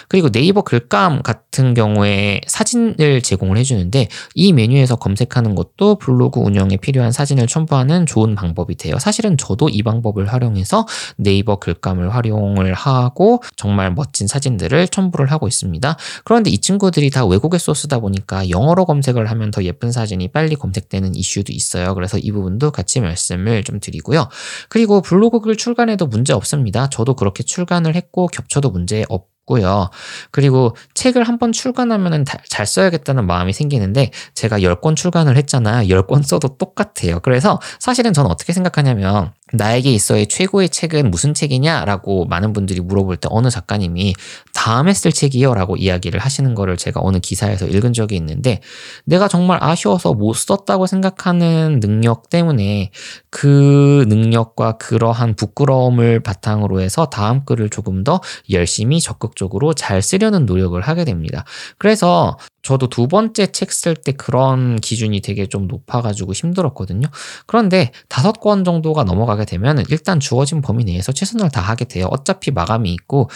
그리고 0.07 0.29
네이버 0.29 0.61
글감 0.61 1.21
같은 1.23 1.73
경우에 1.73 2.41
사진을 2.47 3.21
제공을 3.21 3.57
해주는데 3.57 4.07
이 4.35 4.53
메뉴에서 4.53 4.95
검색하는 4.95 5.55
것도 5.55 5.95
블로그 5.95 6.39
운영에 6.39 6.77
필요한 6.77 7.11
사진을 7.11 7.47
첨부하는 7.47 8.05
좋은 8.05 8.35
방법이 8.35 8.75
돼요. 8.75 8.97
사실은 8.99 9.37
저도 9.37 9.69
이 9.69 9.83
방법을 9.83 10.31
활용해서 10.31 10.85
네이버 11.17 11.57
글감을 11.57 12.13
활용을 12.13 12.73
하고 12.73 13.41
정말 13.55 13.93
멋진 13.93 14.27
사진들을 14.27 14.87
첨부를 14.89 15.31
하고 15.31 15.47
있습니다. 15.47 15.97
그런데 16.23 16.49
이 16.49 16.57
친구들이 16.59 17.09
다 17.09 17.25
외국의 17.25 17.59
소스다 17.59 17.99
보니까 17.99 18.49
영어로 18.49 18.85
검색을 18.85 19.29
하면 19.29 19.51
더 19.51 19.63
예쁜 19.63 19.91
사진이 19.91 20.29
빨리 20.29 20.55
검색되는 20.55 21.15
이슈도 21.15 21.53
있어요. 21.53 21.93
그래서 21.95 22.17
이 22.17 22.31
부분도 22.31 22.71
같이 22.71 22.99
말씀을 22.99 23.63
좀 23.63 23.79
드리고요. 23.79 24.27
그리고 24.69 25.01
블로그 25.01 25.39
글 25.39 25.55
출간에도 25.55 26.07
문제 26.07 26.33
없습니다. 26.33 26.89
저도 26.89 27.15
그렇게 27.15 27.43
출간을 27.43 27.95
했고 27.95 28.27
겹쳐도 28.27 28.71
문제 28.71 29.05
없고 29.09 29.30
요. 29.61 29.89
그리고 30.31 30.75
책을 30.93 31.23
한 31.23 31.37
번 31.41 31.51
출간하면 31.51 32.23
잘 32.47 32.65
써야겠다는 32.67 33.25
마음이 33.25 33.51
생기는데 33.53 34.11
제가 34.35 34.59
10권 34.59 34.95
출간을 34.95 35.35
했잖아요. 35.37 35.87
10권 35.87 36.23
써도 36.23 36.55
똑같아요. 36.57 37.19
그래서 37.21 37.59
사실은 37.79 38.13
저는 38.13 38.29
어떻게 38.29 38.53
생각하냐면 38.53 39.33
나에게 39.53 39.91
있어의 39.91 40.27
최고의 40.27 40.69
책은 40.69 41.11
무슨 41.11 41.33
책이냐라고 41.33 42.25
많은 42.25 42.53
분들이 42.53 42.79
물어볼 42.81 43.17
때 43.17 43.27
어느 43.31 43.49
작가님이 43.49 44.13
다음에 44.53 44.93
쓸 44.93 45.11
책이요 45.11 45.53
라고 45.53 45.75
이야기를 45.75 46.19
하시는 46.19 46.55
거를 46.55 46.77
제가 46.77 47.01
어느 47.03 47.19
기사에서 47.19 47.67
읽은 47.67 47.93
적이 47.93 48.15
있는데 48.17 48.61
내가 49.05 49.27
정말 49.27 49.59
아쉬워서 49.61 50.13
못 50.13 50.33
썼다고 50.33 50.87
생각하는 50.87 51.79
능력 51.79 52.29
때문에 52.29 52.91
그 53.29 54.05
능력과 54.07 54.77
그러한 54.77 55.35
부끄러움을 55.35 56.21
바탕으로 56.21 56.81
해서 56.81 57.05
다음 57.07 57.45
글을 57.45 57.69
조금 57.69 58.03
더 58.03 58.21
열심히 58.51 58.99
적극적으로 58.99 59.73
잘 59.73 60.01
쓰려는 60.01 60.45
노력을 60.45 60.79
하게 60.79 61.05
됩니다. 61.05 61.45
그래서 61.77 62.37
저도 62.61 62.87
두 62.89 63.07
번째 63.07 63.47
책 63.47 63.69
쓸 63.71 63.95
때 63.95 64.11
그런 64.11 64.75
기준이 64.79 65.21
되게 65.21 65.47
좀 65.47 65.67
높아가지고 65.67 66.33
힘들었거든요. 66.33 67.07
그런데 67.47 67.91
다섯 68.07 68.33
권 68.39 68.63
정도가 68.63 69.03
넘어가게 69.03 69.45
되면 69.45 69.83
일단 69.89 70.19
주어진 70.19 70.61
범위 70.61 70.83
내에서 70.83 71.11
최선을 71.11 71.49
다하게 71.49 71.85
돼요. 71.85 72.07
어차피 72.11 72.51
마감이 72.51 72.93
있고 72.93 73.29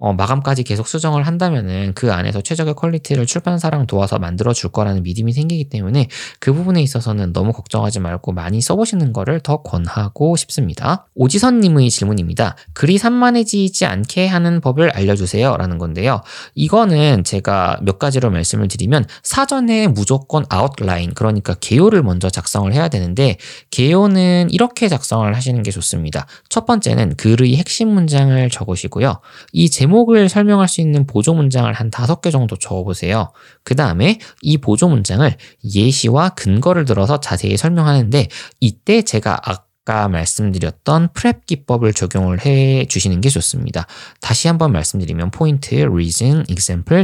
어, 0.00 0.14
마감까지 0.14 0.64
계속 0.64 0.88
수정을 0.88 1.26
한다면은 1.26 1.92
그 1.94 2.10
안에서 2.10 2.40
최적의 2.40 2.74
quality를 2.74 3.26
출판사랑 3.26 3.86
도와서 3.86 4.18
만들어 4.18 4.54
줄 4.54 4.70
거라는 4.70 5.02
믿음이 5.02 5.32
생기기 5.32 5.68
때문에 5.68 6.08
그 6.40 6.54
부분에 6.54 6.82
있어서는 6.82 7.34
너무 7.34 7.52
걱정하지 7.52 8.00
말고 8.00 8.32
많이 8.32 8.62
써보시는 8.62 9.12
거를 9.12 9.40
더 9.40 9.58
권하고 9.62 10.36
싶습니다. 10.36 11.06
오지선님의 11.14 11.90
질문입니다. 11.90 12.56
글이 12.72 12.96
산만해지지 12.96 13.84
않게 13.84 14.26
하는 14.26 14.62
법을 14.62 14.90
알려주세요. 14.90 15.58
라는 15.58 15.76
건데요. 15.76 16.22
이거는 16.54 17.22
제가 17.24 17.78
몇 17.82 17.98
가지로 17.98 18.30
말씀을 18.30 18.68
드리면 18.68 19.04
사전에 19.22 19.86
무조건 19.86 20.46
아웃라인, 20.48 21.12
그러니까 21.12 21.54
개요를 21.60 22.02
먼저 22.02 22.30
작성을 22.30 22.72
해야 22.72 22.88
되는데 22.88 23.36
개요는 23.70 24.48
이렇게 24.50 24.88
작성을 24.88 25.36
하시는 25.36 25.62
게 25.62 25.70
좋습니다. 25.70 26.26
첫 26.48 26.64
번째는 26.64 27.16
글의 27.16 27.56
핵심 27.56 27.88
문장을 27.88 28.48
적으시고요. 28.48 29.20
이 29.52 29.68
제목 29.68 29.89
제목을 29.90 30.28
설명할 30.28 30.68
수 30.68 30.80
있는 30.80 31.04
보조 31.06 31.34
문장을 31.34 31.70
한 31.72 31.90
다섯 31.90 32.20
개 32.20 32.30
정도 32.30 32.56
적어보세요. 32.56 33.32
그 33.64 33.74
다음에 33.74 34.18
이 34.40 34.58
보조 34.58 34.88
문장을 34.88 35.36
예시와 35.64 36.30
근거를 36.30 36.84
들어서 36.84 37.18
자세히 37.18 37.56
설명하는데 37.56 38.28
이때 38.60 39.02
제가 39.02 39.40
아까 39.44 40.08
말씀드렸던 40.08 41.08
프랩 41.08 41.46
기법을 41.46 41.92
적용을 41.92 42.46
해 42.46 42.86
주시는 42.86 43.20
게 43.20 43.28
좋습니다. 43.28 43.86
다시 44.20 44.46
한번 44.46 44.70
말씀드리면 44.72 45.32
포인트, 45.32 45.74
reason, 45.74 46.44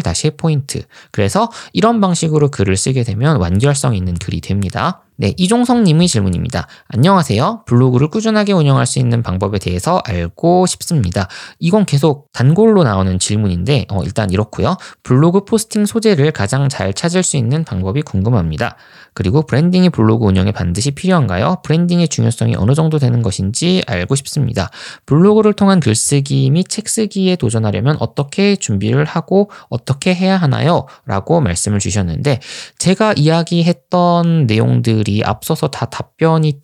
다시 0.05 0.31
포인트. 0.31 0.83
그래서 1.11 1.51
이런 1.73 2.01
방식으로 2.01 2.51
글을 2.51 2.77
쓰게 2.77 3.03
되면 3.03 3.39
완결성 3.39 3.97
있는 3.97 4.15
글이 4.15 4.41
됩니다. 4.41 5.06
네, 5.19 5.33
이종성 5.39 5.85
님의 5.85 6.09
질문입니다. 6.09 6.67
안녕하세요. 6.89 7.63
블로그를 7.67 8.09
꾸준하게 8.09 8.53
운영할 8.53 8.85
수 8.85 8.99
있는 8.99 9.23
방법에 9.23 9.59
대해서 9.59 10.03
알고 10.05 10.67
싶습니다. 10.67 11.27
이건 11.59 11.87
계속 11.87 12.31
단골로 12.33 12.85
나오는 12.85 13.19
질문인데, 13.19 13.87
어, 13.89 14.03
일단 14.03 14.31
이렇고요. 14.31 14.77
블로그 15.03 15.47
포스팅 15.47 15.87
소재를 15.87 16.33
가장 16.33 16.69
잘 16.69 16.93
찾을 16.93 17.23
수 17.23 17.39
있는 17.39 17.65
방법이 17.65 18.03
궁금합니다. 18.03 18.77
그리고 19.15 19.41
branding이 19.41 19.89
블로그 19.89 20.27
운영에 20.27 20.53
반드시 20.53 20.91
필요한가요? 20.91 21.63
branding의 21.65 22.09
중요성이 22.09 22.55
어느 22.57 22.75
정도 22.75 22.99
되는 22.99 23.23
것인지 23.23 23.83
알고 23.87 24.17
싶습니다. 24.17 24.69
블로그를 25.07 25.55
통한 25.55 25.81
글쓰기 25.81 26.51
및 26.51 26.69
책쓰기에 26.69 27.37
도전하려면 27.37 27.97
어떻게 28.01 28.57
준비를 28.57 29.07
하고 29.07 29.51
어떻게 29.71 30.15
해야 30.15 30.37
하나요? 30.37 30.85
라고 31.07 31.41
말씀을 31.41 31.79
주셨는데, 31.79 32.41
제가 32.77 33.15
이야기했던 33.17 34.47
내용들 34.47 35.06
분들이 35.07 35.23
앞서서 35.25 35.69
다 35.69 35.87
답변이 35.87 36.61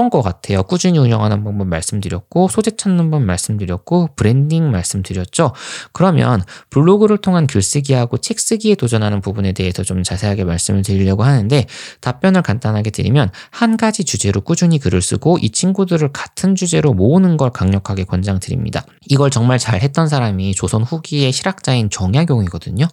됐던 0.00 0.08
것 0.08 0.22
같아요. 0.22 0.62
꾸준히 0.62 0.98
운영하는 0.98 1.44
방법 1.44 1.66
말씀드렸고, 1.66 2.48
소재 2.48 2.70
찾는 2.70 3.10
법 3.10 3.22
말씀드렸고, 3.22 4.08
브랜딩 4.16 4.70
말씀드렸죠. 4.70 5.52
그러면 5.92 6.42
블로그를 6.70 7.18
통한 7.18 7.46
글쓰기하고 7.46 8.16
책쓰기에 8.18 8.76
도전하는 8.76 9.20
부분에 9.20 9.52
대해서 9.52 9.82
좀 9.82 10.02
자세하게 10.02 10.44
말씀을 10.44 10.82
드리려고 10.82 11.22
하는데, 11.22 11.66
답변을 12.00 12.40
간단하게 12.40 12.90
드리면, 12.90 13.30
한 13.50 13.76
가지 13.76 14.04
주제로 14.04 14.40
꾸준히 14.40 14.78
글을 14.78 15.02
쓰고, 15.02 15.38
이 15.42 15.50
친구들을 15.50 16.08
같은 16.12 16.54
주제로 16.54 16.94
모으는 16.94 17.36
걸 17.36 17.50
강력하게 17.50 18.04
권장드립니다. 18.04 18.86
이걸 19.06 19.30
정말 19.30 19.58
잘 19.58 19.82
했던 19.82 20.08
사람이 20.08 20.54
조선 20.54 20.82
후기의 20.82 21.32
실학자인 21.32 21.90
정약용이거든요. 21.90 22.86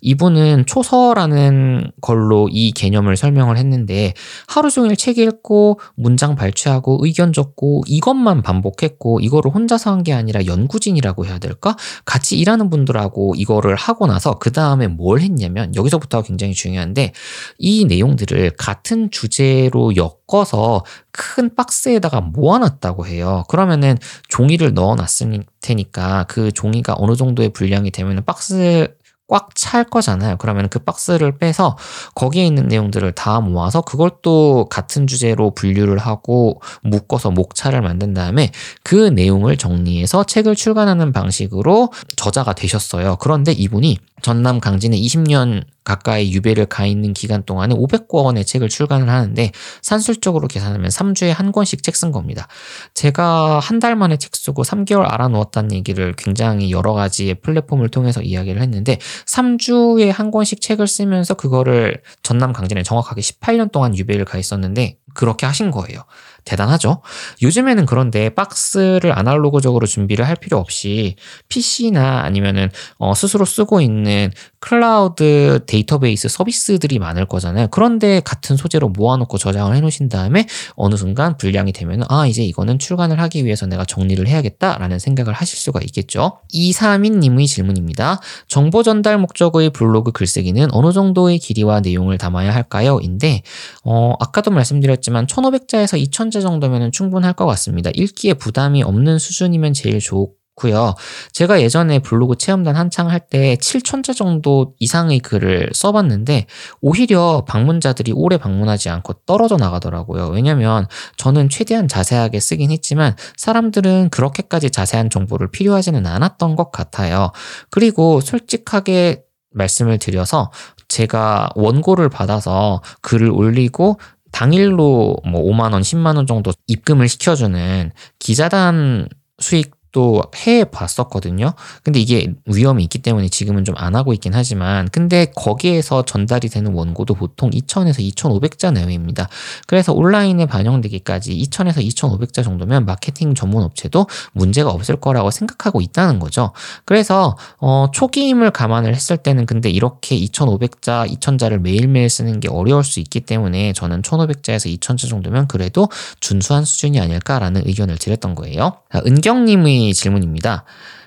이분은 0.00 0.64
초서라는 0.66 1.90
걸로 2.00 2.48
이 2.50 2.72
개념을 2.72 3.16
설명을 3.16 3.58
했는데, 3.58 4.14
하루 4.46 4.70
종일 4.70 4.96
책 4.96 5.18
읽고 5.18 5.80
문장 5.96 6.34
발 6.36 6.45
췌하고 6.52 7.00
의견 7.02 7.32
적고 7.32 7.82
이것만 7.86 8.42
반복했고 8.42 9.20
이거를 9.20 9.50
혼자서 9.54 9.90
한 9.90 10.06
게 10.06 10.12
아니라 10.12 10.44
연구진이라고 10.46 11.26
해야 11.26 11.38
될까? 11.38 11.74
같이 12.04 12.38
일하는 12.38 12.70
분들하고 12.70 13.34
이거를 13.36 13.74
하고 13.74 14.06
나서 14.06 14.38
그 14.38 14.52
다음에 14.52 14.86
뭘 14.86 15.20
했냐면 15.20 15.74
여기서부터가 15.74 16.22
굉장히 16.26 16.52
중요한데 16.54 17.12
이 17.58 17.84
내용들을 17.86 18.52
같은 18.56 19.10
주제로 19.10 19.94
엮어서 19.96 20.84
큰 21.10 21.54
박스에다가 21.54 22.20
모아놨다고 22.20 23.06
해요. 23.06 23.42
그러면은 23.48 23.96
종이를 24.28 24.74
넣어놨을 24.74 25.44
테니까 25.60 26.26
그 26.28 26.52
종이가 26.52 26.94
어느 26.98 27.16
정도의 27.16 27.48
분량이 27.48 27.90
되면 27.90 28.22
박스 28.24 28.88
꽉 29.28 29.50
찰 29.54 29.84
거잖아요. 29.84 30.36
그러면 30.36 30.68
그 30.68 30.78
박스를 30.78 31.38
빼서 31.38 31.76
거기에 32.14 32.46
있는 32.46 32.68
내용들을 32.68 33.12
다 33.12 33.40
모아서 33.40 33.80
그걸 33.80 34.10
또 34.22 34.68
같은 34.70 35.06
주제로 35.06 35.54
분류를 35.54 35.98
하고 35.98 36.60
묶어서 36.82 37.30
목차를 37.30 37.80
만든 37.80 38.14
다음에 38.14 38.52
그 38.82 39.08
내용을 39.08 39.56
정리해서 39.56 40.24
책을 40.24 40.54
출간하는 40.54 41.12
방식으로 41.12 41.90
저자가 42.16 42.52
되셨어요. 42.52 43.16
그런데 43.16 43.52
이분이 43.52 43.98
전남 44.22 44.60
강진에 44.60 44.96
20년 44.98 45.64
가까이 45.86 46.32
유배를 46.34 46.66
가 46.66 46.84
있는 46.84 47.14
기간 47.14 47.44
동안에 47.44 47.74
500권의 47.74 48.44
책을 48.46 48.68
출간을 48.68 49.08
하는데 49.08 49.52
산술적으로 49.80 50.48
계산하면 50.48 50.90
3주에 50.90 51.28
한 51.28 51.52
권씩 51.52 51.82
책 51.82 51.94
쓴 51.94 52.12
겁니다. 52.12 52.46
제가 52.92 53.58
한 53.60 53.76
달 53.80 53.94
만에 53.94 54.16
책 54.16 54.34
쓰고 54.34 54.62
3개월 54.64 55.04
알아놓았다는 55.12 55.72
얘기를 55.72 56.14
굉장히 56.16 56.70
여러 56.70 56.94
가지의 56.94 57.34
플랫폼을 57.36 57.90
통해서 57.90 58.22
이야기를 58.22 58.60
했는데 58.62 58.98
3주에 59.26 60.10
한 60.10 60.30
권씩 60.30 60.60
책을 60.62 60.86
쓰면서 60.86 61.34
그거를 61.34 62.00
전남 62.22 62.52
강진에 62.54 62.82
정확하게 62.82 63.20
18년 63.20 63.70
동안 63.70 63.96
유배를 63.96 64.24
가 64.24 64.38
있었는데 64.38 64.96
그렇게 65.16 65.46
하신 65.46 65.70
거예요. 65.70 66.04
대단하죠? 66.46 67.02
요즘에는 67.42 67.86
그런데 67.86 68.30
박스를 68.30 69.18
아날로그적으로 69.18 69.86
준비를 69.86 70.26
할 70.26 70.36
필요 70.36 70.58
없이 70.58 71.16
PC나 71.48 72.20
아니면은 72.22 72.70
어, 72.98 73.14
스스로 73.14 73.44
쓰고 73.44 73.80
있는 73.80 74.30
클라우드 74.60 75.64
데이터베이스 75.66 76.28
서비스들이 76.28 76.98
많을 76.98 77.26
거잖아요. 77.26 77.68
그런데 77.68 78.20
같은 78.24 78.56
소재로 78.56 78.88
모아놓고 78.90 79.38
저장을 79.38 79.74
해놓으신 79.76 80.08
다음에 80.08 80.46
어느 80.74 80.94
순간 80.94 81.36
분량이 81.36 81.72
되면 81.72 82.04
아 82.08 82.26
이제 82.26 82.44
이거는 82.44 82.78
출간을 82.78 83.20
하기 83.20 83.44
위해서 83.44 83.66
내가 83.66 83.84
정리를 83.84 84.26
해야겠다라는 84.26 84.98
생각을 85.00 85.32
하실 85.32 85.58
수가 85.58 85.80
있겠죠. 85.82 86.38
이사민님의 86.52 87.46
질문입니다. 87.46 88.20
정보 88.46 88.82
전달 88.84 89.18
목적의 89.18 89.70
블로그 89.70 90.12
글쓰기는 90.12 90.68
어느 90.72 90.92
정도의 90.92 91.38
길이와 91.38 91.80
내용을 91.80 92.18
담아야 92.18 92.54
할까요? 92.54 93.00
인데 93.02 93.42
어, 93.84 94.14
아까도 94.20 94.52
말씀드렸 94.52 95.02
지만 95.06 95.24
1500자에서 95.28 96.04
2000자 96.04 96.42
정도면 96.42 96.90
충분할 96.90 97.32
것 97.32 97.46
같습니다. 97.46 97.90
읽기에 97.94 98.34
부담이 98.34 98.82
없는 98.82 99.20
수준이면 99.20 99.72
제일 99.72 100.00
좋고 100.00 100.34
고요. 100.56 100.94
제가 101.32 101.60
예전에 101.60 101.98
블로그 102.00 102.34
체험단 102.36 102.74
한창 102.74 103.08
할 103.10 103.20
때 103.28 103.56
7천자 103.56 104.16
정도 104.16 104.74
이상의 104.80 105.20
글을 105.20 105.70
써봤는데 105.74 106.46
오히려 106.80 107.44
방문자들이 107.46 108.12
오래 108.16 108.36
방문하지 108.36 108.88
않고 108.88 109.12
떨어져 109.26 109.56
나가더라고요. 109.58 110.28
왜냐면 110.28 110.88
저는 111.18 111.50
최대한 111.50 111.86
자세하게 111.86 112.40
쓰긴 112.40 112.72
했지만 112.72 113.14
사람들은 113.36 114.08
그렇게까지 114.10 114.70
자세한 114.70 115.10
정보를 115.10 115.52
필요하지는 115.52 116.04
않았던 116.04 116.56
것 116.56 116.72
같아요. 116.72 117.30
그리고 117.70 118.20
솔직하게 118.20 119.22
말씀을 119.52 119.98
드려서 119.98 120.50
제가 120.88 121.50
원고를 121.54 122.08
받아서 122.08 122.82
글을 123.02 123.30
올리고 123.30 123.98
당일로 124.36 125.16
뭐 125.24 125.42
5만 125.44 125.72
원, 125.72 125.80
10만 125.80 126.16
원 126.16 126.26
정도 126.26 126.52
입금을 126.66 127.08
시켜주는 127.08 127.90
기자단 128.18 129.08
수익 129.38 129.75
또 129.96 130.20
해 130.46 130.64
봤었거든요. 130.64 131.54
근데 131.82 131.98
이게 132.00 132.34
위험이 132.44 132.82
있기 132.84 132.98
때문에 132.98 133.28
지금은 133.28 133.64
좀 133.64 133.76
안 133.78 133.94
하고 133.94 134.12
있긴 134.12 134.32
하지만 134.34 134.88
근데 134.90 135.26
거기에서 135.34 136.02
전달이 136.04 136.48
되는 136.48 136.72
원고도 136.72 137.14
보통 137.14 137.50
2,000에서 137.50 137.98
2,500자 138.14 138.72
내외입니다. 138.72 139.28
그래서 139.66 139.92
온라인에 139.92 140.46
반영되기까지 140.46 141.36
2,000에서 141.36 141.76
2,500자 141.86 142.42
정도면 142.42 142.84
마케팅 142.86 143.34
전문 143.34 143.62
업체도 143.62 144.06
문제가 144.32 144.70
없을 144.70 144.96
거라고 144.96 145.30
생각하고 145.30 145.80
있다는 145.80 146.18
거죠. 146.18 146.52
그래서 146.84 147.36
어, 147.58 147.86
초기임을 147.92 148.50
감안을 148.50 148.94
했을 148.94 149.16
때는 149.18 149.46
근데 149.46 149.70
이렇게 149.70 150.16
2,500자, 150.18 151.06
2,000자를 151.08 151.58
매일매일 151.60 152.08
쓰는 152.10 152.40
게 152.40 152.48
어려울 152.48 152.82
수 152.84 153.00
있기 153.00 153.20
때문에 153.20 153.72
저는 153.72 154.02
1,500자에서 154.02 154.78
2,000자 154.78 155.08
정도면 155.08 155.48
그래도 155.48 155.88
준수한 156.20 156.64
수준이 156.64 156.98
아닐까라는 157.00 157.62
의견을 157.66 157.98
드렸던 157.98 158.34
거예요. 158.34 158.78
은경님의 158.94 159.85
질문입니다. 159.94 160.64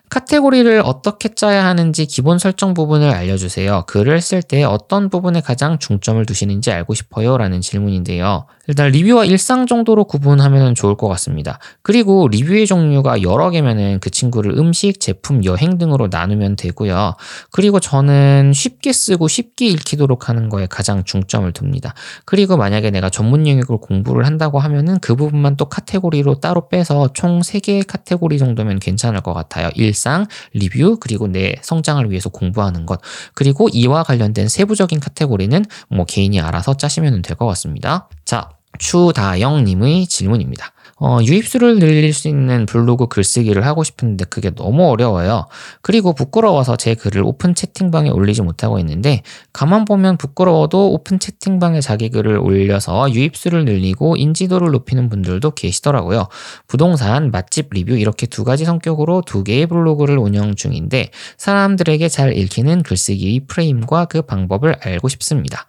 카테고리를 0.09 0.81
어떻게 0.83 1.29
짜야 1.29 1.65
하는지 1.65 2.07
기본 2.07 2.39
설정 2.39 2.73
부분을 2.73 3.11
알려주세요. 3.11 3.83
글을 3.87 4.21
쓸 4.21 4.41
때 4.41 4.63
어떤 4.63 5.09
부분에 5.09 5.41
가장 5.41 5.77
중점을 5.77 6.25
두시는지 6.25 6.71
알고 6.71 6.95
싶어요. 6.95 7.37
라는 7.37 7.61
질문인데요. 7.61 8.47
일단 8.69 8.91
리뷰와 8.91 9.25
일상 9.25 9.65
정도로 9.65 10.03
구분하면 10.03 10.75
좋을 10.75 10.95
것 10.95 11.07
같습니다. 11.07 11.57
그리고 11.81 12.27
리뷰의 12.27 12.67
종류가 12.67 13.23
여러 13.23 13.49
개면은 13.49 13.99
그 13.99 14.11
친구를 14.11 14.59
음식, 14.59 14.99
제품, 14.99 15.43
여행 15.43 15.79
등으로 15.79 16.07
나누면 16.11 16.55
되고요. 16.55 17.15
그리고 17.49 17.79
저는 17.79 18.53
쉽게 18.53 18.93
쓰고 18.93 19.27
쉽게 19.27 19.65
읽히도록 19.65 20.29
하는 20.29 20.49
거에 20.49 20.67
가장 20.67 21.03
중점을 21.03 21.51
둡니다. 21.59 21.95
그리고 22.25 22.57
만약에 22.57 22.91
내가 22.91 23.09
전문 23.09 23.47
영역을 23.47 23.79
공부를 23.79 24.27
한다고 24.27 24.59
하면은 24.59 24.99
그 24.99 25.15
부분만 25.15 25.57
또 25.57 25.65
카테고리로 25.65 26.39
따로 26.39 26.69
빼서 26.69 27.09
총 27.13 27.39
3개의 27.39 27.87
카테고리 27.87 28.37
정도면 28.37 28.77
괜찮을 28.77 29.21
것 29.21 29.33
같아요. 29.33 29.71
일상, 29.73 30.27
리뷰, 30.53 30.97
그리고 30.99 31.27
내 31.27 31.55
성장을 31.63 32.07
위해서 32.11 32.29
공부하는 32.29 32.85
것. 32.85 33.01
그리고 33.33 33.67
이와 33.73 34.03
관련된 34.03 34.47
세부적인 34.47 34.99
카테고리는 34.99 35.65
뭐 35.89 36.05
개인이 36.05 36.39
알아서 36.39 36.75
짜시면 36.77 37.23
될 37.23 37.39
것 37.39 37.45
같습니다. 37.47 38.09
자, 38.25 38.49
추다영님의 38.77 40.07
질문입니다. 40.07 40.73
어, 41.01 41.19
유입수를 41.21 41.79
늘릴 41.79 42.13
수 42.13 42.27
있는 42.27 42.65
블로그 42.65 43.07
글쓰기를 43.07 43.65
하고 43.65 43.83
싶은데 43.83 44.25
그게 44.25 44.49
너무 44.49 44.89
어려워요. 44.89 45.47
그리고 45.81 46.13
부끄러워서 46.13 46.75
제 46.75 46.93
글을 46.93 47.23
오픈 47.23 47.55
채팅방에 47.55 48.09
올리지 48.09 48.41
못하고 48.41 48.79
있는데 48.79 49.23
가만 49.53 49.85
보면 49.85 50.17
부끄러워도 50.17 50.91
오픈 50.91 51.19
채팅방에 51.19 51.79
자기 51.79 52.09
글을 52.09 52.37
올려서 52.37 53.13
유입수를 53.13 53.63
늘리고 53.63 54.17
인지도를 54.17 54.71
높이는 54.71 55.07
분들도 55.07 55.51
계시더라고요. 55.51 56.27
부동산, 56.67 57.31
맛집 57.31 57.69
리뷰 57.71 57.93
이렇게 57.97 58.27
두 58.27 58.43
가지 58.43 58.65
성격으로 58.65 59.23
두 59.25 59.45
개의 59.45 59.67
블로그를 59.67 60.17
운영 60.17 60.55
중인데 60.55 61.11
사람들에게 61.37 62.09
잘 62.09 62.37
읽히는 62.37 62.83
글쓰기 62.83 63.45
프레임과 63.47 64.05
그 64.05 64.21
방법을 64.21 64.75
알고 64.83 65.07
싶습니다. 65.07 65.65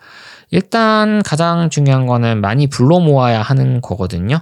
일단 0.50 1.22
가장 1.22 1.70
중요한 1.70 2.06
거는 2.06 2.40
많이 2.40 2.66
불러 2.66 2.98
모아야 2.98 3.42
하는 3.42 3.80
거거든요. 3.80 4.40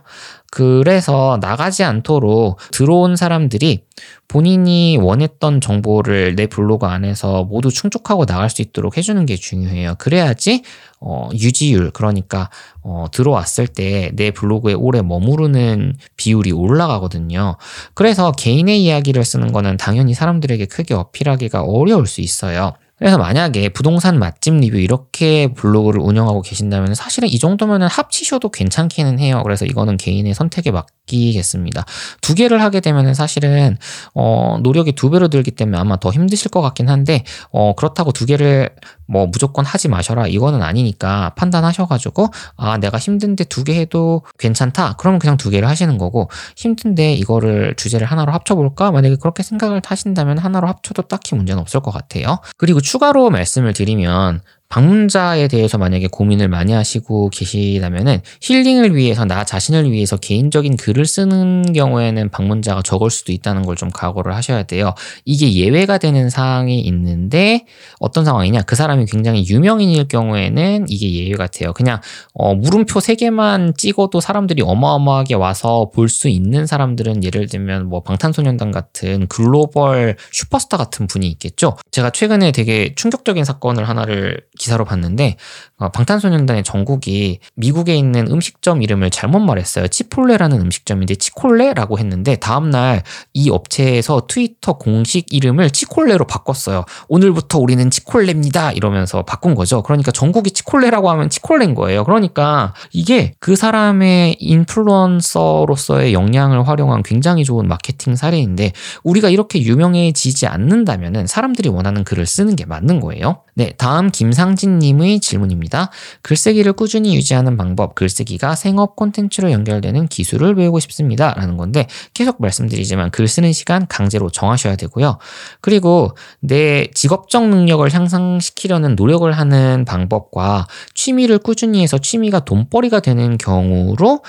그래서 0.51 1.39
나가지 1.43 1.85
않도록 1.85 2.59
들어온 2.71 3.17
사람들이 3.17 3.85
본인이 4.29 4.97
원했던 4.97 5.61
정보를 5.61 6.37
내 6.37 6.47
블로그 6.47 6.87
안에서 6.87 7.45
모두 7.45 7.71
충족하고 7.71 8.25
나갈 8.25 8.49
수 8.49 8.63
있도록 8.63 8.97
해주는 8.97 9.25
게 9.27 9.37
중요해요. 9.37 9.97
그래야지 9.99 10.63
어, 11.01 11.29
유지율 11.35 11.91
그러니까 11.91 12.49
어, 12.83 13.07
들어왔을 13.13 13.67
때 13.67 14.11
내 14.15 14.31
블로그에 14.31 14.75
오래 14.75 15.03
머무르는 15.03 15.95
비율이 16.17 16.53
올라가거든요. 16.53 17.57
그래서 17.95 18.33
개인의 18.33 18.83
이야기를 18.83 19.25
쓰는 19.25 19.53
거는 19.53 19.77
당연히 19.77 20.15
사람들에게 20.15 20.67
크게 20.67 20.95
어필하기가 20.95 21.63
어려울 21.63 22.07
수 22.07 22.21
있어요. 22.21 22.75
그래서 22.99 23.17
만약에 23.17 23.69
부동산 23.69 24.19
맛집 24.19 24.55
리뷰 24.55 24.77
이렇게 24.79 25.53
블로그를 25.55 26.01
운영하고 26.01 26.43
계신다면 26.43 26.95
사실은 26.95 27.29
이 27.29 27.39
정도면 27.39 27.83
합치셔도 27.83 28.51
괜찮기는 28.51 29.21
해요. 29.21 29.41
그래서 29.45 29.65
이거는 29.65 29.97
개인의 29.99 30.35
선택에 30.35 30.73
맡기겠습니다. 30.73 31.85
두 32.21 32.35
개를 32.35 32.61
하게 32.61 32.81
되면 32.81 33.15
사실은 33.15 33.77
어, 34.15 34.59
노력이 34.63 34.93
두 34.93 35.11
배로 35.11 35.29
들기 35.29 35.53
때문에 35.53 35.79
아마 35.79 35.97
더 35.97 36.11
힘드실 36.11 36.51
것 36.51 36.61
같긴 36.61 36.89
한데 36.89 37.23
어, 37.51 37.75
그렇다고 37.75 38.11
두 38.11 38.27
개를 38.27 38.71
뭐 39.07 39.27
무조건 39.27 39.65
하지 39.65 39.89
마셔라 39.89 40.27
이거는 40.27 40.63
아니니까 40.63 41.33
판단하셔가지고 41.37 42.29
아 42.57 42.79
내가 42.79 42.99
힘든데 42.99 43.45
두 43.45 43.65
개 43.69 43.75
해도 43.79 44.23
괜찮다 44.39 44.95
그러면 44.99 45.19
그냥 45.19 45.37
두 45.37 45.51
개를 45.51 45.69
하시는 45.69 45.99
거고 45.99 46.31
힘든데 46.57 47.13
이거를 47.15 47.75
주제를 47.77 48.07
하나로 48.07 48.33
합쳐볼까 48.33 48.91
만약에 48.93 49.17
그렇게 49.17 49.43
생각을 49.43 49.83
하신다면 49.85 50.39
하나로 50.39 50.69
합쳐도 50.69 51.03
딱히 51.03 51.35
문제는 51.35 51.61
없을 51.61 51.81
것 51.81 51.91
같아요 51.91 52.39
그리고 52.57 52.81
추가로 52.89 53.29
말씀을 53.29 53.75
드리면 53.75 54.41
방문자에 54.69 55.49
대해서 55.49 55.79
만약에 55.79 56.09
고민을 56.09 56.49
많이 56.49 56.73
하시고 56.75 57.31
계시다면은 57.31 58.21
힐링을 58.43 58.95
위해서 58.95 59.25
나 59.25 59.45
자신을 59.45 59.91
위해서 59.91 60.17
개인적인 60.19 60.77
글을 60.77 61.07
쓰는 61.07 61.73
경우에는 61.73 62.29
방문자가 62.31 62.83
적을 62.83 63.11
수도 63.11 63.33
있다는 63.33 63.63
걸 63.63 63.79
좀 63.79 63.91
각오를 63.91 64.35
하셔야 64.35 64.65
돼요. 64.65 64.93
이게 65.25 65.53
예외가 65.53 65.99
되는 65.99 66.31
상황이 66.31 66.81
있는데 66.81 67.65
어떤 68.01 68.25
상황이냐? 68.25 68.63
그 68.63 68.75
사람이 68.75 69.07
굉장히 69.07 69.47
유명인일 69.49 70.09
경우에는 70.09 70.87
이게 70.89 71.13
예외 71.13 71.37
같아요. 71.37 71.73
그냥 71.73 72.01
어, 72.35 72.57
물음표 72.57 72.99
3개만 72.99 73.77
찍어도 73.79 74.21
사람들이 74.21 74.63
어마어마하게 74.63 75.35
와서 75.37 75.91
볼 75.95 76.09
수 76.09 76.29
있는 76.29 76.67
사람들은 76.67 77.23
예를 77.23 77.47
들면 77.47 77.87
뭐 77.89 78.03
방탄소년단 78.03 78.73
같은 78.73 79.29
글로벌 79.29 80.17
슈퍼스타 80.33 80.77
같은 80.77 81.07
분이 81.07 81.29
있겠죠. 81.29 81.77
제가 81.93 82.11
최근에 82.11 82.51
되게 82.51 82.95
충격적인 82.97 83.45
사건을 83.45 83.89
하나를 83.89 84.41
기사로 84.59 84.85
봤는데 84.85 85.37
어, 85.79 85.89
방탄소년단의 85.91 86.65
정국이 86.65 87.39
미국에 87.55 87.95
있는 87.95 88.31
음식점 88.31 88.83
이름을 88.83 89.11
잘못 89.11 89.39
말했어요. 89.39 89.89
치폴레라는 89.89 90.61
음식점인데 90.61 91.15
치콜레라고 91.15 91.99
했는데 91.99 92.37
다음날 92.37 93.03
이 93.33 93.49
업체에서 93.49 94.27
트위터 94.29 94.75
공식 94.75 95.33
이름을 95.33 95.71
치콜레로 95.71 96.27
바꿨어요. 96.27 96.85
오늘부터 97.09 97.59
우리는 97.59 97.89
치콜레입니다. 97.91 98.73
이러면서 98.73 99.23
바꾼 99.23 99.55
거죠. 99.55 99.83
그러니까 99.83 100.11
정국이 100.11 100.51
치콜레라고 100.51 101.11
하면 101.11 101.31
치콜레인 101.31 101.75
거예요. 101.75 102.05
그러니까 102.05 102.75
이게 102.93 103.35
그 103.39 103.55
사람의 103.55 104.37
인플루언서로서의 104.41 106.13
역량을 106.13 106.67
활용한 106.67 107.05
굉장히 107.05 107.45
좋은 107.45 107.69
마케팅 107.69 108.17
사례인데 108.17 108.73
우리가 109.05 109.31
이렇게 109.31 109.63
유명해지지 109.63 110.47
않는다면은 110.49 111.29
사람들이 111.29 111.69
원하는 111.69 112.03
글을 112.03 112.27
쓰는 112.27 112.57
게 112.57 112.65
맞는 112.65 112.99
거예요. 113.01 113.43
네, 113.59 113.73
다음 113.77 114.13
김상진님의 114.13 115.19
질문입니다. 115.19 115.91
글쓰기를 116.23 116.75
꾸준히 116.75 117.17
유지하는 117.17 117.57
방법, 117.57 117.97
글쓰기가 117.97 118.55
생업 118.55 118.95
콘텐츠로 118.95 119.51
연결되는 119.51 120.07
기술을 120.07 120.55
배우고 120.55 120.79
싶습니다. 120.79 121.35
라는 121.35 121.57
건데, 121.57 121.89
계속 122.15 122.41
말씀드리지만 122.41 123.11
글 123.11 123.27
쓰는 123.27 123.53
시간 123.53 123.89
강제로 123.89 124.31
정하셔야 124.31 124.77
되고요. 124.77 125.19
그리고 125.61 126.13
내 126.39 126.87
직업적 126.95 127.49
능력을 127.49 127.93
향상시키려는 127.93 128.95
노력을 128.95 129.31
하는 129.33 129.85
방법과 129.85 130.69
취미를 130.95 131.39
꾸준히 131.39 131.83
해서 131.83 131.99
취미가 131.99 132.45
돈벌이가 132.45 133.01
되는 133.01 133.39
경우로 133.39 134.21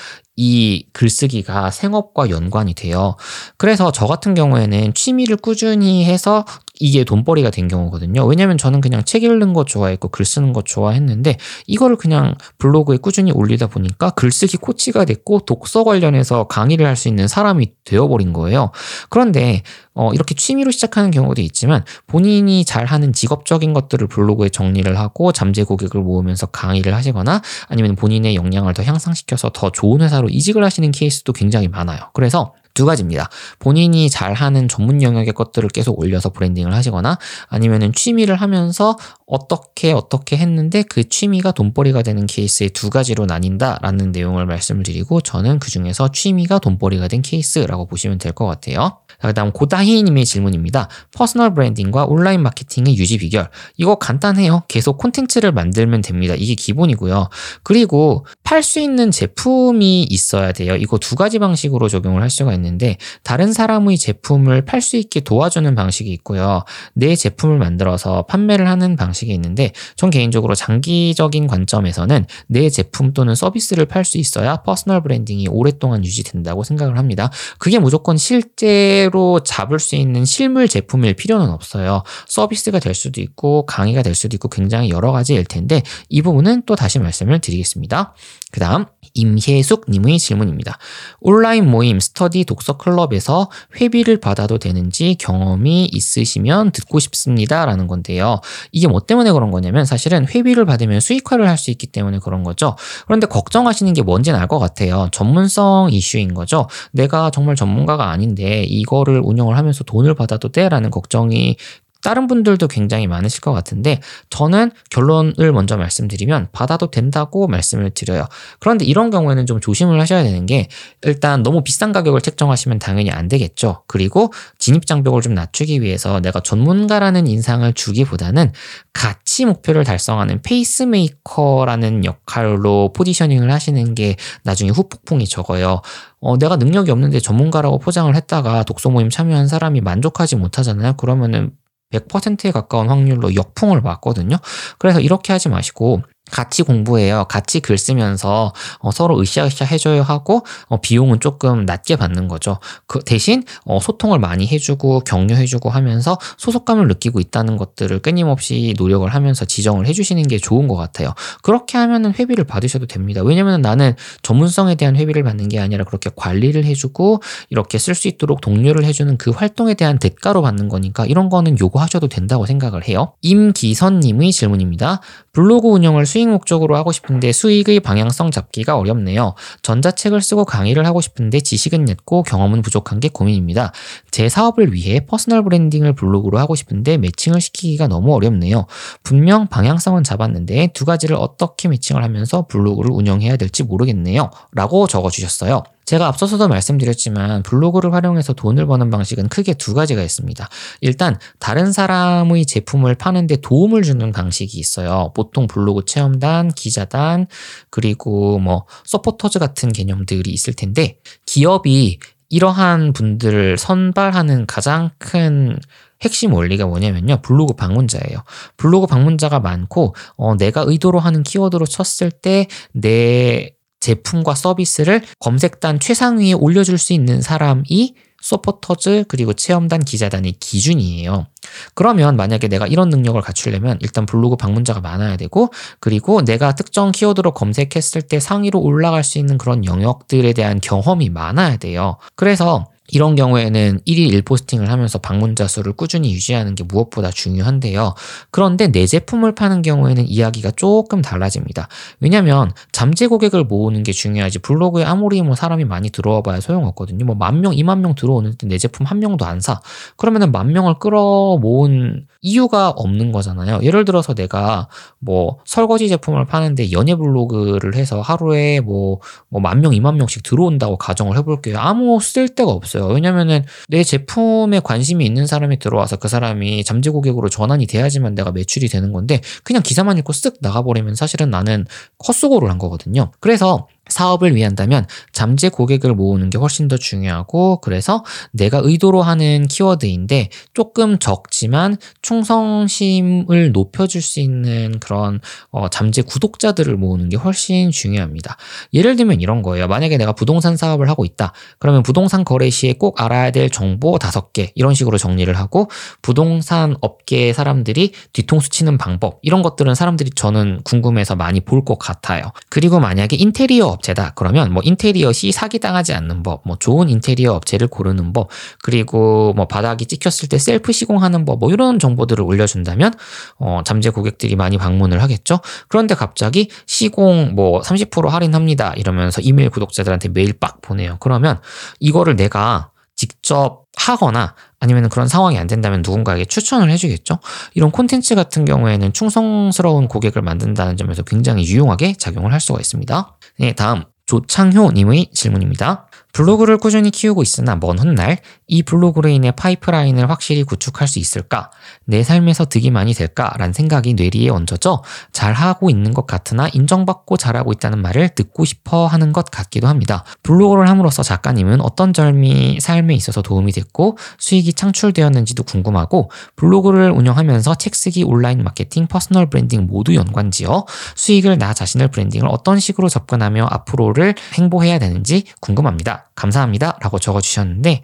이 0.42 0.86
글쓰기가 0.94 1.70
생업과 1.70 2.30
연관이 2.30 2.74
돼요. 2.74 3.18
그래서 3.58 3.92
저 3.92 4.08
같은 4.08 4.34
경우에는 4.34 4.94
취미를 4.94 5.36
꾸준히 5.36 6.06
해서 6.06 6.46
이게 6.80 7.04
돈벌이가 7.04 7.50
된 7.50 7.68
경우거든요. 7.68 8.26
왜냐면 8.26 8.58
저는 8.58 8.82
그냥 8.82 9.04
책 9.04 9.24
읽는 9.24 9.54
거 9.54 9.66
좋아했고 9.66 10.08
글 10.08 10.26
쓰는 10.26 10.54
거 10.54 10.62
좋아했는데 10.62 11.38
이거를 11.68 11.98
그냥 11.98 12.36
블로그에 12.58 12.98
꾸준히 12.98 13.32
올리다 13.32 13.68
보니까 13.68 14.12
글쓰기 14.12 14.58
코치가 14.58 15.06
됐고 15.06 15.40
독서 15.42 15.84
관련해서 15.84 16.46
강의를 16.48 16.86
할 16.86 17.00
수 17.00 17.08
있는 17.08 17.28
사람이 17.30 17.72
되어버린 17.86 18.34
거예요. 18.34 18.72
그런데 19.10 19.64
어, 19.94 20.14
이렇게 20.14 20.36
취미로 20.36 20.70
시작하는 20.70 21.12
경우도 21.12 21.42
있지만 21.42 21.84
본인이 22.08 22.64
잘하는 22.66 23.14
직업적인 23.14 23.74
것들을 23.74 24.08
블로그에 24.08 24.50
정리를 24.50 24.98
하고 25.00 25.32
잠재 25.32 25.64
고객을 25.64 26.02
모으면서 26.02 26.46
강의를 26.48 26.94
하시거나 26.94 27.42
아니면 27.68 27.96
본인의 27.96 28.36
역량을 28.36 28.74
더 28.74 28.84
향상시켜서 28.84 29.52
더 29.54 29.72
좋은 29.72 30.02
회사로 30.02 30.30
이직을 30.30 30.64
하시는 30.64 30.92
케이스도 30.92 31.34
굉장히 31.34 31.68
많아요. 31.68 32.00
그래서 32.14 32.54
두 32.74 32.86
가지입니다. 32.86 33.30
본인이 33.60 34.10
잘하는 34.10 34.68
전문 34.68 35.02
영역의 35.02 35.34
것들을 35.34 35.70
계속 35.70 36.00
올려서 36.00 36.30
브랜딩을 36.30 36.74
하시거나 36.74 37.18
아니면은 37.48 37.94
취미를 37.94 38.36
하면서 38.36 38.98
어떻게 39.26 39.92
어떻게 39.92 40.38
했는데 40.38 40.84
그 40.84 41.08
취미가 41.08 41.52
돈벌이가 41.52 42.02
되는 42.04 42.26
케이스의 42.26 42.70
두 42.72 42.90
가지로 42.90 43.26
나뉜다라는 43.26 44.12
내용을 44.12 44.46
말씀을 44.46 44.84
드리고 44.84 45.22
저는 45.22 45.60
그 45.60 45.70
중에서 45.70 46.12
취미가 46.12 46.60
돈벌이가 46.60 47.08
된 47.08 47.22
케이스라고 47.22 47.86
보시면 47.86 48.18
될 48.18 48.30
것 48.34 48.46
같아요. 48.46 49.00
그 49.22 49.34
다음 49.34 49.52
고다희님의 49.52 50.26
질문입니다. 50.26 50.88
personal 51.14 51.54
branding과 51.54 52.06
온라인 52.06 52.42
마케팅의 52.42 52.98
유지 52.98 53.18
비결. 53.18 53.50
이거 53.78 53.96
간단해요. 53.96 54.64
계속 54.68 54.98
콘텐츠를 54.98 55.52
만들면 55.52 56.02
됩니다. 56.02 56.36
이게 56.38 56.56
기본이고요. 56.56 57.30
그리고 57.64 58.26
팔 58.44 58.64
수 58.64 58.80
있는 58.80 59.12
제품이 59.12 60.04
있어야 60.04 60.52
돼요. 60.52 60.76
이거 60.76 60.98
두 60.98 61.16
가지 61.16 61.40
방식으로 61.40 61.88
적용을 61.90 62.22
할 62.22 62.30
수가 62.30 62.54
있는데 62.54 62.98
다른 63.24 63.54
사람의 63.54 63.98
제품을 63.98 64.66
팔 64.66 64.82
수 64.82 64.98
있게 64.98 65.20
도와주는 65.22 65.74
방식이 65.76 66.10
있고요. 66.12 66.64
내 66.94 67.16
제품을 67.16 67.58
만들어서 67.58 68.24
판매를 68.24 68.68
하는 68.68 68.96
방식이 68.96 69.34
있는데 69.34 69.72
전 69.96 70.10
개인적으로 70.10 70.56
장기적인 70.56 71.48
관점에서는 71.48 72.26
내 72.48 72.70
제품 72.70 73.14
또는 73.14 73.36
서비스를 73.36 73.86
팔 73.86 74.06
수 74.06 74.18
있어야 74.18 74.58
personal 74.58 75.02
branding이 75.04 75.48
오랫동안 75.50 76.04
유지된다고 76.04 76.64
생각을 76.64 76.98
합니다. 76.98 77.30
그게 77.58 77.80
무조건 77.80 78.18
실제 78.18 79.09
실제로 79.10 79.42
잡을 79.44 79.80
수 79.80 79.96
있는 79.96 80.24
실물 80.24 80.68
제품일 80.68 81.16
필요는 81.16 81.50
없어요. 81.50 82.04
서비스가 82.28 82.80
될 82.80 82.94
수도 82.94 83.22
있고 83.22 83.66
강의가 83.66 84.02
될 84.04 84.16
수도 84.16 84.36
있고 84.36 84.50
굉장히 84.50 84.90
여러 84.90 85.12
가지일 85.12 85.46
텐데 85.46 85.82
이 86.10 86.22
부분은 86.22 86.64
또 86.66 86.76
다시 86.76 87.00
말씀을 87.00 87.40
드리겠습니다. 87.40 88.14
그 88.52 88.60
다음 88.60 88.86
임혜숙님의 89.14 90.20
질문입니다. 90.20 90.78
온라인 91.20 91.70
모임 91.70 92.00
스터디 92.00 92.46
독서 92.46 92.78
클럽에서 92.78 93.50
회비를 93.80 94.20
받아도 94.20 94.58
되는지 94.58 95.16
경험이 95.20 95.86
있으시면 95.92 96.72
듣고 96.72 97.00
싶습니다. 97.00 97.66
라는 97.66 97.88
건데요. 97.88 98.42
이게 98.72 98.88
뭐 98.88 99.00
때문에 99.00 99.32
그런 99.32 99.52
거냐면 99.52 99.86
사실은 99.86 100.28
회비를 100.28 100.66
받으면 100.66 101.00
수익화를 101.00 101.48
할 101.48 101.60
수 101.60 101.72
있기 101.72 101.88
때문에 101.88 102.20
그런 102.20 102.44
거죠. 102.44 102.78
그런데 103.06 103.28
걱정하시는 103.28 103.94
게 103.94 104.02
뭔지는 104.02 104.40
알 104.40 104.48
것 104.48 104.58
같아요. 104.60 105.10
전문성 105.12 105.90
이슈인 105.92 106.34
거죠. 106.34 106.68
내가 106.92 107.30
정말 107.30 107.56
전문가가 107.56 108.10
아닌데 108.10 108.64
이거를 108.64 109.22
운영을 109.24 109.58
하면서 109.58 109.84
돈을 109.84 110.16
받아도 110.16 110.52
돼? 110.52 110.70
라는 110.70 110.90
걱정이 110.90 111.58
다른 112.02 112.28
분들도 112.28 112.68
굉장히 112.68 113.08
많으실 113.08 113.42
것 113.42 113.52
같은데 113.52 114.00
저는 114.30 114.72
결론을 114.90 115.52
먼저 115.52 115.76
말씀드리면 115.78 116.50
받아도 116.52 116.90
된다고 116.92 117.48
말씀을 117.48 117.92
드려요. 117.92 118.26
그런데 118.60 118.86
이런 118.86 119.10
경우에는 119.10 119.46
좀 119.46 119.60
조심을 119.60 120.00
하셔야 120.00 120.24
되는 120.24 120.46
게 120.46 120.68
일단 121.04 121.44
너무 121.44 121.64
비싼 121.64 121.92
가격을 121.92 122.22
책정하시면 122.22 122.80
당연히 122.80 123.12
안 123.12 123.28
되겠죠. 123.28 123.84
그리고 123.88 124.32
진입 124.58 124.86
장벽을 124.86 125.22
좀 125.22 125.34
낮추기 125.34 125.82
위해서 125.82 126.20
내가 126.22 126.40
전문가라는 126.40 127.28
인상을 127.28 127.72
주기보다는 127.74 128.54
같이 128.94 129.46
목표를 129.46 129.84
달성하는 129.84 130.42
페이스메이커라는 130.42 132.06
역할로 132.06 132.94
positioning을 132.94 133.52
하시는 133.52 133.94
게 133.96 134.16
나중에 134.44 134.70
후폭풍이 134.70 135.28
적어요. 135.28 135.82
어, 136.22 136.38
내가 136.38 136.58
능력이 136.58 136.92
없는데 136.92 137.20
전문가라고 137.20 137.80
포장을 137.80 138.14
했다가 138.14 138.64
독서 138.64 138.90
모임 138.90 139.10
참여한 139.10 139.48
사람이 139.48 139.82
만족하지 139.82 140.36
못하잖아요. 140.36 140.94
그러면은 140.94 141.52
100%에 141.92 142.52
가까운 142.52 142.90
확률로 142.90 143.36
역풍을 143.36 143.82
맞거든요. 143.82 144.38
그래서 144.78 145.00
이렇게 145.00 145.34
하지 145.34 145.50
마시고 145.50 146.04
같이 146.32 146.64
공부해요. 146.64 147.26
같이 147.30 147.60
글 147.60 147.78
쓰면서 147.78 148.54
어, 148.80 148.92
서로 148.92 149.20
으쌰으쌰 149.20 149.66
해줘요 149.66 150.02
하고 150.02 150.46
어, 150.68 150.82
비용은 150.82 151.20
조금 151.20 151.66
낮게 151.66 151.96
받는 151.96 152.28
거죠. 152.28 152.60
그 152.88 153.00
대신 153.00 153.44
어, 153.66 153.80
소통을 153.80 154.20
많이 154.20 154.48
해주고 154.48 155.02
격려해주고 155.02 155.70
하면서 155.70 156.18
소속감을 156.38 156.88
느끼고 156.88 157.20
있다는 157.20 157.58
것들을 157.58 158.00
끊임없이 158.00 158.74
노력을 158.78 159.08
하면서 159.08 159.46
지정을 159.46 159.88
해주시는 159.88 160.24
게 160.24 160.38
좋은 160.38 160.68
것 160.68 160.76
같아요. 160.76 161.14
그렇게 161.42 161.78
하면은 161.78 162.14
회비를 162.14 162.44
받으셔도 162.44 162.86
됩니다. 162.86 163.22
왜냐면 163.24 163.62
나는 163.62 163.96
전문성에 164.22 164.76
대한 164.76 164.96
회비를 164.96 165.24
받는 165.24 165.50
게 165.50 165.60
아니라 165.60 165.84
그렇게 165.84 166.10
관리를 166.16 166.66
해주고 166.66 167.22
이렇게 167.50 167.78
쓸 167.78 167.96
수 167.96 168.08
있도록 168.08 168.42
독려를 168.42 168.86
해주는 168.86 169.18
그 169.18 169.32
활동에 169.32 169.74
대한 169.74 169.98
대가로 170.00 170.42
받는 170.42 170.70
거니까 170.70 171.06
이런 171.06 171.30
거는 171.30 171.58
요구하셔도 171.60 172.08
된다고 172.08 172.46
생각을 172.46 172.88
해요. 172.88 173.14
임기선님의 173.22 174.32
질문입니다. 174.32 175.02
블로그 175.32 175.68
운영을 175.70 176.06
수 176.06 176.19
수익 176.20 176.28
목적으로 176.28 176.76
하고 176.76 176.92
싶은데 176.92 177.32
수익의 177.32 177.80
방향성 177.80 178.32
잡기가 178.32 178.78
어렵네요. 178.78 179.36
전자책을 179.62 180.22
쓰고 180.22 180.44
강의를 180.44 180.86
하고 180.86 181.00
싶은데 181.00 181.40
지식은 181.40 181.86
얕고 181.86 182.24
경험은 182.24 182.62
부족한 182.62 183.00
게 183.00 183.08
고민입니다. 183.08 183.72
제 184.12 184.28
사업을 184.28 184.74
위해 184.74 185.06
personal 185.06 185.44
branding을 185.44 185.94
블로그로 185.94 186.38
하고 186.38 186.56
싶은데 186.56 186.98
matching을 186.98 187.40
시키기가 187.40 187.88
너무 187.88 188.14
어렵네요. 188.14 188.66
분명 189.02 189.48
방향성은 189.48 190.04
잡았는데 190.04 190.72
두 190.74 190.84
가지를 190.84 191.16
어떻게 191.16 191.70
매칭을 191.70 192.04
하면서 192.04 192.46
블로그를 192.48 192.92
운영해야 192.92 193.38
될지 193.38 193.64
모르겠네요. 193.64 194.30
라고 194.52 194.88
적어주셨어요. 194.88 195.64
제가 195.90 196.06
앞서서도 196.06 196.48
말씀드렸지만 196.50 197.42
블로그를 197.42 197.96
활용해서 197.96 198.34
돈을 198.34 198.68
버는 198.68 198.92
방식은 198.92 199.28
크게 199.28 199.56
두 199.56 199.74
가지가 199.74 200.04
있습니다. 200.04 200.48
일단 200.82 201.18
다른 201.40 201.72
사람의 201.72 202.46
제품을 202.46 202.94
파는데 202.94 203.38
도움을 203.38 203.82
주는 203.82 204.12
방식이 204.12 204.60
있어요. 204.60 205.12
보통 205.16 205.48
블로그 205.48 205.86
체험단, 205.86 206.50
기자단, 206.50 207.26
그리고 207.72 208.38
뭐 208.38 208.68
서포터즈 208.86 209.40
같은 209.40 209.74
개념들이 209.74 210.30
있을 210.30 210.54
텐데 210.54 211.00
기업이 211.26 211.98
이러한 212.30 212.94
분들을 212.94 213.58
선발하는 213.58 214.46
가장 214.46 214.92
큰 215.00 215.58
핵심 216.04 216.34
원리가 216.34 216.68
뭐냐면요. 216.68 217.24
블로그 217.24 217.56
방문자예요. 217.56 218.20
블로그 218.58 218.86
방문자가 218.86 219.40
많고, 219.40 219.96
어, 220.18 220.38
내가 220.38 220.64
의도로 220.68 221.00
하는 221.00 221.24
키워드로 221.24 221.66
쳤을 221.66 222.12
때 222.12 222.46
내 222.74 223.56
제품과 223.80 224.36
서비스를 224.36 225.02
검색단 225.20 225.80
최상위에 225.80 226.34
올려줄 226.34 226.78
수 226.78 226.94
있는 226.94 227.22
사람이 227.22 227.94
supporters 228.22 229.06
그리고 229.08 229.34
체험단 229.34 229.84
기자단의 229.84 230.34
기준이에요. 230.40 231.28
그러면 231.74 232.18
만약에 232.18 232.48
내가 232.48 232.68
이런 232.68 232.90
능력을 232.90 233.20
갖추려면 233.22 233.78
일단 233.82 234.06
블로그 234.06 234.36
방문자가 234.36 234.82
많아야 234.82 235.18
되고 235.18 235.50
그리고 235.80 236.24
내가 236.24 236.54
특정 236.54 236.92
키워드로 236.92 237.34
검색했을 237.34 238.02
때 238.04 238.20
상위로 238.20 238.60
올라갈 238.60 239.04
수 239.04 239.18
있는 239.18 239.38
그런 239.38 239.66
영역들에 239.66 240.34
대한 240.34 240.60
경험이 240.60 241.10
많아야 241.10 241.58
돼요. 241.58 241.98
그래서 242.16 242.68
이런 242.92 243.16
경우에는 243.16 243.80
1일 243.88 244.22
1posting을 244.24 244.66
하면서 244.68 244.98
방문자 245.00 245.48
수를 245.48 245.74
꾸준히 245.74 246.12
유지하는 246.14 246.56
게 246.56 246.64
무엇보다 246.64 247.12
중요한데요. 247.12 247.94
그런데 248.32 248.68
내 248.72 248.86
제품을 248.88 249.36
파는 249.36 249.62
경우에는 249.62 250.08
이야기가 250.08 250.52
조금 250.56 251.02
달라집니다. 251.02 251.68
왜냐면 252.00 252.52
잠재 252.72 253.08
고객을 253.08 253.44
모으는 253.46 253.84
게 253.84 253.92
중요하지 253.92 254.40
블로그에 254.40 254.84
아무리 254.84 255.22
뭐 255.22 255.36
사람이 255.36 255.66
많이 255.66 255.90
들어와 255.90 256.22
봐야 256.22 256.40
소용없거든요. 256.42 257.06
뭐 257.06 257.16
만 257.20 257.42
명, 257.42 257.54
2만 257.54 257.80
명 257.80 257.96
들어오는데 257.96 258.48
내 258.48 258.58
제품 258.58 258.86
한 258.86 259.00
명도 259.00 259.26
안 259.26 259.40
사. 259.42 259.60
그러면은 259.98 260.32
만 260.32 260.52
명을 260.52 260.76
끌어 260.80 261.38
모은 261.40 262.06
이유가 262.22 262.70
없는 262.70 263.12
거잖아요. 263.12 263.60
예를 263.64 263.86
들어서 263.86 264.14
내가 264.14 264.68
뭐 265.00 265.40
설거지 265.46 265.88
제품을 265.90 266.26
파는데 266.26 266.72
연예 266.72 266.96
블로그를 266.96 267.76
해서 267.76 268.02
하루에 268.02 268.60
뭐, 268.62 269.00
뭐만 269.30 269.62
명, 269.62 269.72
2만 269.74 269.96
명씩 269.96 270.24
들어온다고 270.24 270.78
가정을 270.78 271.18
해볼게요. 271.18 271.58
아무 271.60 272.00
쓸데가 272.00 272.52
없어요. 272.52 272.79
왜냐면은 272.88 273.44
내 273.68 273.84
제품에 273.84 274.62
관심이 274.62 275.06
있는 275.06 275.28
사람이 275.28 275.60
들어와서 275.60 275.98
그 275.98 276.08
사람이 276.08 276.64
잠재 276.64 276.90
고객으로 276.90 277.30
전환이 277.30 277.68
돼야지만 277.68 278.16
내가 278.16 278.32
매출이 278.32 278.68
되는 278.68 278.92
건데 278.92 279.22
그냥 279.44 279.62
기사만 279.64 279.98
읽고 280.00 280.14
쓱 280.14 280.36
나가버리면 280.42 280.96
사실은 280.96 281.30
나는 281.30 281.66
헛수고를 282.08 282.50
한 282.50 282.58
거거든요. 282.58 283.12
그래서 283.20 283.68
사업을 283.90 284.36
위한다면 284.36 284.86
잠재 285.12 285.50
고객을 285.50 285.94
모으는 285.94 286.30
게 286.30 286.38
훨씬 286.38 286.68
더 286.68 286.78
중요하고 286.78 287.62
그래서 287.62 288.04
내가 288.32 288.62
의도로 288.64 289.02
하는 289.02 289.48
키워드인데 289.48 290.30
조금 290.54 291.00
적지만 291.00 291.78
충성심을 292.02 293.52
높여줄 293.52 294.02
수 294.02 294.20
있는 294.20 294.80
그런 294.80 295.20
어, 295.52 295.70
잠재 295.70 296.02
구독자들을 296.02 296.76
모으는 296.76 297.10
게 297.10 297.18
훨씬 297.18 297.72
중요합니다. 297.72 298.38
예를 298.74 298.96
들면 298.96 299.22
이런 299.22 299.42
거예요. 299.42 299.68
만약에 299.68 299.98
내가 299.98 300.14
부동산 300.14 300.58
사업을 300.58 300.90
하고 300.90 301.06
있다. 301.06 301.34
그러면 301.60 301.84
부동산 301.84 302.24
거래 302.24 302.50
시에 302.50 302.74
꼭 302.74 303.02
알아야 303.02 303.32
될 303.32 303.50
정보 303.50 303.98
다섯 303.98 304.34
개 304.34 304.52
이런 304.56 304.74
식으로 304.74 304.98
정리를 304.98 305.34
하고 305.38 305.70
부동산 306.02 306.76
업계 306.82 307.34
사람들이 307.34 307.94
뒤통수 308.14 308.50
치는 308.50 308.78
방법 308.78 309.20
이런 309.22 309.42
것들은 309.42 309.76
사람들이 309.76 310.12
저는 310.16 310.62
궁금해서 310.64 311.16
많이 311.16 311.40
볼 311.42 311.60
것 311.60 311.78
같아요. 311.78 312.32
그리고 312.50 312.80
만약에 312.80 313.18
인테리어 313.18 313.78
업체다. 313.80 314.12
그러면 314.16 314.54
뭐 314.54 314.62
인테리어 314.64 315.12
시 315.12 315.32
사기당하지 315.32 315.94
않는 315.94 316.24
법, 316.24 316.42
뭐 316.46 316.58
좋은 316.58 316.90
인테리어 316.90 317.34
업체를 317.34 317.68
고르는 317.68 318.14
법, 318.14 318.30
그리고 318.62 319.34
뭐 319.36 319.48
바닥이 319.48 319.86
찍혔을 319.86 320.30
때 320.30 320.38
셀프 320.38 320.72
시공하는 320.72 321.26
법, 321.26 321.40
뭐 321.40 321.52
이런 321.52 321.80
정보들을 321.80 322.24
올려준다면 322.24 322.94
어, 323.38 323.62
잠재 323.66 323.90
고객들이 323.90 324.36
많이 324.36 324.58
방문을 324.58 325.02
하겠죠. 325.02 325.40
그런데 325.68 325.96
갑자기 325.96 326.50
시공 326.66 327.36
뭐 327.36 327.62
30% 327.62 328.10
할인합니다. 328.10 328.74
이러면서 328.76 329.22
이메일 329.22 329.50
구독자들한테 329.50 330.10
메일 330.10 330.34
빡 330.34 330.62
보내요. 330.62 330.98
그러면 331.00 331.40
이거를 331.80 332.16
내가 332.16 332.72
직접 333.00 333.64
하거나 333.78 334.36
아니면 334.60 334.90
그런 334.90 335.08
상황이 335.08 335.38
안 335.38 335.48
된다면 335.48 335.82
누군가에게 335.86 336.26
추천을 336.26 336.70
해주겠죠. 336.70 337.20
이런 337.54 337.72
콘텐츠 337.72 338.14
같은 338.14 338.44
경우에는 338.44 338.92
충성스러운 338.92 339.88
고객을 339.88 340.22
만든다는 340.22 340.76
점에서 340.76 341.04
굉장히 341.04 341.48
유용하게 341.48 341.94
작용을 341.94 342.34
할 342.34 342.42
수가 342.42 342.60
있습니다. 342.60 343.18
네, 343.40 343.54
다음 343.54 343.86
조창효 344.06 344.74
님의 344.74 345.12
질문입니다. 345.14 345.88
블로그를 346.12 346.58
꾸준히 346.58 346.92
키우고 346.92 347.22
있으나 347.22 347.56
먼 347.56 347.80
훗날 347.80 348.18
이 348.50 348.64
블로그로 348.64 349.10
인해 349.10 349.32
파이프라인을 349.32 350.10
확실히 350.10 350.44
구축할 350.44 350.88
수 350.88 350.98
있을까? 350.98 351.52
내 351.86 352.04
삶에서 352.04 352.46
득이 352.46 352.72
많이 352.72 352.94
될까? 352.94 353.32
라는 353.38 353.54
생각이 353.54 353.94
뇌리에 353.94 354.30
얹어져 354.30 354.82
잘하고 355.14 355.70
있는 355.70 355.94
것 355.94 356.08
같으나 356.08 356.50
인정받고 356.52 357.16
잘하고 357.18 357.54
있다는 357.54 357.82
말을 357.82 358.10
듣고 358.10 358.46
싶어 358.46 358.88
하는 358.88 359.14
것 359.14 359.30
같기도 359.30 359.68
합니다. 359.68 360.04
블로그를 360.24 360.68
함으로써 360.68 361.04
작가님은 361.04 361.62
어떤 361.62 361.94
점이 361.94 362.60
삶에 362.60 362.96
있어서 362.96 363.22
도움이 363.22 363.52
됐고 363.52 363.98
수익이 364.18 364.54
창출되었는지도 364.54 365.44
궁금하고 365.44 366.10
블로그를 366.36 366.90
운영하면서 366.90 367.56
책 367.56 367.76
쓰기, 367.76 368.04
온라인 368.04 368.44
마케팅, 368.44 368.88
personal 368.88 369.30
branding 369.30 369.68
모두 369.68 369.94
연관지어 369.94 370.66
수익을 370.96 371.38
나 371.38 371.54
자신을 371.54 371.90
branding을 371.90 372.28
어떤 372.28 372.60
식으로 372.60 372.90
접근하며 372.90 373.46
앞으로를 373.48 374.16
행보해야 374.34 374.80
되는지 374.80 375.26
궁금합니다. 375.40 376.10
감사합니다. 376.16 376.78
라고 376.82 377.00
적어주셨는데, 377.00 377.82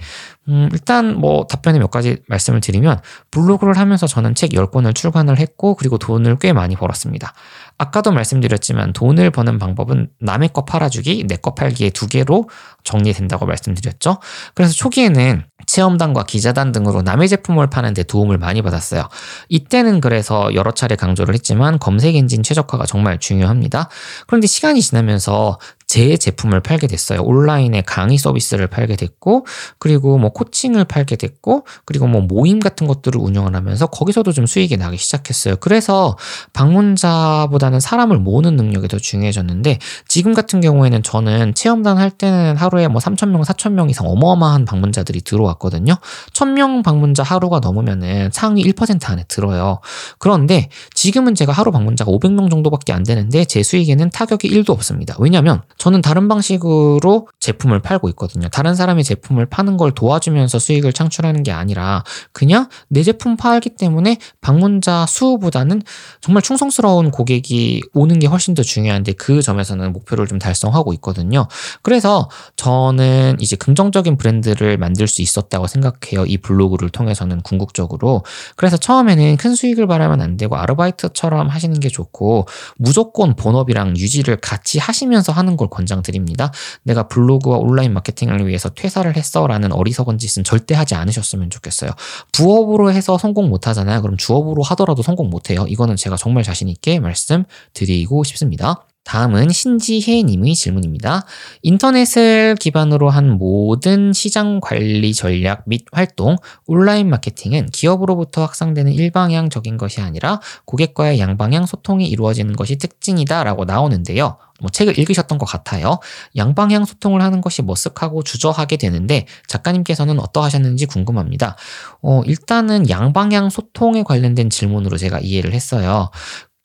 음, 0.48 0.70
일단 0.74 1.16
뭐 1.20 1.48
답변에 1.48 1.80
몇 1.80 1.90
가지 1.90 2.18
말씀을 2.28 2.62
드리면, 2.62 3.00
블로그를 3.32 3.78
하면서 3.78 4.06
저는 4.06 4.36
책 4.36 4.52
10권을 4.52 4.94
출간을 4.94 5.40
했고, 5.40 5.76
그리고 5.76 5.98
돈을 5.98 6.38
꽤 6.40 6.54
많이 6.54 6.76
벌었습니다. 6.76 7.34
아까도 7.78 8.12
말씀드렸지만 8.12 8.94
돈을 8.94 9.32
버는 9.32 9.58
방법은 9.60 10.10
남의 10.20 10.50
거 10.54 10.64
팔아주기, 10.66 11.26
내 11.28 11.38
거 11.38 11.54
팔기의 11.56 11.92
두 11.92 12.08
개로 12.08 12.48
정리된다고 12.84 13.46
말씀드렸죠. 13.46 14.20
그래서 14.54 14.74
초기에는 14.74 15.44
체험단과 15.66 16.24
기자단 16.24 16.72
등으로 16.72 17.02
남의 17.02 17.28
제품을 17.30 17.70
파는데 17.70 18.04
도움을 18.04 18.38
많이 18.38 18.62
받았어요. 18.62 19.08
이때는 19.50 20.02
그래서 20.02 20.54
여러 20.54 20.72
차례 20.72 20.96
강조를 20.96 21.34
했지만 21.34 21.80
검색 21.80 22.16
엔진 22.16 22.44
최적화가 22.44 22.86
정말 22.86 23.20
중요합니다. 23.20 23.90
그런데 24.28 24.48
시간이 24.48 24.82
지나면서 24.82 25.58
제 25.88 26.18
제품을 26.18 26.62
팔게 26.62 26.88
됐어요. 26.88 27.22
온라인에 27.22 27.82
강의 27.82 28.18
서비스를 28.18 28.68
팔게 28.68 28.96
됐고, 28.96 29.46
그리고 29.78 30.18
뭐 30.18 30.32
코칭을 30.32 30.86
팔게 30.86 31.16
됐고, 31.16 31.66
그리고 31.86 32.08
뭐 32.08 32.22
모임 32.22 32.60
같은 32.60 32.88
것들을 32.88 33.22
운영을 33.22 33.56
하면서 33.56 33.86
거기서도 33.86 34.32
좀 34.32 34.46
수익이 34.48 34.78
나기 34.78 34.98
시작했어요. 34.98 35.58
그래서 35.58 36.18
방문자보다는 36.54 37.80
사람을 37.80 38.18
모으는 38.18 38.56
능력이 38.56 38.88
더 38.88 38.98
중요해졌는데, 38.98 39.78
지금 40.08 40.34
같은 40.34 40.60
경우에는 40.60 41.04
저는 41.04 41.54
체험단 41.54 41.98
할 41.98 42.10
때는 42.10 42.58
하루에 42.58 42.88
뭐 42.88 43.00
3,000명, 43.00 43.44
4,000명 43.44 43.90
이상 43.90 44.08
어마어마한 44.08 44.66
방문자들이 44.66 45.22
들어 45.22 45.48
왔거든요. 45.56 45.96
1,000명 46.34 46.84
방문자 46.84 47.24
하루가 47.24 47.60
넘으면은 47.60 48.30
상위 48.32 48.64
1% 48.64 49.10
안에 49.10 49.26
들어요. 49.28 49.80
그런데 50.20 50.70
지금은 50.94 51.36
제가 51.36 51.52
하루 51.52 51.72
방문자가 51.72 52.12
500명 52.12 52.50
정도밖에 52.50 52.94
안 52.94 53.04
되는데 53.04 53.46
제 53.46 53.64
수익에는 53.64 54.10
타격이 54.10 54.50
1도 54.50 54.70
없습니다. 54.72 55.16
왜냐면 55.20 55.62
저는 55.78 56.02
다른 56.02 56.28
방식으로 56.28 57.28
제품을 57.40 57.82
팔고 57.82 58.10
있거든요. 58.10 58.48
다른 58.50 58.76
사람의 58.76 59.04
제품을 59.04 59.48
파는 59.48 59.78
걸 59.78 59.92
도와주면서 59.92 60.60
수익을 60.60 60.94
창출하는 60.94 61.44
게 61.44 61.52
아니라 61.52 62.04
그냥 62.32 62.70
내 62.88 63.04
제품 63.04 63.36
팔기 63.38 63.72
때문에 63.72 64.18
방문자 64.42 65.06
수보다는 65.08 65.82
정말 66.22 66.42
충성스러운 66.42 67.12
고객이 67.12 67.82
오는 67.94 68.20
게 68.20 68.28
훨씬 68.28 68.54
더 68.54 68.64
중요한데 68.64 69.14
그 69.14 69.42
점에서는 69.42 69.92
목표를 69.94 70.28
좀 70.28 70.40
달성하고 70.40 70.94
있거든요. 70.94 71.48
그래서 71.82 72.30
저는 72.56 73.38
이제 73.40 73.56
긍정적인 73.56 74.18
브랜드를 74.18 74.78
만들 74.78 75.08
수 75.08 75.22
있 75.22 75.26
었다고 75.42 75.68
생각해요. 75.68 76.26
이 76.26 76.38
블로그를 76.38 76.90
통해서는 76.90 77.42
궁극적으로. 77.42 78.24
그래서 78.56 78.78
처음에는 78.78 79.38
큰 79.38 79.56
수익을 79.56 79.88
바라면 79.88 80.22
안 80.22 80.38
되고 80.38 80.56
아르바이트처럼 80.56 81.50
하시는 81.50 81.80
게 81.80 81.90
좋고 81.90 82.48
무조건 82.78 83.36
본업이랑 83.36 83.98
유지를 83.98 84.38
같이 84.38 84.80
하시면서 84.80 85.32
하는 85.34 85.58
걸걸 85.58 85.70
권장드립니다. 85.70 86.52
내가 86.84 87.08
블로그와 87.08 87.58
온라인 87.58 87.94
마케팅을 87.94 88.48
위해서 88.48 88.70
퇴사를 88.70 89.16
했어 89.16 89.48
라는 89.48 89.72
어리석은 89.72 90.18
짓은 90.18 90.44
절대 90.44 90.76
하지 90.76 90.96
않으셨으면 90.96 91.50
좋겠어요. 91.50 91.92
부업으로 92.32 92.92
해서 92.92 93.18
성공 93.18 93.50
못 93.50 93.68
하잖아요. 93.68 94.02
그럼 94.02 94.18
주업으로 94.18 94.64
하더라도 94.64 95.02
성공 95.02 95.30
못 95.30 95.50
해요. 95.50 95.66
이거는 95.68 95.96
제가 95.96 96.18
정말 96.18 96.44
자신 96.44 96.70
있게 96.70 97.00
말씀드리고 97.00 98.24
싶습니다. 98.24 98.86
다음은 99.06 99.50
신지혜님의 99.50 100.56
질문입니다. 100.56 101.26
인터넷을 101.62 102.56
기반으로 102.60 103.10
한 103.10 103.38
모든 103.38 104.12
시장 104.14 104.60
관리 104.60 105.14
전략 105.14 105.64
및 105.68 105.86
활동, 105.92 106.36
온라인 106.66 107.10
마케팅은 107.10 107.68
기업으로부터 107.68 108.42
확산되는 108.42 108.92
일방향적인 108.92 109.78
것이 109.78 110.02
아니라 110.02 110.42
고객과의 110.66 111.20
양방향 111.20 111.68
소통이 111.68 112.08
이루어지는 112.08 112.54
것이 112.56 112.78
특징이다라고 112.78 113.66
나오는데요. 113.66 114.38
뭐 114.62 114.70
책을 114.70 114.98
읽으셨던 114.98 115.38
것 115.38 115.46
같아요. 115.46 116.00
양방향 116.36 116.86
소통을 116.86 117.22
하는 117.22 117.42
것이 117.42 117.62
머쓱하고 117.62 118.26
주저하게 118.26 118.78
되는데 118.78 119.28
작가님께서는 119.48 120.20
어떠하셨는지 120.20 120.88
궁금합니다. 120.88 121.58
어, 122.02 122.22
일단은 122.26 122.90
양방향 122.90 123.50
소통에 123.50 124.04
관련된 124.04 124.50
질문으로 124.50 124.98
제가 124.98 125.20
이해를 125.20 125.54
했어요. 125.54 126.10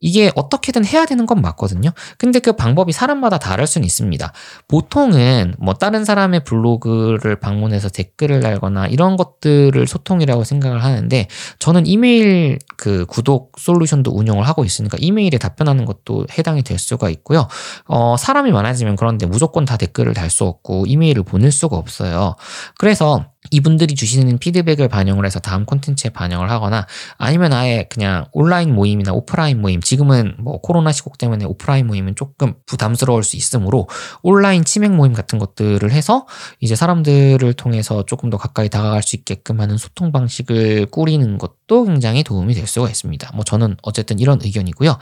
이게 0.01 0.33
어떻게든 0.35 0.85
해야 0.87 1.05
되는 1.05 1.27
건 1.27 1.43
맞거든요. 1.43 1.91
근데 2.19 2.39
그 2.39 2.53
방법이 2.53 2.93
사람마다 2.93 3.39
다를 3.39 3.67
수는 3.67 3.85
있습니다. 3.85 4.33
보통은 4.67 5.55
뭐 5.59 5.75
다른 5.75 6.05
사람의 6.05 6.45
블로그를 6.45 7.37
방문해서 7.37 7.91
댓글을 7.91 8.41
달거나 8.41 8.87
이런 8.87 9.17
것들을 9.17 9.87
소통이라고 9.87 10.45
생각을 10.45 10.83
하는데 10.83 11.29
저는 11.59 11.87
이메일 11.87 12.59
그 12.77 13.05
구독 13.07 13.53
솔루션도 13.59 14.11
운영을 14.13 14.49
하고 14.49 14.65
있으니까 14.65 14.97
이메일에 15.01 15.37
답변하는 15.39 15.85
것도 15.85 16.27
해당이 16.37 16.63
될 16.63 16.79
수가 16.79 17.11
있고요. 17.11 17.47
어, 17.87 18.17
사람이 18.17 18.53
많아지면 18.53 18.97
그런데 18.97 19.27
무조건 19.27 19.65
다 19.65 19.77
댓글을 19.77 20.15
달 20.15 20.31
수 20.31 20.45
없고 20.45 20.87
이메일을 20.87 21.25
보낼 21.25 21.51
수가 21.51 21.77
없어요. 21.77 22.37
그래서 22.79 23.27
이분들이 23.51 23.95
주시는 23.95 24.39
피드백을 24.39 24.89
반영을 24.89 25.27
해서 25.27 25.41
다음 25.41 25.65
콘텐츠에 25.65 26.11
반영을 26.11 26.51
하거나 26.51 26.87
아니면 27.19 27.53
아예 27.53 27.87
그냥 27.91 28.27
온라인 28.33 28.75
모임이나 28.75 29.13
오프라인 29.13 29.61
모임 29.61 29.81
지금은 29.81 30.37
뭐 30.39 30.61
코로나 30.61 30.93
시국 30.93 31.19
때문에 31.19 31.45
오프라인 31.45 31.87
모임은 31.87 32.15
조금 32.15 32.55
부담스러울 32.67 33.25
수 33.25 33.37
있으므로 33.37 33.89
온라인 34.23 34.65
치맥 34.65 34.93
모임 34.93 35.13
같은 35.13 35.39
것들을 35.39 35.91
해서 35.91 36.27
이제 36.61 36.75
사람들을 36.75 37.53
통해서 37.55 38.05
조금 38.05 38.31
더 38.31 38.37
가까이 38.37 38.69
다가갈 38.69 39.03
수 39.03 39.17
있게끔 39.17 39.61
하는 39.61 39.77
소통 39.77 40.13
방식을 40.13 40.87
꾸리는 40.87 41.39
것 41.39 41.60
도 41.71 41.85
굉장히 41.85 42.25
도움이 42.25 42.55
될 42.55 42.67
수가 42.67 42.89
있습니다. 42.89 43.31
뭐 43.33 43.45
저는 43.45 43.77
어쨌든 43.83 44.19
이런 44.19 44.41
의견이고요. 44.43 44.99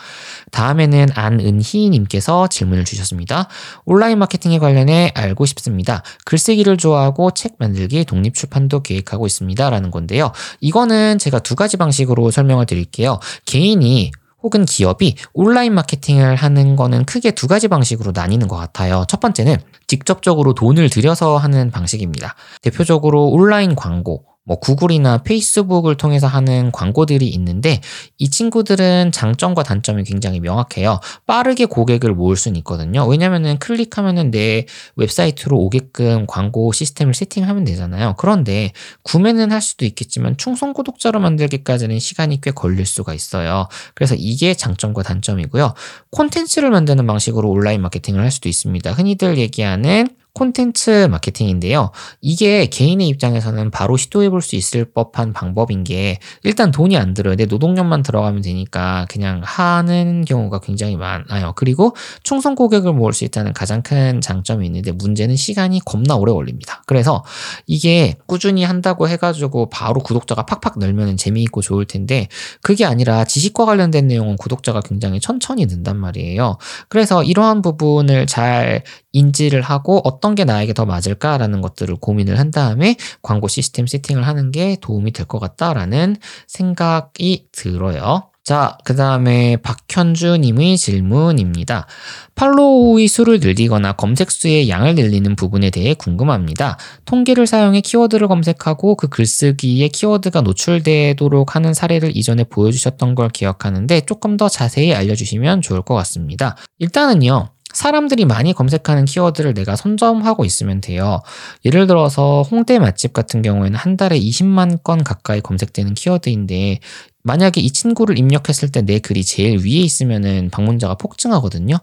다음에는 0.50 1.06
안은희님께서 1.14 2.48
질문을 2.48 2.84
주셨습니다. 2.84 3.48
온라인 3.86 4.18
마케팅에 4.18 4.58
관련해 4.58 5.12
알고 5.14 5.46
싶습니다. 5.46 6.02
글쓰기를 6.26 6.76
좋아하고 6.76 7.30
책 7.30 7.54
만들기 7.58 8.04
독립 8.04 8.34
출판도 8.34 8.82
계획하고 8.82 9.26
있습니다. 9.26 9.70
라는 9.70 9.90
건데요. 9.90 10.32
이거는 10.60 11.16
제가 11.16 11.38
두 11.38 11.56
가지 11.56 11.78
방식으로 11.78 12.30
설명을 12.30 12.66
드릴게요. 12.66 13.18
개인이 13.46 14.10
혹은 14.42 14.66
기업이 14.66 15.16
온라인 15.32 15.72
마케팅을 15.72 16.36
하는 16.36 16.76
거는 16.76 17.06
크게 17.06 17.30
두 17.30 17.48
가지 17.48 17.68
방식으로 17.68 18.12
나뉘는 18.14 18.46
것 18.46 18.56
같아요. 18.56 19.06
첫 19.08 19.20
번째는 19.20 19.56
직접적으로 19.86 20.52
돈을 20.52 20.90
들여서 20.90 21.38
하는 21.38 21.70
방식입니다. 21.70 22.34
대표적으로 22.60 23.28
온라인 23.28 23.74
광고, 23.74 24.26
뭐 24.48 24.58
구글이나 24.58 25.18
페이스북을 25.18 25.98
통해서 25.98 26.26
하는 26.26 26.72
광고들이 26.72 27.28
있는데 27.28 27.82
이 28.16 28.30
친구들은 28.30 29.12
장점과 29.12 29.62
단점이 29.62 30.04
굉장히 30.04 30.40
명확해요. 30.40 31.00
빠르게 31.26 31.66
고객을 31.66 32.14
모을 32.14 32.34
수는 32.34 32.56
있거든요. 32.58 33.06
왜냐면은 33.06 33.58
클릭하면은 33.58 34.30
내 34.30 34.64
웹사이트로 34.96 35.54
오게끔 35.58 36.24
광고 36.26 36.72
시스템을 36.72 37.12
세팅하면 37.12 37.64
되잖아요. 37.64 38.14
그런데 38.16 38.72
구매는 39.02 39.52
할 39.52 39.60
수도 39.60 39.84
있겠지만 39.84 40.38
충성 40.38 40.72
구독자로 40.72 41.20
만들기까지는 41.20 41.98
시간이 41.98 42.40
꽤 42.40 42.50
걸릴 42.50 42.86
수가 42.86 43.12
있어요. 43.12 43.68
그래서 43.94 44.14
이게 44.16 44.54
장점과 44.54 45.02
단점이고요. 45.02 45.74
콘텐츠를 46.10 46.70
만드는 46.70 47.06
방식으로 47.06 47.50
온라인 47.50 47.82
마케팅을 47.82 48.22
할 48.22 48.30
수도 48.30 48.48
있습니다. 48.48 48.92
흔히들 48.92 49.36
얘기하는 49.36 50.08
콘텐츠 50.34 51.08
마케팅인데요. 51.10 51.90
이게 52.20 52.66
개인의 52.66 53.08
입장에서는 53.08 53.70
바로 53.70 53.96
시도해 53.96 54.30
볼 54.30 54.38
수 54.40 54.56
있을 54.56 54.84
법한 54.86 55.32
방법인 55.32 55.84
게 55.84 56.18
일단 56.42 56.70
돈이 56.70 56.96
안 56.96 57.12
들어요. 57.12 57.34
내 57.36 57.46
노동력만 57.46 58.02
들어가면 58.02 58.42
되니까 58.42 59.06
그냥 59.10 59.42
하는 59.44 60.24
경우가 60.24 60.60
굉장히 60.60 60.96
많아요. 60.96 61.52
그리고 61.56 61.94
충성 62.22 62.54
고객을 62.54 62.92
모을 62.92 63.12
수 63.12 63.24
있다는 63.24 63.52
가장 63.52 63.82
큰 63.82 64.20
장점이 64.20 64.64
있는데 64.66 64.92
문제는 64.92 65.36
시간이 65.36 65.80
겁나 65.84 66.16
오래 66.16 66.32
걸립니다. 66.32 66.82
그래서 66.86 67.24
이게 67.66 68.16
꾸준히 68.26 68.64
한다고 68.64 69.08
해가지고 69.08 69.68
바로 69.70 70.00
구독자가 70.00 70.46
팍팍 70.46 70.78
늘면 70.78 71.16
재미있고 71.16 71.60
좋을 71.60 71.84
텐데 71.84 72.28
그게 72.62 72.84
아니라 72.84 73.24
지식과 73.24 73.64
관련된 73.64 74.06
내용은 74.06 74.36
구독자가 74.36 74.80
굉장히 74.80 75.20
천천히 75.20 75.66
는단 75.66 75.96
말이에요. 75.96 76.58
그래서 76.88 77.22
이러한 77.24 77.62
부분을 77.62 78.26
잘 78.26 78.82
인지를 79.18 79.60
하고 79.62 80.00
어떤 80.04 80.34
게 80.34 80.44
나에게 80.44 80.72
더 80.72 80.86
맞을까라는 80.86 81.60
것들을 81.60 81.96
고민을 81.96 82.38
한 82.38 82.50
다음에 82.50 82.96
광고 83.22 83.48
시스템 83.48 83.86
세팅을 83.86 84.26
하는 84.26 84.50
게 84.52 84.76
도움이 84.80 85.12
될 85.12 85.26
것 85.26 85.38
같다라는 85.40 86.16
생각이 86.46 87.48
들어요. 87.52 88.30
자, 88.44 88.78
그 88.84 88.96
다음에 88.96 89.58
박현주 89.58 90.38
님의 90.38 90.78
질문입니다. 90.78 91.86
팔로우의 92.34 93.06
수를 93.08 93.40
늘리거나 93.40 93.92
검색 93.92 94.30
수의 94.30 94.70
양을 94.70 94.94
늘리는 94.94 95.36
부분에 95.36 95.68
대해 95.68 95.92
궁금합니다. 95.92 96.78
통계를 97.04 97.46
사용해 97.46 97.82
키워드를 97.82 98.26
검색하고 98.26 98.94
그 98.94 99.08
글쓰기에 99.08 99.88
키워드가 99.88 100.40
노출되도록 100.40 101.56
하는 101.56 101.74
사례를 101.74 102.16
이전에 102.16 102.44
보여주셨던 102.44 103.14
걸 103.14 103.28
기억하는데 103.28 104.00
조금 104.06 104.38
더 104.38 104.48
자세히 104.48 104.94
알려주시면 104.94 105.60
좋을 105.60 105.82
것 105.82 105.94
같습니다. 105.96 106.56
일단은요, 106.78 107.50
사람들이 107.78 108.24
많이 108.24 108.52
검색하는 108.52 109.04
키워드를 109.04 109.54
내가 109.54 109.76
선점하고 109.76 110.44
있으면 110.44 110.80
돼요. 110.80 111.20
예를 111.64 111.86
들어서 111.86 112.42
홍대 112.42 112.80
맛집 112.80 113.12
같은 113.12 113.40
경우에는 113.40 113.78
한 113.78 113.96
달에 113.96 114.18
20만 114.18 114.82
건 114.82 115.04
가까이 115.04 115.40
검색되는 115.40 115.94
키워드인데 115.94 116.80
만약에 117.28 117.60
이 117.60 117.70
친구를 117.70 118.18
입력했을 118.18 118.70
때 118.70 118.78
내 118.88 118.98
글이 119.00 119.22
제일 119.22 119.58
위에 119.58 119.80
있으면은 119.80 120.48
방문자가 120.50 120.94
폭증하거든요. 120.94 121.76